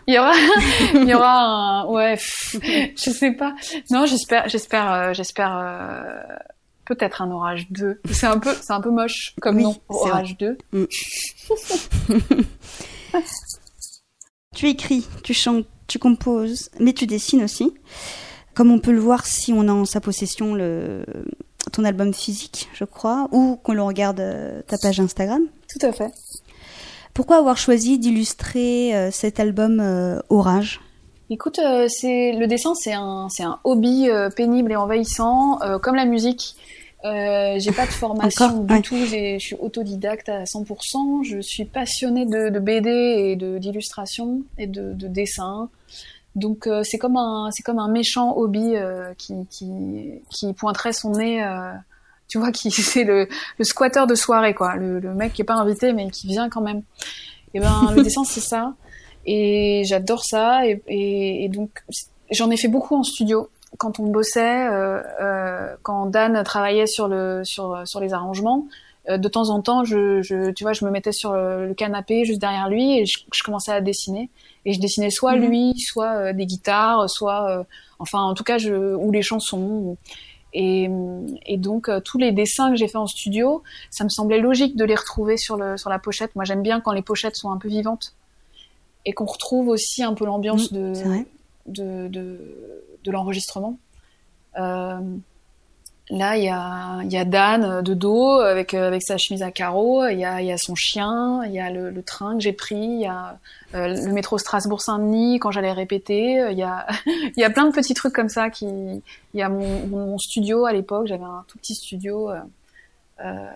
Il 0.07 0.15
y 0.15 0.19
aura, 0.19 0.33
il 0.95 1.09
y 1.09 1.15
aura 1.15 1.33
un, 1.33 1.87
ouais, 1.87 2.17
pff, 2.17 2.57
je 2.63 3.11
sais 3.11 3.33
pas. 3.33 3.55
Non, 3.91 4.05
j'espère, 4.05 4.47
j'espère, 4.49 4.93
euh, 4.93 5.13
j'espère 5.15 5.57
euh, 5.57 6.37
peut-être 6.85 7.23
un 7.23 7.31
orage 7.31 7.71
2. 7.71 8.01
C'est 8.11 8.27
un 8.27 8.39
peu, 8.39 8.55
c'est 8.61 8.75
un 8.75 8.83
peu 8.83 8.91
moche 8.91 9.35
comme 9.41 9.57
oui, 9.57 9.63
nom, 9.63 9.77
orage 9.89 10.37
2. 10.37 10.59
Mm. 10.73 10.85
tu 14.55 14.69
écris, 14.69 15.07
tu 15.23 15.33
chantes, 15.33 15.67
tu 15.87 15.99
composes, 15.99 16.71
mais 16.79 16.93
tu 16.93 17.07
dessines 17.07 17.43
aussi. 17.43 17.73
Comme 18.55 18.71
on 18.71 18.79
peut 18.79 18.93
le 18.93 19.01
voir 19.01 19.25
si 19.25 19.53
on 19.53 19.67
a 19.69 19.73
en 19.73 19.87
sa 19.87 20.01
possession 20.01 20.55
le, 20.55 21.05
ton 21.73 21.85
album 21.85 22.13
physique, 22.13 22.69
je 22.75 22.85
crois, 22.85 23.29
ou 23.33 23.57
qu'on 23.57 23.73
le 23.73 23.83
regarde 23.83 24.21
euh, 24.21 24.63
ta 24.67 24.77
page 24.79 25.01
Instagram. 25.01 25.43
Tout 25.69 25.87
à 25.87 25.93
fait. 25.93 26.13
Pourquoi 27.15 27.37
avoir 27.37 27.57
choisi 27.57 27.99
d'illustrer 27.99 28.95
euh, 28.95 29.11
cet 29.11 29.39
album 29.39 29.81
euh, 29.81 30.21
Orage? 30.29 30.81
Écoute, 31.31 31.59
euh, 31.59 31.87
c'est 31.89 32.33
le 32.33 32.47
dessin, 32.47 32.75
c'est 32.75 32.93
un, 32.93 33.29
c'est 33.31 33.45
un 33.45 33.59
hobby 33.65 34.11
euh, 34.11 34.29
pénible 34.31 34.73
et 34.73 34.77
envahissant, 34.77 35.63
euh, 35.63 35.79
comme 35.79 35.95
la 35.95 36.05
musique. 36.05 36.57
j'ai 37.05 37.73
pas 37.73 37.87
de 37.87 37.93
formation 37.93 38.47
Encore 38.47 38.61
du 38.65 38.75
ouais. 38.75 38.83
tout, 38.83 38.97
je 38.97 39.39
suis 39.39 39.57
autodidacte 39.57 40.29
à 40.29 40.45
100%. 40.45 41.23
Je 41.25 41.41
suis 41.41 41.65
passionnée 41.65 42.27
de, 42.27 42.51
de 42.51 42.59
BD 42.59 42.91
et 42.91 43.37
de 43.37 43.59
d'illustration 43.59 44.43
et 44.59 44.67
de, 44.67 44.93
de 44.93 45.07
dessin. 45.07 45.69
Donc 46.35 46.67
euh, 46.67 46.83
c'est 46.83 46.99
comme 46.99 47.17
un 47.17 47.51
c'est 47.53 47.63
comme 47.63 47.79
un 47.79 47.89
méchant 47.89 48.37
hobby 48.37 48.75
euh, 48.75 49.15
qui, 49.17 49.35
qui 49.51 50.21
qui 50.31 50.53
pointerait 50.53 50.93
son 50.93 51.11
nez. 51.13 51.43
Tu 52.29 52.39
vois, 52.39 52.51
qui 52.53 52.71
c'est 52.71 53.05
le, 53.05 53.29
le 53.59 53.65
squatter 53.65 54.05
de 54.09 54.15
soirée 54.15 54.55
quoi, 54.55 54.77
le, 54.77 54.99
le 55.01 55.15
mec 55.15 55.33
qui 55.33 55.43
est 55.43 55.45
pas 55.45 55.55
invité 55.55 55.93
mais 55.93 56.11
qui 56.11 56.27
vient 56.27 56.49
quand 56.49 56.63
même. 56.63 56.83
Et 57.55 57.61
ben 57.61 57.91
le 57.93 58.01
dessin 58.03 58.25
c'est 58.25 58.41
ça 58.41 58.75
et 59.27 59.83
j'adore 59.87 60.25
ça 60.25 60.67
et, 60.67 60.83
et, 60.89 61.45
et 61.45 61.49
donc 61.49 61.71
j'en 62.31 62.51
ai 62.51 62.57
fait 62.57 62.69
beaucoup 62.69 62.97
en 62.97 63.03
studio 63.03 63.49
quand 63.79 63.99
on 63.99 64.07
bossait, 64.07 64.69
euh, 64.69 65.03
euh, 65.21 65.75
quand 65.83 66.07
Dan 66.07 66.43
travaillait 66.45 66.87
sur 66.87 67.09
le 67.09 67.43
sur 67.45 67.83
sur 67.87 68.01
les 68.01 68.13
arrangements. 68.13 68.67
euh, 69.09 69.19
de 69.19 69.29
temps 69.29 69.51
en 69.51 69.61
temps, 69.61 69.85
je, 69.85 70.23
je, 70.23 70.51
tu 70.53 70.63
vois, 70.65 70.73
je 70.73 70.85
me 70.85 70.91
mettais 70.91 71.11
sur 71.13 71.33
le, 71.35 71.67
le 71.69 71.75
canapé 71.75 72.25
juste 72.25 72.41
derrière 72.41 72.69
lui 72.71 73.01
et 73.01 73.05
je, 73.05 73.19
je 73.35 73.43
commençais 73.43 73.73
à 73.73 73.81
dessiner. 73.83 74.31
Et 74.65 74.73
je 74.73 74.81
dessinais 74.81 75.11
soit 75.11 75.37
Mhm. 75.37 75.47
lui, 75.47 75.75
soit 75.79 76.13
euh, 76.15 76.33
des 76.33 76.47
guitares, 76.47 77.11
soit, 77.11 77.51
euh, 77.51 77.65
enfin, 77.99 78.21
en 78.23 78.33
tout 78.35 78.45
cas, 78.45 78.57
je, 78.59 78.95
ou 78.95 79.11
les 79.11 79.21
chansons. 79.23 79.59
ou- 79.61 79.97
Et, 80.55 80.89
et 81.47 81.57
donc, 81.57 81.89
euh, 81.89 82.01
tous 82.01 82.17
les 82.17 82.33
dessins 82.33 82.71
que 82.71 82.77
j'ai 82.77 82.89
fait 82.89 82.99
en 82.99 83.09
studio, 83.09 83.63
ça 83.91 84.05
me 84.05 84.09
semblait 84.09 84.39
logique 84.39 84.77
de 84.77 84.85
les 84.85 84.95
retrouver 84.95 85.37
sur, 85.37 85.57
le, 85.57 85.77
sur 85.77 85.91
la 85.91 85.99
pochette. 85.99 86.35
Moi, 86.37 86.45
j'aime 86.45 86.63
bien 86.63 86.81
quand 86.81 86.93
les 86.93 87.03
pochettes 87.03 87.37
sont 87.37 87.51
un 87.51 87.59
peu 87.59 87.69
vivantes 87.69 88.15
et 89.05 89.13
qu'on 89.13 89.27
retrouve 89.27 89.69
aussi 89.69 90.03
un 90.03 90.15
peu 90.15 90.25
l'ambiance 90.25 90.73
Mm, 90.73 90.93
de, 91.67 92.09
de, 92.09 92.39
de 93.03 93.11
l'enregistrement. 93.11 93.79
Euh, 94.59 95.01
là, 96.11 96.37
il 96.37 96.45
y 96.45 96.49
a, 96.49 97.03
y 97.05 97.17
a 97.17 97.25
Dan 97.25 97.65
euh, 97.65 97.83
de 97.83 97.95
dos 97.95 98.41
avec, 98.41 98.75
euh, 98.75 98.89
avec 98.89 99.03
sa 99.03 99.17
chemise 99.17 99.43
à 99.43 99.51
carreaux, 99.51 100.07
il 100.07 100.19
y 100.19 100.25
a, 100.25 100.41
il 100.41 100.47
y 100.47 100.53
a 100.53 100.59
son 100.59 100.75
chien, 100.75 101.43
il 101.47 101.53
y 101.53 101.61
a 101.61 101.71
le, 101.71 101.91
le 101.91 102.03
train 102.03 102.35
que 102.37 102.43
j'ai 102.43 102.53
pris, 102.53 102.77
il 102.77 103.01
y 103.01 103.07
a 103.07 103.39
euh, 103.75 103.89
le 103.89 104.13
métro 104.13 104.39
Strasbourg-Saint-Denis 104.39 105.39
quand 105.39 105.51
j'allais 105.51 105.73
répéter, 105.73 106.47
il 106.51 106.59
y 106.59 106.63
a, 106.63 106.87
il 107.07 107.41
y 107.41 107.45
a 107.45 107.51
plein 107.51 107.67
de 107.67 107.73
petits 107.73 107.95
trucs 107.95 108.15
comme 108.15 108.29
ça. 108.29 108.51
Qui, 108.51 108.67
il 108.67 109.41
y 109.41 109.43
a 109.43 109.49
mon, 109.49 109.87
mon, 109.87 110.19
studio 110.19 110.67
à 110.67 110.73
l'époque, 110.73 111.07
j'avais 111.07 111.25
un 111.25 111.45
tout 111.49 111.59
petit 111.59 111.75
studio. 111.75 112.31
Euh, 112.31 112.41
euh, 113.21 113.47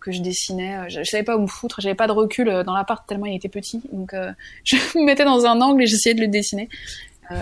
que 0.00 0.12
je 0.12 0.20
dessinais, 0.20 0.88
je, 0.88 1.02
je 1.02 1.10
savais 1.10 1.22
pas 1.22 1.36
où 1.36 1.40
me 1.40 1.46
foutre, 1.46 1.80
j'avais 1.80 1.94
pas 1.94 2.06
de 2.06 2.12
recul 2.12 2.62
dans 2.64 2.74
l'appart 2.74 3.06
tellement 3.06 3.26
il 3.26 3.36
était 3.36 3.48
petit, 3.48 3.82
donc 3.92 4.14
euh, 4.14 4.32
je 4.64 4.76
me 4.98 5.04
mettais 5.04 5.24
dans 5.24 5.44
un 5.46 5.60
angle 5.60 5.82
et 5.82 5.86
j'essayais 5.86 6.14
de 6.14 6.20
le 6.20 6.28
dessiner. 6.28 6.68
Euh, 7.30 7.34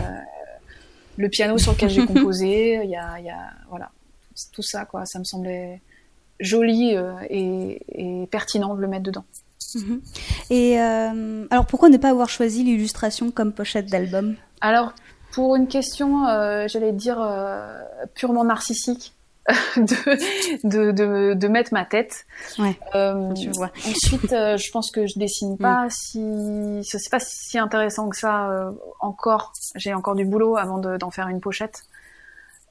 le 1.17 1.29
piano 1.29 1.59
sur 1.59 1.73
lequel 1.73 1.91
j'ai 1.91 2.07
composé, 2.07 2.81
il 2.85 2.91
y 2.91 2.97
a, 2.97 3.19
il 3.19 3.25
y 3.25 3.31
a 3.31 3.51
voilà 3.71 3.91
tout 4.53 4.63
ça 4.63 4.85
quoi, 4.85 5.05
ça 5.07 5.19
me 5.19 5.25
semblait 5.25 5.81
joli 6.41 6.95
euh, 6.97 7.13
et, 7.31 7.81
et 8.23 8.27
pertinent 8.29 8.75
de 8.75 8.81
le 8.81 8.89
mettre 8.89 9.03
dedans. 9.05 9.25
Mhm. 9.75 10.01
Et 10.51 10.81
euh, 10.81 11.47
alors 11.51 11.67
pourquoi 11.67 11.89
ne 11.89 11.97
pas 11.99 12.11
avoir 12.11 12.29
choisi 12.29 12.63
l'illustration 12.65 13.31
comme 13.31 13.53
pochette 13.53 13.87
d'album? 13.87 14.37
Alors 14.61 14.93
pour 15.33 15.57
une 15.57 15.69
question, 15.69 16.27
euh, 16.27 16.67
j'allais 16.69 16.93
dire 16.93 17.21
euh, 17.21 17.79
purement 18.15 18.45
narcissique. 18.45 19.15
de, 19.79 20.69
de, 20.69 20.93
de, 20.93 21.33
de 21.33 21.49
mettre 21.49 21.73
ma 21.73 21.87
tête. 21.87 22.27
Ouais, 22.59 22.79
je 22.93 23.51
vois. 23.57 23.71
Ensuite, 23.79 24.29
je 24.31 24.71
pense 24.73 24.91
que 24.91 25.07
je 25.07 25.19
dessine 25.19 25.57
pas 25.57 25.87
si, 25.91 26.23
c'est 26.83 26.99
pas 27.11 27.19
si 27.19 27.59
intéressant 27.59 28.11
que 28.11 28.17
ça 28.19 28.71
encore. 29.01 29.55
J'ai 29.75 29.95
encore 29.95 30.17
du 30.17 30.27
boulot 30.27 30.59
avant 30.59 30.77
de- 30.77 30.99
d'en 30.99 31.11
faire 31.11 31.29
une 31.29 31.41
pochette. 31.41 31.85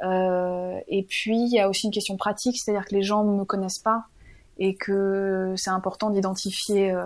Euh, 0.04 0.80
et 0.88 1.04
puis 1.04 1.38
il 1.43 1.54
y 1.54 1.60
a 1.60 1.70
aussi 1.70 1.88
une 1.88 1.91
question 1.91 2.18
pratique, 2.18 2.58
c'est-à-dire 2.58 2.86
que 2.86 2.95
les 2.95 3.04
gens 3.04 3.24
me 3.24 3.45
connaissent 3.45 3.80
pas 3.80 4.06
et 4.60 4.76
que 4.76 5.54
c'est 5.56 5.70
important 5.70 6.10
d'identifier 6.10 6.91
euh, 6.91 7.06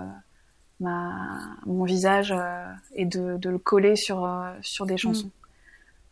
ma 0.80 1.30
mon 1.66 1.84
visage 1.84 2.34
euh, 2.36 2.66
et 2.96 3.06
de, 3.06 3.38
de 3.38 3.50
le 3.50 3.58
coller 3.58 3.96
sur 3.96 4.30
sur 4.62 4.86
des 4.86 4.98
chansons. 4.98 5.32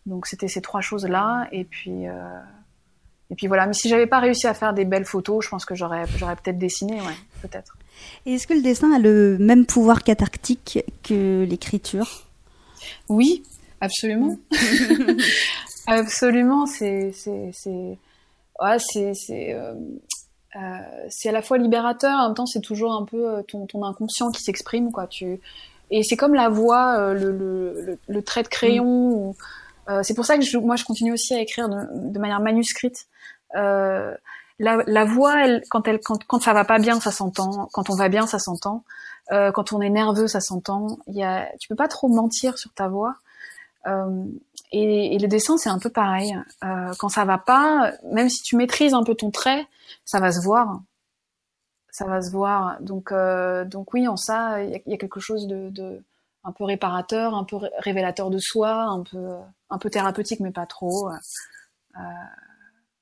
Donc 0.05 0.25
c'était 0.25 0.47
ces 0.47 0.61
trois 0.61 0.81
choses 0.81 1.05
là 1.05 1.47
et 1.51 1.65
puis 1.65 2.05
et 3.31 3.35
puis 3.35 3.47
voilà. 3.47 3.67
Mais 3.67 3.73
si 3.73 3.89
j'avais 3.89 4.07
pas 4.07 4.19
réussi 4.19 4.47
à 4.47 4.53
faire 4.53 4.73
des 4.73 4.85
belles 4.85 5.05
photos, 5.05 5.43
je 5.43 5.49
pense 5.49 5.65
que 5.65 5.75
j'aurais 5.75 6.05
j'aurais 6.17 6.35
peut-être 6.35 6.57
dessiné, 6.57 6.95
ouais, 7.01 7.17
peut-être. 7.41 7.77
Et 8.25 8.33
est-ce 8.35 8.47
que 8.47 8.53
le 8.53 8.61
dessin 8.61 8.93
a 8.93 8.99
le 8.99 9.37
même 9.37 9.65
pouvoir 9.65 10.03
cathartique 10.03 10.79
que 11.03 11.43
l'écriture? 11.43 12.25
Oui, 13.09 13.43
absolument. 13.81 14.37
absolument, 15.89 16.65
c'est 16.65 17.11
c'est 17.13 17.51
c'est 17.53 17.97
ouais, 18.61 18.79
c'est 18.79 19.13
c'est 19.15 19.53
euh, 19.53 19.73
euh, 20.55 20.59
c'est 21.09 21.29
à 21.29 21.31
la 21.31 21.41
fois 21.41 21.57
libérateur, 21.57 22.19
en 22.19 22.27
même 22.27 22.35
temps 22.35 22.45
c'est 22.47 22.61
toujours 22.61 22.93
un 22.93 23.05
peu 23.05 23.29
euh, 23.39 23.43
ton 23.43 23.67
ton 23.67 23.83
inconscient 23.85 24.31
qui 24.31 24.43
s'exprime 24.43 24.91
quoi. 24.91 25.07
Tu 25.07 25.41
et 25.91 26.03
c'est 26.03 26.17
comme 26.17 26.35
la 26.35 26.49
voix, 26.49 26.97
euh, 26.99 27.13
le, 27.13 27.31
le, 27.31 27.81
le, 27.81 27.99
le 28.07 28.23
trait 28.23 28.43
de 28.43 28.49
crayon. 28.49 28.85
ou- 28.87 29.35
euh, 29.89 30.03
c'est 30.03 30.15
pour 30.15 30.25
ça 30.25 30.37
que 30.37 30.43
je, 30.45 30.57
moi 30.57 30.75
je 30.77 30.85
continue 30.85 31.13
aussi 31.13 31.33
à 31.35 31.41
écrire 31.41 31.69
de, 31.69 31.77
de 32.11 32.19
manière 32.19 32.41
manuscrite. 32.41 33.07
Euh, 33.57 34.15
la, 34.59 34.83
la 34.87 35.05
voix, 35.05 35.45
elle, 35.45 35.63
quand 35.69 35.87
elle, 35.87 35.99
quand, 36.01 36.23
quand 36.27 36.41
ça 36.41 36.53
va 36.53 36.65
pas 36.65 36.79
bien, 36.79 36.99
ça 37.01 37.11
s'entend. 37.11 37.69
Quand 37.73 37.89
on 37.89 37.95
va 37.95 38.09
bien, 38.09 38.27
ça 38.27 38.39
s'entend. 38.39 38.83
Euh, 39.31 39.51
quand 39.51 39.73
on 39.73 39.81
est 39.81 39.89
nerveux, 39.89 40.27
ça 40.27 40.41
s'entend. 40.41 40.99
Il 41.07 41.15
y 41.17 41.23
a, 41.23 41.47
tu 41.59 41.67
peux 41.69 41.75
pas 41.75 41.87
trop 41.87 42.07
mentir 42.09 42.57
sur 42.57 42.71
ta 42.73 42.87
voix. 42.87 43.15
Euh, 43.87 44.25
et, 44.71 45.15
et, 45.15 45.19
le 45.19 45.27
dessin, 45.27 45.57
c'est 45.57 45.69
un 45.69 45.79
peu 45.79 45.89
pareil. 45.89 46.35
Euh, 46.63 46.93
quand 46.99 47.09
ça 47.09 47.25
va 47.25 47.37
pas, 47.37 47.93
même 48.11 48.29
si 48.29 48.43
tu 48.43 48.55
maîtrises 48.55 48.93
un 48.93 49.03
peu 49.03 49.15
ton 49.15 49.31
trait, 49.31 49.65
ça 50.05 50.19
va 50.19 50.31
se 50.31 50.41
voir. 50.41 50.81
Ça 51.91 52.05
va 52.05 52.21
se 52.21 52.31
voir. 52.31 52.79
Donc, 52.81 53.11
euh, 53.11 53.65
donc 53.65 53.93
oui, 53.93 54.07
en 54.07 54.17
ça, 54.17 54.63
il 54.63 54.71
y 54.71 54.75
a, 54.75 54.79
y 54.85 54.93
a, 54.93 54.97
quelque 54.97 55.19
chose 55.19 55.47
de, 55.47 55.69
de, 55.69 56.03
un 56.43 56.51
peu 56.51 56.63
réparateur, 56.65 57.33
un 57.33 57.43
peu 57.43 57.57
révélateur 57.79 58.29
de 58.29 58.37
soi, 58.37 58.83
un 58.83 59.03
peu, 59.03 59.35
un 59.69 59.77
peu 59.77 59.89
thérapeutique, 59.89 60.39
mais 60.39 60.51
pas 60.51 60.65
trop. 60.65 61.09
Euh, 61.09 62.01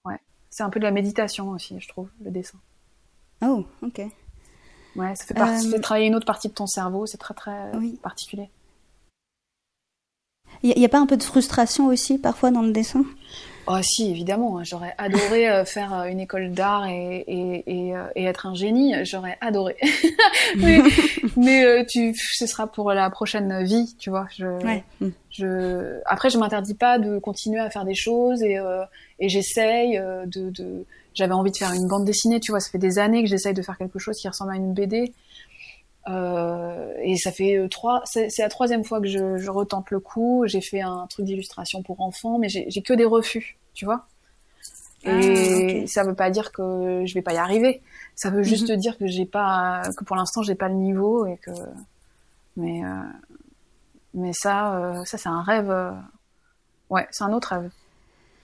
ouais, 0.05 0.19
c'est 0.49 0.63
un 0.63 0.69
peu 0.69 0.79
de 0.79 0.85
la 0.85 0.91
méditation 0.91 1.49
aussi, 1.49 1.79
je 1.79 1.87
trouve, 1.87 2.09
le 2.21 2.31
dessin. 2.31 2.59
Oh, 3.41 3.65
ok. 3.81 4.01
Ouais, 4.95 5.15
ça 5.15 5.25
fait, 5.25 5.33
partie, 5.35 5.79
travailler 5.81 6.07
une 6.07 6.15
autre 6.15 6.25
partie 6.25 6.47
de 6.49 6.53
ton 6.53 6.65
cerveau, 6.65 7.05
c'est 7.05 7.19
très 7.19 7.33
très 7.33 7.75
Oui. 7.75 7.99
particulier. 8.01 8.49
Il 10.63 10.73
n'y 10.75 10.85
a, 10.85 10.89
pas 10.89 10.99
un 10.99 11.05
peu 11.05 11.17
de 11.17 11.23
frustration 11.23 11.87
aussi 11.87 12.17
parfois 12.17 12.51
dans 12.51 12.61
le 12.61 12.71
dessin? 12.71 13.03
Oh 13.69 13.77
si, 13.81 14.09
évidemment. 14.09 14.63
J'aurais 14.63 14.93
adoré 14.97 15.49
euh, 15.49 15.65
faire 15.65 15.93
euh, 15.93 16.05
une 16.05 16.21
école 16.21 16.51
d'art 16.51 16.87
et, 16.87 17.25
et, 17.27 17.63
et, 17.67 17.95
euh, 17.95 18.07
et, 18.15 18.23
être 18.23 18.45
un 18.45 18.55
génie. 18.55 18.93
J'aurais 19.03 19.37
adoré. 19.41 19.75
mais 20.57 20.79
mais 21.35 21.85
tu, 21.85 22.15
ce 22.15 22.47
sera 22.47 22.67
pour 22.67 22.93
la 22.93 23.09
prochaine 23.09 23.63
vie, 23.65 23.93
tu 23.99 24.09
vois. 24.09 24.27
Je, 24.37 24.45
ouais. 24.65 24.83
je... 25.29 25.99
Après, 26.05 26.29
je 26.29 26.37
m'interdis 26.37 26.75
pas 26.75 26.97
de 26.97 27.19
continuer 27.19 27.59
à 27.59 27.69
faire 27.69 27.83
des 27.83 27.95
choses 27.95 28.41
et, 28.41 28.57
et 29.19 29.29
j'essaye 29.29 29.97
de, 29.97 30.49
de... 30.49 30.85
J'avais 31.13 31.33
envie 31.33 31.51
de 31.51 31.57
faire 31.57 31.73
une 31.73 31.87
bande 31.87 32.05
dessinée, 32.05 32.39
tu 32.39 32.51
vois. 32.51 32.61
Ça 32.61 32.69
fait 32.69 32.77
des 32.77 32.99
années 32.99 33.23
que 33.23 33.29
j'essaye 33.29 33.53
de 33.53 33.61
faire 33.61 33.77
quelque 33.77 33.99
chose 33.99 34.17
qui 34.17 34.29
ressemble 34.29 34.51
à 34.51 34.55
une 34.55 34.73
BD. 34.73 35.13
Euh, 36.09 36.93
et 37.01 37.17
ça 37.17 37.31
fait 37.31 37.57
euh, 37.57 37.67
trois, 37.67 38.01
c'est 38.05 38.29
la 38.39 38.49
troisième 38.49 38.83
fois 38.83 39.01
que 39.01 39.07
je, 39.07 39.37
je 39.37 39.51
retente 39.51 39.91
le 39.91 39.99
coup. 39.99 40.43
J'ai 40.45 40.61
fait 40.61 40.81
un 40.81 41.07
truc 41.07 41.25
d'illustration 41.25 41.83
pour 41.83 42.01
enfants, 42.01 42.37
mais 42.39 42.49
j'ai 42.49 42.81
que 42.81 42.93
des 42.93 43.05
refus, 43.05 43.57
tu 43.73 43.85
vois. 43.85 44.05
Et 45.03 45.09
ah, 45.09 45.17
okay. 45.17 45.87
ça 45.87 46.03
veut 46.03 46.15
pas 46.15 46.29
dire 46.29 46.51
que 46.51 47.03
je 47.05 47.13
vais 47.13 47.21
pas 47.21 47.33
y 47.33 47.37
arriver. 47.37 47.81
Ça 48.15 48.29
veut 48.29 48.43
juste 48.43 48.69
mm 48.69 48.73
-hmm. 48.73 48.77
dire 48.77 48.97
que 48.97 49.07
j'ai 49.07 49.25
pas, 49.25 49.81
que 49.97 50.03
pour 50.03 50.15
l'instant 50.15 50.41
j'ai 50.41 50.55
pas 50.55 50.69
le 50.69 50.75
niveau 50.75 51.25
et 51.25 51.37
que, 51.37 51.51
mais 52.55 52.83
euh, 52.83 52.87
mais 54.13 54.33
ça, 54.33 54.57
euh, 54.75 55.05
ça 55.05 55.17
c'est 55.17 55.29
un 55.29 55.43
rêve. 55.43 55.71
Ouais, 56.89 57.07
c'est 57.11 57.23
un 57.23 57.33
autre 57.33 57.49
rêve. 57.53 57.69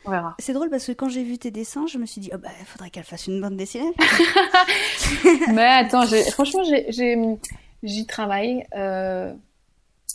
On 0.06 0.12
verra. 0.12 0.36
C'est 0.40 0.54
drôle 0.54 0.70
parce 0.70 0.86
que 0.86 0.92
quand 0.92 1.10
j'ai 1.10 1.24
vu 1.24 1.38
tes 1.38 1.52
dessins, 1.52 1.86
je 1.88 1.98
me 1.98 2.06
suis 2.06 2.22
dit, 2.22 2.30
oh 2.34 2.38
bah, 2.38 2.50
il 2.60 2.66
faudrait 2.66 2.90
qu'elle 2.90 3.04
fasse 3.04 3.28
une 3.28 3.40
bande 3.40 3.56
dessinée. 3.56 3.92
Mais 5.54 5.64
attends, 5.64 6.06
franchement, 6.32 6.64
j'y 7.84 8.06
travaille. 8.06 8.66
Euh, 8.76 9.34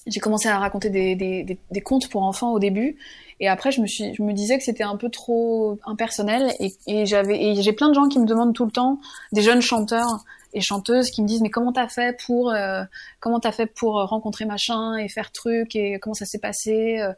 j'ai 0.07 0.21
commencé 0.21 0.49
à 0.49 0.59
raconter 0.59 0.91
des, 0.91 1.15
des, 1.15 1.43
des, 1.45 1.59
des, 1.71 1.81
contes 1.81 2.09
pour 2.09 2.23
enfants 2.23 2.53
au 2.53 2.59
début. 2.59 2.97
Et 3.41 3.49
après, 3.49 3.71
je 3.71 3.81
me, 3.81 3.87
suis, 3.87 4.15
je 4.15 4.23
me 4.23 4.33
disais 4.33 4.59
que 4.59 4.65
c'était 4.65 4.85
un 4.85 4.97
peu 4.97 5.11
trop 5.11 5.79
impersonnel. 5.85 6.53
Et, 6.61 6.75
et 6.87 7.07
j'ai 7.07 7.73
plein 7.73 7.89
de 7.89 7.95
gens 7.95 8.09
qui 8.09 8.19
me 8.19 8.27
demandent 8.27 8.55
tout 8.55 8.65
le 8.65 8.71
temps, 8.71 8.99
des 9.33 9.43
jeunes 9.43 9.61
chanteurs 9.61 10.25
et 10.55 10.61
chanteuses 10.61 11.11
qui 11.11 11.23
me 11.23 11.27
disent 11.27 11.43
mais 11.43 11.51
comment 11.51 11.73
t'as 11.73 11.89
fait 11.89 12.19
pour 12.25 12.51
euh, 12.51 12.83
comment 13.21 13.39
t'as 13.39 13.53
fait 13.53 13.67
pour 13.67 13.95
rencontrer 14.07 14.47
machin 14.47 14.97
et 14.97 15.09
faire 15.09 15.31
truc 15.31 15.77
et 15.77 15.99
comment 15.99 16.15
ça 16.15 16.25
s'est 16.25 16.39
passé 16.39 17.01
euh, 17.01 17.13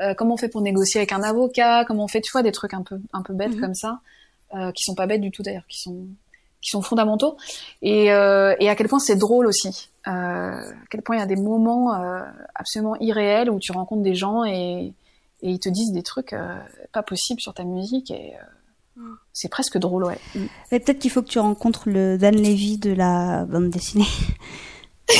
euh, 0.00 0.14
comment 0.14 0.34
on 0.34 0.36
fait 0.36 0.48
pour 0.48 0.60
négocier 0.60 1.00
avec 1.00 1.12
un 1.12 1.22
avocat, 1.22 1.84
comment 1.86 2.04
on 2.04 2.08
fait, 2.08 2.20
tu 2.20 2.30
vois, 2.32 2.42
des 2.42 2.52
trucs 2.52 2.74
un 2.74 2.82
peu, 2.82 3.00
un 3.12 3.22
peu 3.22 3.32
bêtes 3.32 3.56
mmh. 3.56 3.60
comme 3.60 3.74
ça, 3.74 4.00
euh, 4.54 4.70
qui 4.72 4.82
sont 4.84 4.94
pas 4.94 5.06
bêtes 5.06 5.22
du 5.22 5.30
tout 5.30 5.42
d'ailleurs, 5.42 5.66
qui 5.68 5.80
sont, 5.80 6.06
qui 6.60 6.70
sont 6.70 6.82
fondamentaux, 6.82 7.36
et, 7.80 8.12
euh, 8.12 8.54
et 8.60 8.68
à 8.68 8.76
quel 8.76 8.88
point 8.88 8.98
c'est 8.98 9.16
drôle 9.16 9.46
aussi, 9.46 9.88
à 10.04 10.60
quel 10.90 11.02
point 11.02 11.16
il 11.16 11.20
y 11.20 11.22
a 11.22 11.26
des 11.26 11.36
moments 11.36 11.92
absolument 12.54 12.94
irréels 13.00 13.50
où 13.50 13.58
tu 13.58 13.72
rencontres 13.72 14.02
des 14.02 14.14
gens 14.14 14.44
et, 14.44 14.92
et 15.42 15.50
ils 15.50 15.58
te 15.58 15.68
disent 15.68 15.92
des 15.92 16.04
trucs 16.04 16.32
pas 16.92 17.02
possibles 17.02 17.40
sur 17.40 17.54
ta 17.54 17.64
musique 17.64 18.12
et 18.12 18.34
c'est 19.32 19.48
presque 19.48 19.78
drôle, 19.78 20.04
ouais. 20.04 20.18
Mais 20.70 20.78
peut-être 20.78 21.00
qu'il 21.00 21.10
faut 21.10 21.22
que 21.22 21.28
tu 21.28 21.40
rencontres 21.40 21.88
le 21.88 22.18
Dan 22.18 22.36
Levy 22.36 22.78
de 22.78 22.92
la 22.92 23.44
bande 23.46 23.70
dessinée. 23.70 24.06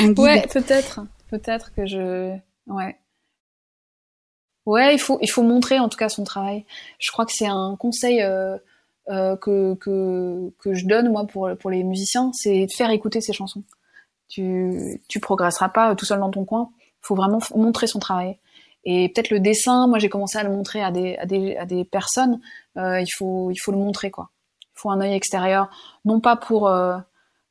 un 0.00 0.08
guide. 0.08 0.18
Ouais, 0.18 0.46
peut-être, 0.46 1.00
peut-être 1.30 1.72
que 1.74 1.86
je 1.86 2.38
Ouais. 2.68 2.96
Ouais, 4.66 4.94
il 4.94 4.98
faut, 4.98 5.18
il 5.22 5.30
faut 5.30 5.42
montrer 5.42 5.78
en 5.78 5.88
tout 5.88 5.96
cas 5.96 6.08
son 6.08 6.24
travail. 6.24 6.66
Je 6.98 7.10
crois 7.10 7.24
que 7.24 7.32
c'est 7.32 7.46
un 7.46 7.74
conseil 7.76 8.20
euh, 8.22 8.58
euh, 9.08 9.34
que, 9.36 9.74
que, 9.76 10.52
que 10.58 10.74
je 10.74 10.86
donne 10.86 11.10
moi 11.10 11.26
pour, 11.26 11.50
pour 11.58 11.70
les 11.70 11.82
musiciens, 11.82 12.30
c'est 12.34 12.66
de 12.66 12.72
faire 12.76 12.90
écouter 12.90 13.22
ses 13.22 13.32
chansons. 13.32 13.62
Tu, 14.28 15.00
tu 15.08 15.20
progresseras 15.20 15.70
pas 15.70 15.94
tout 15.94 16.04
seul 16.04 16.20
dans 16.20 16.30
ton 16.30 16.44
coin. 16.44 16.70
Il 16.80 17.06
faut 17.06 17.14
vraiment 17.14 17.38
montrer 17.54 17.86
son 17.86 17.98
travail. 17.98 18.38
Et 18.84 19.08
peut-être 19.08 19.30
le 19.30 19.40
dessin, 19.40 19.86
moi 19.86 19.98
j'ai 19.98 20.10
commencé 20.10 20.36
à 20.36 20.42
le 20.42 20.50
montrer 20.50 20.82
à 20.82 20.90
des, 20.90 21.16
à 21.16 21.24
des, 21.24 21.56
à 21.56 21.64
des 21.64 21.84
personnes. 21.84 22.40
Euh, 22.76 23.00
il 23.00 23.10
faut, 23.10 23.50
il 23.50 23.56
faut 23.56 23.72
le 23.72 23.78
montrer 23.78 24.10
quoi. 24.10 24.28
Il 24.60 24.80
faut 24.80 24.90
un 24.90 25.00
œil 25.00 25.14
extérieur, 25.14 25.70
non 26.04 26.20
pas 26.20 26.36
pour, 26.36 26.68
euh, 26.68 26.98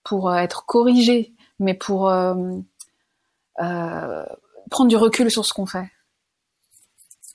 pour 0.04 0.34
être 0.36 0.66
corrigé, 0.66 1.34
mais 1.60 1.74
pour 1.74 2.10
euh, 2.10 2.62
prendre 4.70 4.90
du 4.90 4.96
recul 4.96 5.30
sur 5.32 5.46
ce 5.46 5.54
qu'on 5.54 5.66
fait 5.66 5.90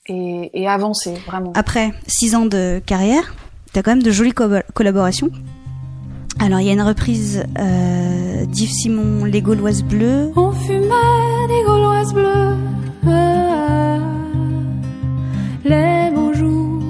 et, 0.07 0.49
et, 0.53 0.67
avancer 0.67 1.13
vraiment. 1.25 1.53
Après 1.55 1.93
six 2.07 2.35
ans 2.35 2.45
de 2.45 2.81
carrière, 2.85 3.35
tu 3.71 3.79
as 3.79 3.83
quand 3.83 3.91
même 3.91 4.03
de 4.03 4.11
jolies 4.11 4.33
co 4.33 4.45
collaborations. 4.73 5.29
Alors 6.39 6.59
il 6.59 6.67
y 6.67 6.69
a 6.69 6.73
une 6.73 6.81
reprise 6.81 7.43
euh, 7.57 8.45
d'Yves 8.45 8.71
Simon, 8.71 9.25
Les 9.25 9.41
Gauloises 9.41 9.83
Bleues. 9.83 10.31
On 10.35 10.51
fumait 10.51 11.47
des 11.47 11.63
Gauloises 11.65 12.13
Bleues, 12.13 12.57
ah, 13.07 13.99
les 15.63 16.11
beaux 16.13 16.33
jours. 16.33 16.81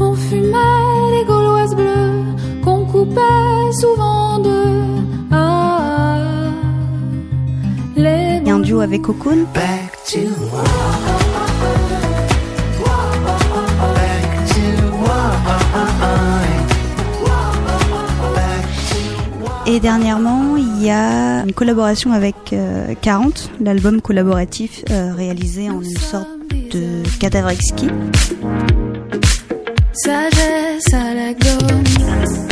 On 0.00 0.14
fumait 0.14 1.18
des 1.18 1.26
Gauloises 1.26 1.74
Bleues 1.74 2.62
qu'on 2.64 2.86
coupait 2.86 3.72
souvent 3.80 4.21
avec 8.82 9.02
Cocoon. 9.02 9.46
Et 19.64 19.78
dernièrement, 19.80 20.56
il 20.56 20.84
y 20.84 20.90
a 20.90 21.44
une 21.44 21.52
collaboration 21.52 22.12
avec 22.12 22.34
euh, 22.52 22.94
40, 23.00 23.50
l'album 23.60 24.00
collaboratif 24.00 24.82
euh, 24.90 25.12
réalisé 25.14 25.70
en 25.70 25.80
une 25.80 25.96
sorte 25.96 26.28
de 26.50 27.02
cadavre 27.20 27.50
exquis. 27.50 27.88
Sagesse 29.92 30.92
à 30.92 31.14
la 31.14 31.32
gomme, 31.32 32.51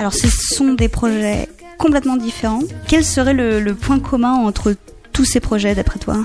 Alors 0.00 0.14
ce 0.14 0.28
sont 0.30 0.72
des 0.72 0.88
projets 0.88 1.46
complètement 1.76 2.16
différents. 2.16 2.62
Quel 2.88 3.04
serait 3.04 3.34
le, 3.34 3.74
point 3.74 4.00
commun 4.00 4.32
entre 4.32 4.74
tous 5.12 5.26
ces 5.26 5.40
projets 5.40 5.74
d'après 5.74 5.98
toi? 5.98 6.22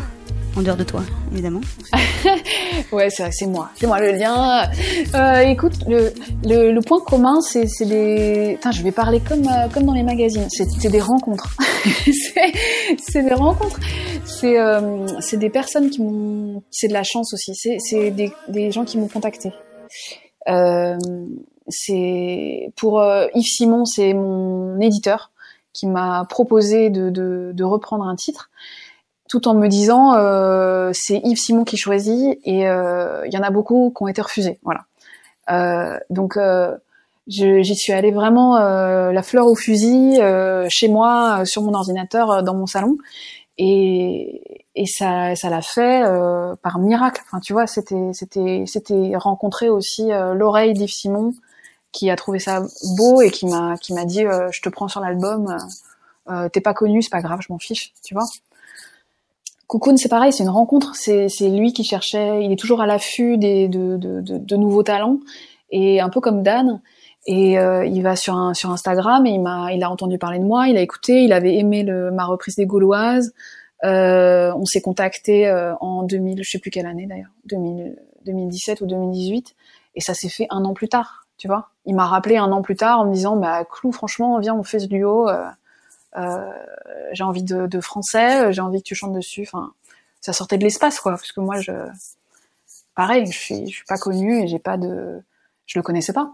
En 0.56 0.62
dehors 0.62 0.78
de 0.78 0.86
toi, 0.86 1.04
évidemment. 1.34 1.60
ouais, 2.94 3.10
c'est 3.10 3.30
c'est 3.34 3.46
moi, 3.46 3.72
c'est 3.76 3.86
moi 3.86 4.00
le 4.00 4.14
lien. 4.14 4.70
Euh, 5.14 5.40
écoute, 5.40 5.74
le, 5.90 6.14
le, 6.46 6.80
point 6.80 7.02
commun, 7.02 7.42
c'est 7.42 7.66
des. 7.82 8.56
Enfin, 8.58 8.72
je 8.72 8.82
vais 8.82 8.94
parler 8.94 9.20
comme 9.20 9.46
euh, 9.46 9.68
comme 9.74 9.84
dans 9.84 9.94
les 9.94 10.04
magazines. 10.04 10.48
C'est 10.50 10.90
des 10.90 11.02
rencontres. 11.02 11.58
c'est 12.06 13.24
des 13.24 13.34
rencontres. 13.34 13.82
C'est 14.24 14.58
euh, 14.58 15.06
des 15.34 15.50
personnes 15.50 15.90
qui 15.90 16.02
m'ont. 16.02 16.64
C'est 16.72 16.88
de 16.88 16.94
la 16.94 17.04
chance 17.04 17.34
aussi. 17.34 17.52
C'est 17.80 18.12
des, 18.12 18.32
des 18.48 18.72
gens 18.72 18.86
qui 18.86 18.98
m'ont 18.98 19.10
contacté. 19.10 19.52
Euh, 20.48 20.96
c'est 21.68 22.72
pour 22.76 23.00
euh, 23.00 23.28
Yves 23.34 23.48
Simon, 23.48 23.86
c'est 23.86 24.14
mon 24.14 24.80
éditeur 24.80 25.32
qui 25.74 25.88
m'a 25.88 26.26
proposé 26.30 26.90
de, 26.90 27.10
de, 27.10 27.52
de, 27.54 27.64
reprendre 27.64 28.06
un 28.06 28.16
titre, 28.16 28.50
tout 29.28 29.48
en 29.48 29.54
me 29.54 29.68
disant 29.68 30.14
euh, 30.16 30.92
c'est 30.94 31.18
Yves 31.18 31.38
Simon 31.38 31.64
qui 31.66 31.78
choisit 31.78 32.40
et 32.46 32.68
euh, 32.68 33.26
il 33.26 33.34
y 33.34 33.38
en 33.38 33.44
a 33.44 33.50
beaucoup 33.50 33.94
qui 33.96 34.04
ont 34.04 34.08
été 34.08 34.22
refusés. 34.22 34.60
Voilà. 34.64 34.86
Euh, 35.52 36.00
donc 36.10 36.38
euh, 36.38 36.76
j'y 37.28 37.76
suis 37.76 37.92
allée 37.92 38.12
vraiment 38.12 38.58
la 38.58 39.24
fleur 39.24 39.48
au 39.48 39.56
fusil 39.56 40.20
chez 40.70 40.88
moi 40.88 41.44
sur 41.46 41.64
mon 41.64 41.74
ordinateur 41.74 42.44
dans 42.44 42.54
mon 42.54 42.68
salon 42.68 42.98
et, 43.58 44.42
et 44.76 44.86
ça 44.86 45.36
ça 45.36 45.50
l'a 45.50 45.62
fait 45.62 46.04
par 46.62 46.78
miracle. 46.78 47.22
Enfin 47.26 47.40
tu 47.40 47.54
vois 47.54 47.66
c'était 47.66 48.12
c'était 48.14 48.64
c'était 48.68 49.14
rencontrer 49.16 49.70
aussi 49.70 50.10
l'oreille 50.36 50.74
d'Yves 50.74 50.94
Simon 50.94 51.34
qui 51.96 52.10
a 52.10 52.16
trouvé 52.16 52.40
ça 52.40 52.62
beau 52.98 53.22
et 53.22 53.32
qui 53.32 53.46
m'a 53.48 53.78
qui 53.78 53.94
m'a 53.94 54.06
dit 54.06 54.26
euh, 54.26 54.50
je 54.52 54.62
te 54.62 54.70
prends 54.70 54.88
sur 54.88 55.02
l'album 55.02 55.58
Euh, 56.28 56.50
T'es 56.50 56.62
pas 56.62 56.74
connu, 56.74 57.04
c'est 57.04 57.12
pas 57.12 57.22
grave, 57.22 57.40
je 57.42 57.54
m'en 57.54 57.60
fiche, 57.60 57.94
tu 58.04 58.16
vois. 58.16 58.26
Cocoon, 59.68 59.96
c'est 59.96 60.10
pareil, 60.10 60.34
c'est 60.34 60.44
une 60.44 60.50
rencontre. 60.50 60.96
C'est 60.96 61.30
c'est 61.30 61.50
lui 61.50 61.72
qui 61.72 61.84
cherchait, 61.84 62.44
il 62.44 62.52
est 62.52 62.56
toujours 62.56 62.82
à 62.82 62.88
l'affût 62.88 63.38
des 63.38 63.68
de, 63.68 63.98
de, 63.98 64.22
de, 64.22 64.56
nouveaux 64.56 64.82
talents 64.84 65.20
et 65.70 66.02
un 66.02 66.10
peu 66.10 66.22
comme 66.22 66.42
Dan. 66.42 66.82
Et 67.28 67.60
euh, 67.60 67.86
il 67.86 68.02
va 68.04 68.16
sur 68.16 68.36
un, 68.36 68.54
sur 68.54 68.72
Instagram 68.72 69.26
et 69.26 69.32
il 69.32 69.42
m'a 69.42 69.72
il 69.74 69.84
a 69.84 69.90
entendu 69.90 70.18
parler 70.18 70.40
de 70.40 70.46
moi, 70.46 70.68
il 70.68 70.78
a 70.78 70.82
écouté, 70.82 71.24
il 71.24 71.34
avait 71.34 71.56
aimé 71.58 71.84
le, 71.84 72.12
ma 72.12 72.26
reprise 72.26 72.56
des 72.56 72.66
Gauloises. 72.66 73.34
Euh, 73.84 74.52
on 74.56 74.66
s'est 74.66 74.82
contacté 74.82 75.48
euh, 75.48 75.76
en 75.80 76.04
2000, 76.04 76.44
je 76.44 76.50
sais 76.50 76.60
plus 76.60 76.72
quelle 76.72 76.88
année 76.88 77.06
d'ailleurs, 77.06 77.32
2000, 77.46 77.96
2017 78.26 78.82
ou 78.82 78.88
2018, 78.88 79.56
et 79.96 80.02
ça 80.02 80.14
s'est 80.14 80.30
fait 80.30 80.48
un 80.50 80.64
an 80.66 80.74
plus 80.74 80.88
tard, 80.88 81.25
tu 81.38 81.48
vois. 81.48 81.70
Il 81.86 81.96
m'a 81.96 82.06
rappelé 82.06 82.38
un 82.38 82.52
an 82.52 82.62
plus 82.62 82.76
tard 82.76 83.00
en 83.00 83.06
me 83.06 83.14
disant, 83.14 83.36
bah 83.36 83.66
Clou, 83.66 83.92
franchement, 83.92 84.40
viens, 84.40 84.56
on 84.56 84.64
fait 84.64 84.80
ce 84.80 84.88
duo. 84.88 85.30
Euh, 85.30 85.46
euh, 86.18 86.52
j'ai 87.12 87.24
envie 87.24 87.44
de, 87.44 87.68
de 87.68 87.82
français, 87.82 88.52
j'ai 88.54 88.62
envie 88.62 88.82
que 88.82 88.88
tu 88.88 88.96
chantes 88.96 89.14
dessus. 89.14 89.44
Enfin, 89.44 89.74
ça 90.22 90.34
sortait 90.34 90.58
de 90.58 90.64
l'espace, 90.64 91.00
quoi, 91.00 91.12
parce 91.14 91.32
que 91.32 91.42
moi, 91.42 91.60
je, 91.60 91.74
pareil, 92.96 93.26
je 93.28 93.38
suis, 93.38 93.68
je 93.68 93.76
suis 93.76 93.86
pas 93.86 93.98
connue 93.98 94.44
et 94.44 94.48
j'ai 94.48 94.60
pas 94.60 94.78
de, 94.78 95.22
je 95.66 95.78
le 95.78 95.84
connaissais 95.84 96.14
pas. 96.14 96.32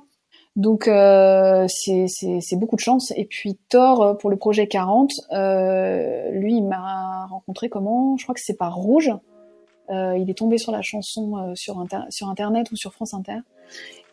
Donc 0.56 0.88
euh, 0.88 1.66
c'est 1.68 2.56
beaucoup 2.58 2.76
de 2.76 2.82
chance. 2.82 3.14
Et 3.16 3.26
puis 3.26 3.58
Thor 3.70 4.02
euh, 4.02 4.14
pour 4.14 4.30
le 4.30 4.36
projet 4.36 4.68
40, 4.68 5.12
euh, 5.32 6.30
lui 6.32 6.58
il 6.58 6.66
m'a 6.66 7.26
rencontré 7.28 7.70
comment? 7.70 8.18
Je 8.18 8.24
crois 8.24 8.36
que 8.36 8.42
c'est 8.42 8.58
par 8.58 8.76
Rouge. 8.76 9.12
Euh, 9.90 10.18
il 10.18 10.30
est 10.30 10.38
tombé 10.38 10.58
sur 10.58 10.72
la 10.72 10.82
chanson 10.82 11.38
euh, 11.38 11.56
sur, 11.56 11.86
sur 12.10 12.30
internet 12.30 12.72
ou 12.72 12.76
sur 12.76 12.94
France 12.94 13.14
Inter. 13.14 13.40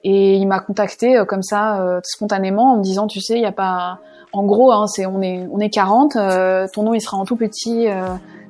Et 0.04 0.34
il 0.36 0.46
m'a 0.46 0.60
contacté 0.60 1.16
euh, 1.18 1.24
comme 1.24 1.42
ça 1.42 1.80
euh, 1.82 2.00
spontanément 2.04 2.72
en 2.72 2.76
me 2.78 2.82
disant 2.82 3.06
tu 3.06 3.20
sais 3.20 3.34
il 3.34 3.42
y 3.42 3.46
a 3.46 3.52
pas 3.52 3.98
en 4.32 4.44
gros 4.44 4.70
hein, 4.72 4.86
c'est 4.86 5.06
on 5.06 5.20
est 5.22 5.46
on 5.50 5.58
est 5.58 5.70
40 5.70 6.16
euh, 6.16 6.66
ton 6.72 6.82
nom 6.84 6.94
il 6.94 7.00
sera 7.00 7.16
en 7.16 7.24
tout 7.24 7.36
petit 7.36 7.86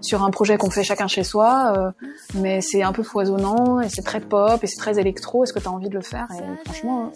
sur 0.00 0.22
un 0.22 0.30
projet 0.30 0.58
qu'on 0.58 0.70
fait 0.70 0.84
chacun 0.84 1.06
chez 1.08 1.24
soi 1.24 1.72
euh, 1.76 1.90
mais 2.34 2.60
c'est 2.60 2.82
un 2.82 2.92
peu 2.92 3.02
foisonnant 3.02 3.80
et 3.80 3.88
c'est 3.88 4.02
très 4.02 4.20
pop 4.20 4.62
et 4.62 4.66
c'est 4.66 4.76
très 4.76 4.98
électro 4.98 5.44
est-ce 5.44 5.52
que 5.52 5.58
tu 5.60 5.68
as 5.68 5.72
envie 5.72 5.88
de 5.88 5.94
le 5.94 6.02
faire? 6.02 6.26
Et 6.38 6.64
franchement 6.68 7.10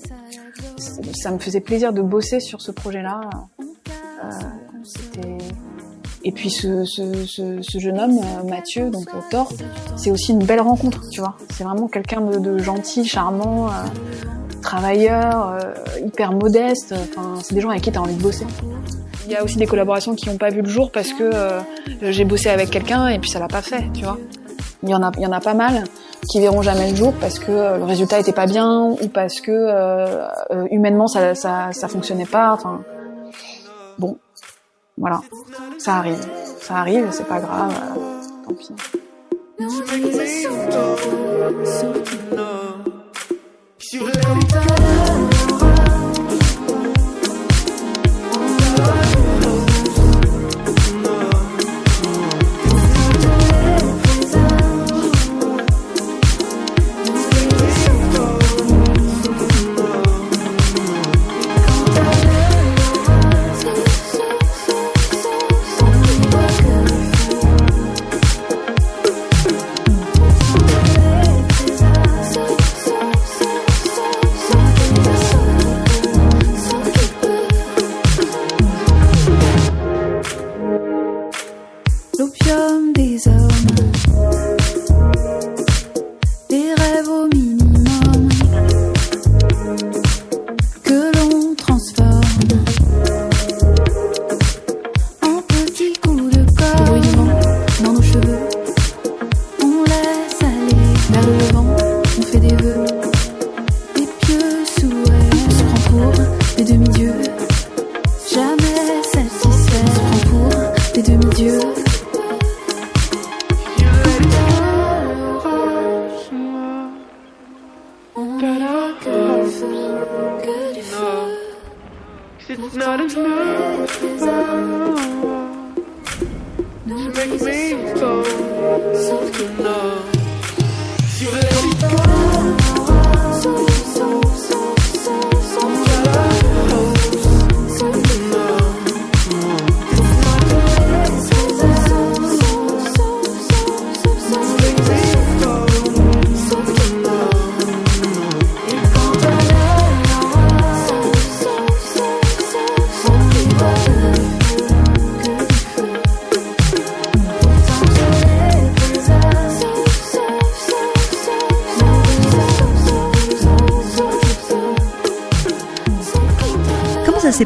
ça 1.13 1.31
me 1.31 1.39
faisait 1.39 1.61
plaisir 1.61 1.93
de 1.93 2.03
bosser 2.03 2.41
sur 2.41 2.61
ce 2.63 2.71
projet-là. 2.71 3.21
Euh, 3.61 4.29
c'était- 4.85 5.39
et 6.25 6.33
puis 6.33 6.51
ce, 6.51 6.85
ce, 6.85 7.03
ce, 7.27 7.59
ce 7.63 7.79
jeune 7.79 7.99
homme, 7.99 8.19
euh, 8.19 8.49
Mathieu, 8.49 8.91
donc 8.91 9.09
euh, 9.15 9.19
Thor, 9.31 9.53
c'est 9.97 10.11
aussi 10.11 10.33
une 10.33 10.45
belle 10.45 10.61
rencontre, 10.61 11.01
tu 11.11 11.21
vois. 11.21 11.35
C'est 11.51 11.65
vraiment 11.65 11.89
quelqu'un 11.89 12.21
de, 12.21 12.39
de 12.39 12.59
gentil, 12.59 13.05
charmant, 13.05 13.69
euh, 13.69 13.71
travailleur, 14.63 15.49
euh, 15.49 15.75
hyper 16.05 16.33
modeste. 16.33 16.95
Enfin, 16.97 17.35
c'est 17.43 17.55
des 17.55 17.61
gens 17.61 17.71
avec 17.71 17.83
qui 17.83 17.93
tu 17.93 17.99
as 17.99 18.03
envie 18.03 18.15
de 18.15 18.23
bosser. 18.23 18.47
Il 19.27 19.33
y 19.33 19.37
a 19.37 19.45
aussi 19.45 19.57
des 19.57 19.67
collaborations 19.67 20.15
qui 20.15 20.29
n'ont 20.29 20.37
pas 20.37 20.51
vu 20.51 20.63
le 20.63 20.69
jour 20.69 20.91
parce 20.91 21.13
que 21.13 21.23
euh, 21.23 21.61
j'ai 22.03 22.25
bossé 22.25 22.49
avec 22.49 22.71
quelqu'un 22.71 23.09
et 23.09 23.19
puis 23.19 23.31
ça 23.31 23.39
l'a 23.39 23.49
pas 23.49 23.63
fait, 23.63 23.85
tu 23.93 24.05
vois. 24.05 24.19
Il 24.83 24.89
y 24.89 24.95
en 24.95 25.03
a, 25.03 25.13
il 25.17 25.23
y 25.23 25.27
en 25.27 25.33
a 25.33 25.41
pas 25.41 25.55
mal 25.55 25.85
qui 26.31 26.41
verront 26.41 26.63
jamais 26.63 26.91
le 26.91 26.97
jour 26.97 27.13
parce 27.21 27.39
que 27.39 27.51
euh, 27.51 27.79
le 27.79 27.85
résultat 27.85 28.21
était 28.21 28.33
pas 28.33 28.47
bien 28.47 28.83
ou 28.83 29.09
parce 29.09 29.41
que 29.41 30.29
humainement 30.71 31.09
ça, 31.09 31.35
ça, 31.35 31.71
ça 31.73 31.89
fonctionnait 31.89 32.27
pas. 32.27 32.53
Enfin, 32.53 32.83
bon, 33.99 34.19
voilà, 34.97 35.21
ça 35.79 35.97
arrive, 35.97 36.21
ça 36.61 36.77
arrive, 36.77 37.09
c'est 37.11 37.27
pas 37.27 37.41
grave, 37.41 37.73
euh, 37.73 38.21
tant 38.45 38.55
pis. 38.55 38.73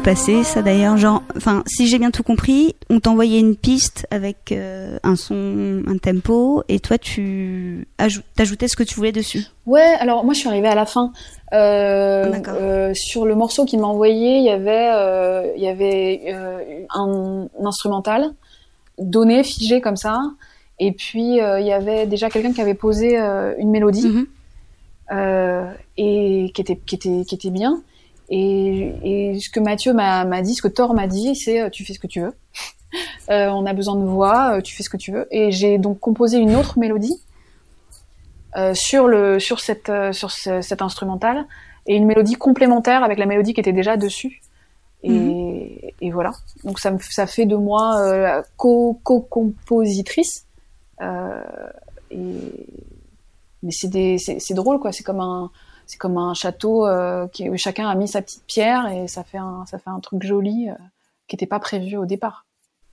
Passé 0.07 0.43
ça 0.45 0.61
d'ailleurs 0.61 0.95
Genre, 0.95 1.21
enfin, 1.35 1.63
si 1.67 1.85
j'ai 1.85 1.99
bien 1.99 2.11
tout 2.11 2.23
compris, 2.23 2.75
on 2.89 3.01
t'envoyait 3.01 3.41
une 3.41 3.57
piste 3.57 4.07
avec 4.09 4.53
euh, 4.53 4.97
un 5.03 5.17
son, 5.17 5.83
un 5.85 5.97
tempo, 5.97 6.63
et 6.69 6.79
toi 6.79 6.97
tu 6.97 7.85
ajou- 7.99 8.21
t'ajoutais 8.37 8.69
ce 8.69 8.77
que 8.77 8.83
tu 8.83 8.95
voulais 8.95 9.11
dessus. 9.11 9.43
Ouais, 9.65 9.95
alors 9.99 10.23
moi 10.23 10.33
je 10.33 10.39
suis 10.39 10.47
arrivée 10.47 10.69
à 10.69 10.75
la 10.75 10.85
fin. 10.85 11.11
Euh, 11.53 12.31
euh, 12.47 12.93
sur 12.93 13.25
le 13.25 13.35
morceau 13.35 13.65
qu'il 13.65 13.79
m'a 13.81 13.87
envoyé, 13.87 14.37
il 14.37 14.45
y 14.45 14.49
avait, 14.49 15.53
il 15.57 15.61
y 15.63 15.67
avait 15.67 16.33
un, 16.95 17.47
un 17.61 17.65
instrumental 17.65 18.31
donné, 18.97 19.43
figé 19.43 19.81
comme 19.81 19.97
ça, 19.97 20.21
et 20.79 20.93
puis 20.93 21.35
il 21.37 21.65
y 21.67 21.73
avait 21.73 22.05
déjà 22.07 22.29
quelqu'un 22.29 22.53
qui 22.53 22.61
avait 22.61 22.75
posé 22.75 23.17
une 23.17 23.71
mélodie 23.71 24.07
Mhm. 24.07 24.25
euh, 25.11 25.65
et 25.97 26.51
qui 26.53 26.61
était 26.61 26.77
qui 26.77 26.95
était 26.95 27.23
qui 27.27 27.35
était 27.35 27.49
bien. 27.49 27.81
Et, 28.29 29.31
et 29.33 29.39
ce 29.39 29.49
que 29.49 29.59
Mathieu 29.59 29.93
m'a 29.93 30.41
dit, 30.41 30.55
ce 30.55 30.61
que 30.61 30.67
Thor 30.67 30.93
m'a 30.93 31.07
dit, 31.07 31.35
c'est 31.35 31.61
euh, 31.61 31.69
tu 31.69 31.85
fais 31.85 31.93
ce 31.93 31.99
que 31.99 32.07
tu 32.07 32.21
veux. 32.21 32.33
Euh, 33.29 33.49
on 33.49 33.65
a 33.65 33.73
besoin 33.73 33.97
de 33.97 34.05
voix, 34.05 34.55
euh, 34.55 34.61
tu 34.61 34.73
fais 34.73 34.81
ce 34.81 34.89
que 34.89 34.95
tu 34.95 35.11
veux. 35.11 35.27
Et 35.29 35.51
j'ai 35.51 35.77
donc 35.77 35.99
composé 35.99 36.37
une 36.37 36.55
autre 36.55 36.79
mélodie 36.79 37.21
euh, 38.55 38.73
sur 38.73 39.07
le 39.09 39.39
sur 39.39 39.59
cette 39.59 39.89
euh, 39.89 40.13
sur 40.13 40.31
ce- 40.31 40.61
cet 40.61 40.81
instrumental 40.81 41.45
et 41.85 41.95
une 41.97 42.05
mélodie 42.05 42.35
complémentaire 42.35 43.03
avec 43.03 43.19
la 43.19 43.25
mélodie 43.25 43.53
qui 43.53 43.59
était 43.59 43.73
déjà 43.73 43.97
dessus. 43.97 44.41
Et, 45.03 45.93
et 45.99 46.11
voilà. 46.11 46.31
Donc 46.63 46.79
ça 46.79 46.89
me 46.91 46.97
ça 46.99 47.27
fait 47.27 47.45
de 47.45 47.57
moi 47.57 47.99
euh, 47.99 48.41
co 48.55 48.99
co-compositrice. 49.03 50.45
Euh, 51.01 51.43
et 52.09 52.67
mais 53.63 53.71
c'est 53.71 53.89
des 53.89 54.17
c'est 54.17 54.53
drôle 54.53 54.79
quoi. 54.79 54.93
C'est 54.93 55.03
comme 55.03 55.19
un 55.19 55.51
c'est 55.87 55.97
comme 55.97 56.17
un 56.17 56.33
château 56.35 56.85
euh, 56.85 57.27
qui, 57.29 57.49
où 57.49 57.57
chacun 57.57 57.87
a 57.89 57.95
mis 57.95 58.07
sa 58.07 58.21
petite 58.21 58.43
pierre 58.45 58.87
et 58.87 59.07
ça 59.07 59.23
fait 59.23 59.39
un 59.39 59.65
ça 59.65 59.79
fait 59.79 59.89
un 59.89 59.99
truc 59.99 60.21
joli 60.23 60.69
euh, 60.69 60.73
qui 61.27 61.35
n'était 61.35 61.47
pas 61.47 61.59
prévu 61.59 61.97
au 61.97 62.05
départ. 62.05 62.43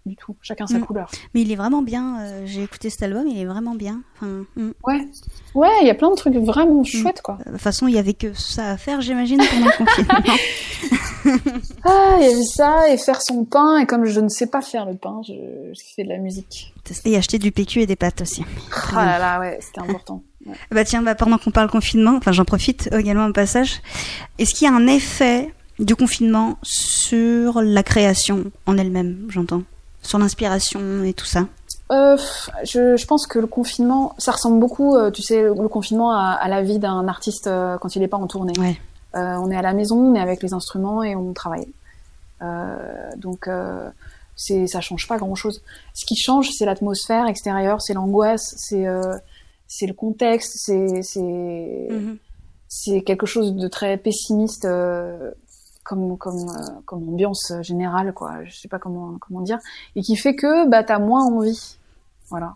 du 0.07 0.16
tout. 0.16 0.36
Chacun 0.42 0.66
sa 0.66 0.78
Mm. 0.78 0.84
couleur. 0.84 1.11
Mais 1.32 1.40
il 1.42 1.51
est 1.51 1.57
vraiment 1.57 1.80
bien. 1.80 2.20
euh, 2.20 2.42
J'ai 2.45 2.62
écouté 2.62 2.90
cet 2.90 3.03
album, 3.05 3.26
il 3.26 3.38
est 3.40 3.47
vraiment 3.47 3.74
bien. 3.74 4.03
Enfin, 4.16 4.45
mm. 4.57 4.70
Ouais, 4.86 5.09
ouais, 5.55 5.70
il 5.80 5.86
y 5.86 5.90
a 5.90 5.95
plein 5.95 6.11
de 6.11 6.14
trucs 6.14 6.36
vraiment 6.36 6.84
chouettes 6.84 7.22
quoi. 7.22 7.38
de 7.47 7.53
toute 7.53 7.61
façon, 7.61 7.86
il 7.88 7.95
y 7.95 7.99
avait 7.99 8.12
que 8.12 8.34
ça 8.34 8.72
à 8.72 8.76
faire, 8.76 9.01
j'imagine, 9.01 9.38
pendant 9.51 9.66
le 9.66 9.76
confinement. 9.78 10.36
Ah, 11.84 12.16
il 12.20 12.24
y 12.28 12.32
avait 12.34 12.42
ça 12.42 12.90
et 12.92 12.99
faire 12.99 13.22
son 13.22 13.47
pain 13.47 13.78
et 13.78 13.86
comme 13.86 14.05
je 14.05 14.20
ne 14.20 14.28
sais 14.28 14.47
pas 14.47 14.61
faire 14.61 14.84
le 14.84 14.95
pain, 14.95 15.22
je, 15.26 15.32
je 15.72 15.80
fais 15.97 16.05
de 16.05 16.11
la 16.11 16.18
musique. 16.18 16.74
Et 17.07 17.16
acheter 17.16 17.38
du 17.38 17.51
PQ 17.51 17.80
et 17.80 17.86
des 17.86 17.97
pâtes 17.97 18.20
aussi. 18.20 18.45
Ah 18.95 19.07
là 19.07 19.18
là, 19.18 19.40
ouais, 19.40 19.59
c'était 19.62 19.80
important. 19.80 20.22
Ouais. 20.47 20.55
Bah 20.70 20.84
tiens, 20.84 21.03
bah 21.03 21.14
pendant 21.14 21.38
qu'on 21.38 21.51
parle 21.51 21.70
confinement, 21.70 22.16
enfin 22.16 22.32
j'en 22.32 22.45
profite 22.45 22.90
également 22.92 23.26
au 23.26 23.32
passage. 23.32 23.80
Est-ce 24.38 24.55
qu'il 24.55 24.68
y 24.68 24.70
a 24.70 24.74
un 24.74 24.86
effet 24.86 25.55
du 25.78 25.97
confinement 25.97 26.59
sur 26.62 27.62
la 27.62 27.82
création 27.82 28.45
en 28.66 28.76
elle-même, 28.76 29.26
j'entends, 29.28 29.62
sur 30.03 30.18
l'inspiration 30.18 31.03
et 31.03 31.12
tout 31.14 31.26
ça? 31.26 31.47
Euh, 31.92 32.16
je, 32.64 32.97
je 32.97 33.07
pense 33.07 33.26
que 33.26 33.38
le 33.38 33.47
confinement, 33.47 34.14
ça 34.18 34.32
ressemble 34.32 34.59
beaucoup, 34.59 34.97
euh, 34.97 35.11
tu 35.11 35.22
sais, 35.22 35.42
le, 35.42 35.49
le 35.49 35.68
confinement 35.68 36.12
à, 36.12 36.30
à 36.30 36.49
la 36.49 36.62
vie 36.62 36.78
d'un 36.78 37.09
artiste 37.09 37.47
euh, 37.47 37.76
quand 37.78 37.95
il 37.95 38.01
n'est 38.01 38.09
pas 38.09 38.16
en 38.16 38.26
tournée. 38.26 38.59
Ouais. 38.59 38.78
Euh, 39.14 39.36
on 39.36 39.51
est 39.51 39.57
à 39.57 39.62
la 39.62 39.74
maison, 39.74 39.97
on 39.97 40.14
est 40.14 40.20
avec 40.20 40.42
les 40.42 40.55
instruments 40.55 41.03
et 41.03 41.14
on 41.14 41.32
travaille. 41.32 41.68
Euh, 42.42 43.11
donc 43.16 43.49
c'est, 44.34 44.66
ça 44.66 44.80
change 44.80 45.07
pas 45.07 45.18
grand-chose. 45.18 45.62
Ce 45.95 46.05
qui 46.05 46.16
change, 46.16 46.51
c'est 46.51 46.64
l'atmosphère 46.64 47.26
extérieure, 47.26 47.80
c'est 47.80 47.95
l'angoisse, 47.95 48.55
c'est 48.57 48.86
c'est 49.77 49.87
le 49.87 49.95
contexte, 49.95 50.53
c'est 50.57 51.03
c'est 51.03 51.89
Mhm. 51.91 52.16
c'est 52.68 53.03
quelque 53.03 53.27
chose 53.27 53.55
de 53.55 53.68
très 53.68 53.97
pessimiste 53.99 54.64
euh, 54.64 55.31
comme 55.85 56.16
comme 56.18 56.49
euh, 56.49 56.81
comme 56.87 57.09
ambiance 57.09 57.53
générale 57.62 58.12
quoi. 58.14 58.45
Je 58.45 58.55
sais 58.57 58.68
pas 58.68 58.79
comment 58.79 59.16
comment 59.20 59.41
dire. 59.43 59.59
Et 59.97 60.03
qui 60.03 60.16
fait 60.16 60.35
que 60.37 60.68
bah 60.68 60.83
t'as 60.85 60.99
moins 60.99 61.25
envie. 61.25 61.77
Voilà. 62.31 62.55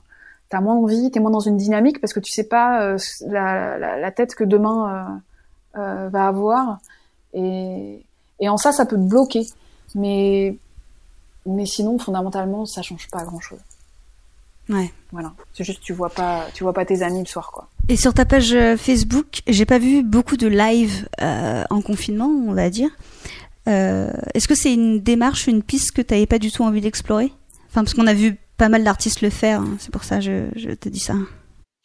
T'as 0.50 0.60
moins 0.60 0.76
envie 0.76 1.10
t'es 1.10 1.20
moins 1.20 1.30
dans 1.30 1.40
une 1.40 1.56
dynamique 1.58 2.00
parce 2.00 2.12
que 2.12 2.20
tu 2.20 2.32
sais 2.32 2.48
pas 2.48 2.82
euh, 2.82 2.98
la, 3.26 3.78
la, 3.78 3.98
la 3.98 4.10
tête 4.12 4.34
que 4.34 4.44
demain 4.44 5.20
va 5.74 6.26
avoir. 6.26 6.78
Et 7.34 8.02
et 8.40 8.48
en 8.48 8.56
ça 8.56 8.72
ça 8.72 8.86
peut 8.86 8.96
te 8.96 9.08
bloquer. 9.08 9.46
Mais 9.94 10.56
mais 11.46 11.66
sinon 11.66 11.98
fondamentalement 11.98 12.66
ça 12.66 12.82
change 12.82 13.08
pas 13.10 13.24
grand 13.24 13.40
chose 13.40 13.60
Ouais. 14.68 14.92
voilà 15.12 15.32
c'est 15.54 15.64
juste 15.64 15.80
tu 15.82 15.92
vois 15.94 16.10
pas 16.10 16.44
tu 16.52 16.62
vois 16.62 16.72
pas 16.74 16.84
tes 16.84 17.02
amis 17.02 17.20
le 17.20 17.26
soir 17.26 17.50
quoi 17.52 17.68
Et 17.88 17.96
sur 17.96 18.12
ta 18.12 18.24
page 18.26 18.52
euh, 18.52 18.76
Facebook, 18.76 19.40
j'ai 19.46 19.64
pas 19.64 19.78
vu 19.78 20.02
beaucoup 20.02 20.36
de 20.36 20.46
live 20.46 21.08
euh, 21.22 21.64
en 21.70 21.80
confinement, 21.80 22.26
on 22.28 22.52
va 22.52 22.68
dire. 22.68 22.90
Euh, 23.66 24.10
Est-ce 24.34 24.46
que 24.48 24.54
c'est 24.54 24.72
une 24.74 25.00
démarche, 25.00 25.46
une 25.46 25.62
piste 25.62 25.92
que 25.92 26.02
t'avais 26.02 26.26
pas 26.26 26.38
du 26.38 26.50
tout 26.52 26.64
envie 26.64 26.80
d'explorer? 26.82 27.32
Enfin, 27.70 27.82
parce 27.84 27.94
qu'on 27.94 28.06
a 28.06 28.12
vu 28.14 28.36
pas 28.58 28.68
mal 28.68 28.84
d'artistes 28.84 29.22
le 29.22 29.30
faire, 29.30 29.60
hein, 29.62 29.76
c'est 29.78 29.90
pour 29.90 30.04
ça 30.04 30.16
que 30.16 30.22
je, 30.22 30.48
je 30.56 30.70
te 30.70 30.88
dis 30.90 31.00
ça. 31.00 31.14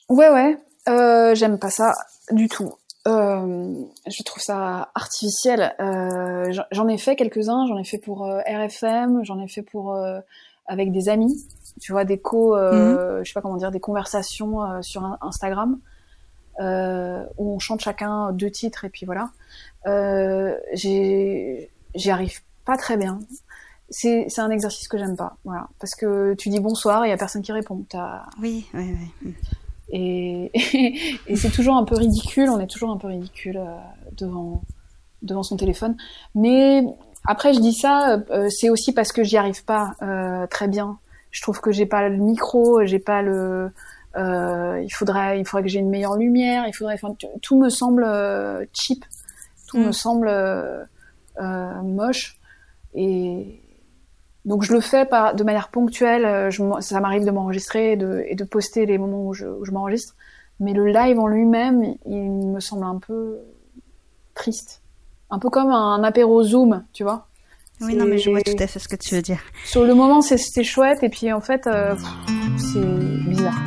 Ouais, 0.10 0.30
ouais. 0.30 0.58
Euh, 0.90 1.36
J'aime 1.36 1.58
pas 1.60 1.70
ça 1.70 1.94
du 2.32 2.48
tout. 2.50 2.74
Je 3.06 4.24
trouve 4.24 4.42
ça 4.44 4.90
artificiel. 4.96 5.74
J'en- 6.72 6.88
ai 6.88 6.98
fait 6.98 7.16
quelques-uns. 7.16 7.66
J'en 7.68 7.78
ai 7.78 7.84
fait 7.86 7.98
pour 7.98 8.26
RFM. 8.28 9.24
J'en 9.24 9.40
ai 9.40 9.48
fait 9.48 9.62
pour 9.62 9.96
avec 10.68 10.92
des 10.92 11.10
amis. 11.10 11.46
Tu 11.82 11.92
vois, 11.92 12.06
des 12.06 12.20
co, 12.20 12.56
euh, 12.56 13.20
je 13.24 13.30
sais 13.30 13.34
pas 13.34 13.42
comment 13.42 13.58
dire, 13.58 13.72
des 13.72 13.80
conversations 13.80 14.62
euh, 14.64 14.82
sur 14.82 15.04
un- 15.04 15.18
Instagram 15.22 15.80
euh, 16.60 17.24
où 17.38 17.56
on 17.56 17.60
chante 17.60 17.82
chacun 17.82 18.32
deux 18.32 18.52
titres 18.52 18.86
et 18.86 18.90
puis 18.90 19.06
voilà. 19.06 19.32
Euh, 19.88 20.56
j'ai- 20.74 21.70
J'y 21.96 22.10
arrive 22.10 22.40
pas 22.66 22.76
très 22.78 22.98
bien. 22.98 23.20
C'est 23.90 24.26
c'est 24.30 24.42
un 24.42 24.50
exercice 24.50 24.88
que 24.88 24.98
j'aime 24.98 25.16
pas. 25.16 25.38
Voilà, 25.46 25.68
parce 25.80 25.94
que 25.94 26.34
tu 26.36 26.50
dis 26.50 26.60
bonsoir 26.60 27.06
et 27.06 27.10
y 27.10 27.12
a 27.12 27.18
personne 27.18 27.42
qui 27.44 27.52
répond. 27.52 27.86
Oui, 28.42 28.66
oui, 28.74 28.96
oui. 29.24 29.34
et, 29.90 30.52
et 31.28 31.36
c'est 31.36 31.52
toujours 31.52 31.76
un 31.76 31.84
peu 31.84 31.96
ridicule, 31.96 32.50
on 32.50 32.60
est 32.60 32.66
toujours 32.68 32.90
un 32.92 32.98
peu 32.98 33.08
ridicule 33.08 33.58
euh, 33.58 33.76
devant, 34.18 34.62
devant 35.22 35.44
son 35.44 35.56
téléphone. 35.58 35.96
Mais 36.34 36.84
après, 37.26 37.54
je 37.54 37.60
dis 37.60 37.74
ça, 37.74 38.24
euh, 38.32 38.48
c'est 38.50 38.70
aussi 38.72 38.92
parce 38.94 39.12
que 39.12 39.24
j'y 39.24 39.38
arrive 39.38 39.64
pas 39.66 39.94
euh, 40.02 40.48
très 40.48 40.68
bien. 40.68 40.98
Je 41.34 41.42
trouve 41.42 41.60
que 41.60 41.72
j'ai 41.74 41.86
pas 41.86 42.08
le 42.08 42.16
micro, 42.16 42.86
j'ai 42.86 43.00
pas 43.00 43.22
le. 43.22 43.70
euh, 44.16 44.80
il 44.82 44.90
faudrait, 44.94 45.40
il 45.40 45.46
faudrait 45.46 45.64
que 45.64 45.70
j'ai 45.70 45.80
une 45.80 45.90
meilleure 45.90 46.16
lumière. 46.16 46.66
Il 46.68 46.74
faudrait, 46.74 46.94
enfin, 46.94 47.14
tout 47.42 47.60
me 47.60 47.70
semble 47.70 48.06
euh, 48.06 48.64
cheap, 48.72 49.04
tout 49.68 49.78
Mm. 49.80 49.86
me 49.88 49.92
semble 49.92 50.28
euh, 50.30 50.86
moche. 51.84 52.38
Et 52.94 53.60
donc 54.46 54.62
je 54.64 54.72
le 54.74 54.80
fais 54.80 55.06
par, 55.06 55.34
de 55.36 55.44
manière 55.44 55.70
ponctuelle. 55.70 56.52
Je, 56.52 56.62
ça 56.82 57.00
m'arrive 57.02 57.26
de 57.26 57.32
m'enregistrer 57.32 57.94
et 57.94 57.98
de, 57.98 58.24
et 58.28 58.36
de 58.36 58.44
poster 58.44 58.86
les 58.86 58.98
moments 59.00 59.26
où 59.26 59.34
je, 59.34 59.48
où 59.48 59.66
je 59.66 59.72
m'enregistre. 59.72 60.16
Mais 60.60 60.74
le 60.74 60.86
live 60.86 61.20
en 61.20 61.28
lui-même, 61.28 61.96
il 62.06 62.32
me 62.32 62.60
semble 62.60 62.84
un 62.86 63.00
peu 63.00 63.40
triste. 64.36 64.82
Un 65.32 65.40
peu 65.40 65.50
comme 65.50 65.72
un 65.72 66.04
apéro 66.04 66.44
Zoom, 66.44 66.84
tu 66.94 67.04
vois. 67.04 67.26
Oui, 67.82 67.96
non, 67.96 68.06
mais 68.06 68.18
je 68.18 68.30
vois 68.30 68.42
tout 68.42 68.52
à 68.60 68.68
fait 68.68 68.80
ce 68.80 68.88
que 68.88 68.96
tu 68.96 69.16
veux 69.16 69.22
dire. 69.22 69.40
Sur 69.66 69.84
le 69.84 69.94
moment, 69.94 70.22
c'est- 70.22 70.38
c'était 70.38 70.64
chouette, 70.64 71.00
et 71.04 71.10
puis 71.10 71.32
en 71.34 71.42
fait, 71.42 71.68
euh, 71.68 71.96
c'est 72.58 73.30
bizarre. 73.30 73.60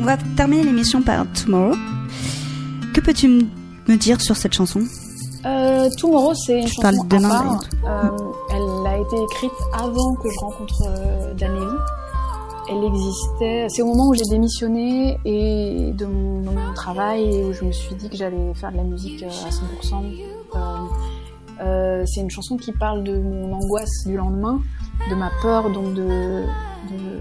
On 0.00 0.04
va 0.04 0.16
terminer 0.36 0.64
l'émission 0.64 1.02
par 1.02 1.26
Tomorrow. 1.32 1.76
Que 2.94 3.00
peux-tu 3.00 3.46
me 3.88 3.96
dire 3.96 4.20
sur 4.20 4.36
cette 4.36 4.54
chanson? 4.54 4.80
Euh, 5.46 5.88
Tomorrow, 5.98 6.34
c'est 6.34 6.60
une 6.60 6.66
Tu 6.66 6.80
parles 6.80 6.96
chanson 6.96 7.06
de 7.08 7.16
demain, 7.16 7.28
à 7.28 7.42
part. 7.42 7.64
Euh, 7.86 8.32
elle 8.50 8.86
a 8.92 8.98
été 8.98 9.16
écrite 9.30 9.52
avant 9.72 10.14
que 10.16 10.28
je 10.30 10.38
rencontre 10.40 10.82
euh, 10.88 11.34
Danelli. 11.34 11.66
Elle 12.72 12.84
existait. 12.84 13.66
C'est 13.68 13.82
au 13.82 13.86
moment 13.86 14.08
où 14.08 14.14
j'ai 14.14 14.24
démissionné 14.30 15.18
et 15.24 15.92
de 15.92 16.06
mon, 16.06 16.40
de 16.40 16.50
mon 16.56 16.74
travail 16.74 17.24
et 17.24 17.44
où 17.44 17.52
je 17.52 17.64
me 17.64 17.72
suis 17.72 17.94
dit 17.96 18.08
que 18.08 18.16
j'allais 18.16 18.54
faire 18.54 18.70
de 18.72 18.76
la 18.78 18.84
musique 18.84 19.22
à 19.22 19.28
100%. 19.50 20.02
Euh, 21.60 22.04
c'est 22.06 22.20
une 22.20 22.30
chanson 22.30 22.56
qui 22.56 22.72
parle 22.72 23.04
de 23.04 23.18
mon 23.18 23.52
angoisse 23.52 24.06
du 24.06 24.16
lendemain, 24.16 24.60
de 25.10 25.14
ma 25.14 25.30
peur 25.42 25.70
donc 25.70 25.94
de, 25.94 26.44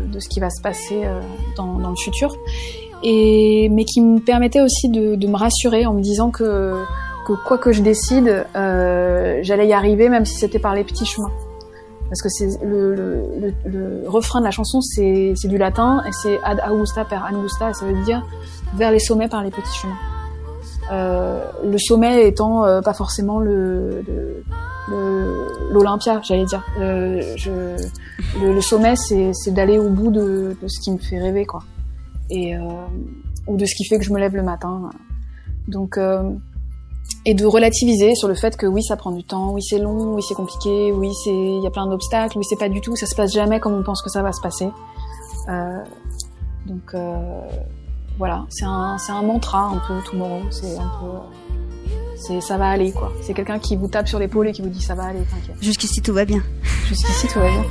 de, 0.07 0.19
ce 0.19 0.29
qui 0.29 0.39
va 0.39 0.49
se 0.49 0.61
passer 0.61 1.03
euh, 1.03 1.19
dans, 1.57 1.77
dans 1.77 1.89
le 1.89 1.95
futur, 1.95 2.33
et 3.03 3.69
mais 3.69 3.83
qui 3.83 4.01
me 4.01 4.19
permettait 4.19 4.61
aussi 4.61 4.89
de, 4.89 5.15
de 5.15 5.27
me 5.27 5.35
rassurer 5.35 5.85
en 5.85 5.93
me 5.93 6.01
disant 6.01 6.31
que 6.31 6.73
que 7.27 7.33
quoi 7.33 7.57
que 7.57 7.71
je 7.71 7.81
décide, 7.81 8.45
euh, 8.55 9.39
j'allais 9.43 9.67
y 9.67 9.73
arriver, 9.73 10.09
même 10.09 10.25
si 10.25 10.35
c'était 10.35 10.59
par 10.59 10.73
les 10.73 10.83
petits 10.83 11.05
chemins. 11.05 11.31
Parce 12.09 12.23
que 12.23 12.65
le, 12.65 13.53
le, 13.65 14.03
refrain 14.09 14.39
de 14.39 14.45
la 14.45 14.51
chanson, 14.51 14.81
c'est 14.81 15.35
du 15.43 15.59
latin 15.59 16.01
et 16.07 16.11
c'est 16.11 16.39
ad 16.43 16.59
augusta 16.71 17.05
per 17.05 17.19
angusta, 17.31 17.71
ça 17.73 17.85
veut 17.85 18.03
dire 18.03 18.25
vers 18.75 18.91
les 18.91 18.99
sommets 18.99 19.27
par 19.27 19.43
les 19.43 19.51
petits 19.51 19.75
chemins. 19.75 19.97
Euh, 20.91 21.45
le 21.63 21.77
sommet 21.77 22.27
étant 22.27 22.65
euh, 22.65 22.81
pas 22.81 22.93
forcément 22.93 23.39
le 23.39 24.03
le- 24.07 25.47
l'Olympia, 25.71 26.19
j'allais 26.23 26.45
dire. 26.45 26.63
Euh, 26.79 27.21
je, 27.35 27.51
le, 28.41 28.61
sommet, 28.61 28.95
c'est 28.95 29.51
d'aller 29.51 29.77
au 29.77 29.89
bout 29.89 30.09
de, 30.11 30.57
de 30.59 30.67
ce 30.67 30.79
qui 30.81 30.91
me 30.91 30.97
fait 30.97 31.19
rêver, 31.19 31.45
quoi. 31.45 31.61
Et 32.31 32.55
euh, 32.55 32.61
ou 33.47 33.55
de 33.55 33.65
ce 33.65 33.75
qui 33.75 33.85
fait 33.85 33.99
que 33.99 34.03
je 34.03 34.11
me 34.11 34.19
lève 34.19 34.35
le 34.35 34.41
matin. 34.43 34.89
Donc 35.67 35.97
euh, 35.97 36.23
et 37.25 37.33
de 37.35 37.45
relativiser 37.45 38.15
sur 38.15 38.27
le 38.27 38.33
fait 38.35 38.55
que 38.57 38.65
oui 38.65 38.81
ça 38.83 38.95
prend 38.95 39.11
du 39.11 39.23
temps, 39.23 39.51
oui 39.53 39.61
c'est 39.61 39.77
long, 39.79 40.15
oui 40.15 40.21
c'est 40.27 40.33
compliqué, 40.35 40.91
oui 40.91 41.11
c'est 41.23 41.29
il 41.33 41.61
y 41.63 41.67
a 41.67 41.71
plein 41.71 41.85
d'obstacles, 41.87 42.37
oui 42.37 42.43
c'est 42.47 42.57
pas 42.57 42.69
du 42.69 42.81
tout, 42.81 42.95
ça 42.95 43.05
se 43.05 43.15
passe 43.15 43.31
jamais 43.33 43.59
comme 43.59 43.73
on 43.73 43.83
pense 43.83 44.01
que 44.01 44.09
ça 44.09 44.21
va 44.23 44.31
se 44.31 44.41
passer. 44.41 44.69
Euh, 45.49 45.83
donc 46.65 46.93
voilà, 48.20 48.45
c'est 48.49 48.65
un 48.65 48.97
c'est 48.97 49.13
un 49.13 49.22
mantra 49.22 49.61
un 49.61 49.82
peu 49.88 49.93
tomorrow, 50.11 50.41
c'est 50.51 50.78
un 50.78 50.91
peu 50.99 51.07
c'est 52.17 52.41
ça 52.41 52.57
va 52.57 52.70
aller 52.70 52.91
quoi. 52.91 53.13
C'est 53.22 53.34
quelqu'un 53.34 53.59
qui 53.59 53.78
vous 53.78 53.88
tape 53.88 54.09
sur 54.09 54.20
l'épaule 54.20 54.49
et 54.49 54.51
qui 54.51 54.61
vous 54.61 54.67
dit 54.67 54.82
ça 54.82 54.93
va 54.93 55.05
aller, 55.05 55.22
t'inquiète. 55.22 55.55
Jusqu'ici, 55.61 56.01
tout 56.01 56.13
va 56.13 56.26
bien. 56.26 56.43
Jusqu'ici 56.88 57.28
tout 57.28 57.39
va 57.39 57.49
bien. 57.49 57.63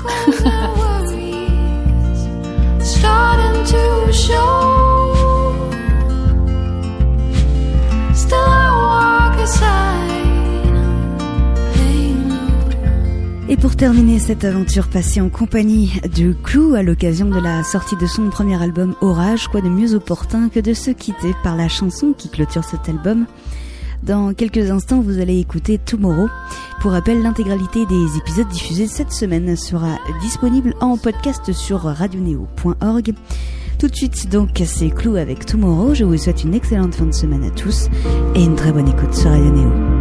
Et 13.50 13.56
pour 13.56 13.76
terminer 13.76 14.18
cette 14.18 14.44
aventure 14.44 14.88
passée 14.88 15.22
en 15.22 15.30
compagnie 15.30 15.92
de 16.14 16.34
Clou 16.34 16.74
à 16.74 16.82
l'occasion 16.82 17.30
de 17.30 17.40
la 17.40 17.64
sortie 17.64 17.96
de 17.96 18.04
son 18.04 18.28
premier 18.28 18.62
album 18.62 18.94
Orage, 19.00 19.48
quoi 19.48 19.62
de 19.62 19.70
mieux 19.70 19.94
opportun 19.94 20.50
que 20.50 20.60
de 20.60 20.74
se 20.74 20.90
quitter 20.90 21.34
par 21.42 21.56
la 21.56 21.66
chanson 21.66 22.12
qui 22.16 22.28
clôture 22.28 22.62
cet 22.62 22.90
album. 22.90 23.24
Dans 24.02 24.34
quelques 24.34 24.70
instants, 24.70 25.00
vous 25.00 25.18
allez 25.18 25.38
écouter 25.38 25.78
Tomorrow. 25.78 26.28
Pour 26.82 26.92
rappel, 26.92 27.22
l'intégralité 27.22 27.86
des 27.86 28.18
épisodes 28.18 28.48
diffusés 28.48 28.86
cette 28.86 29.12
semaine 29.12 29.56
sera 29.56 29.96
disponible 30.20 30.74
en 30.80 30.98
podcast 30.98 31.50
sur 31.52 31.80
radioneo.org. 31.80 33.14
Tout 33.78 33.88
de 33.88 33.96
suite, 33.96 34.28
donc, 34.28 34.60
c'est 34.62 34.90
Clou 34.90 35.16
avec 35.16 35.46
Tomorrow. 35.46 35.94
Je 35.94 36.04
vous 36.04 36.18
souhaite 36.18 36.44
une 36.44 36.52
excellente 36.52 36.94
fin 36.94 37.06
de 37.06 37.14
semaine 37.14 37.44
à 37.44 37.50
tous 37.50 37.88
et 38.34 38.44
une 38.44 38.56
très 38.56 38.72
bonne 38.72 38.88
écoute 38.88 39.14
sur 39.14 39.30
Radio 39.30 39.50
Néo. 39.50 39.97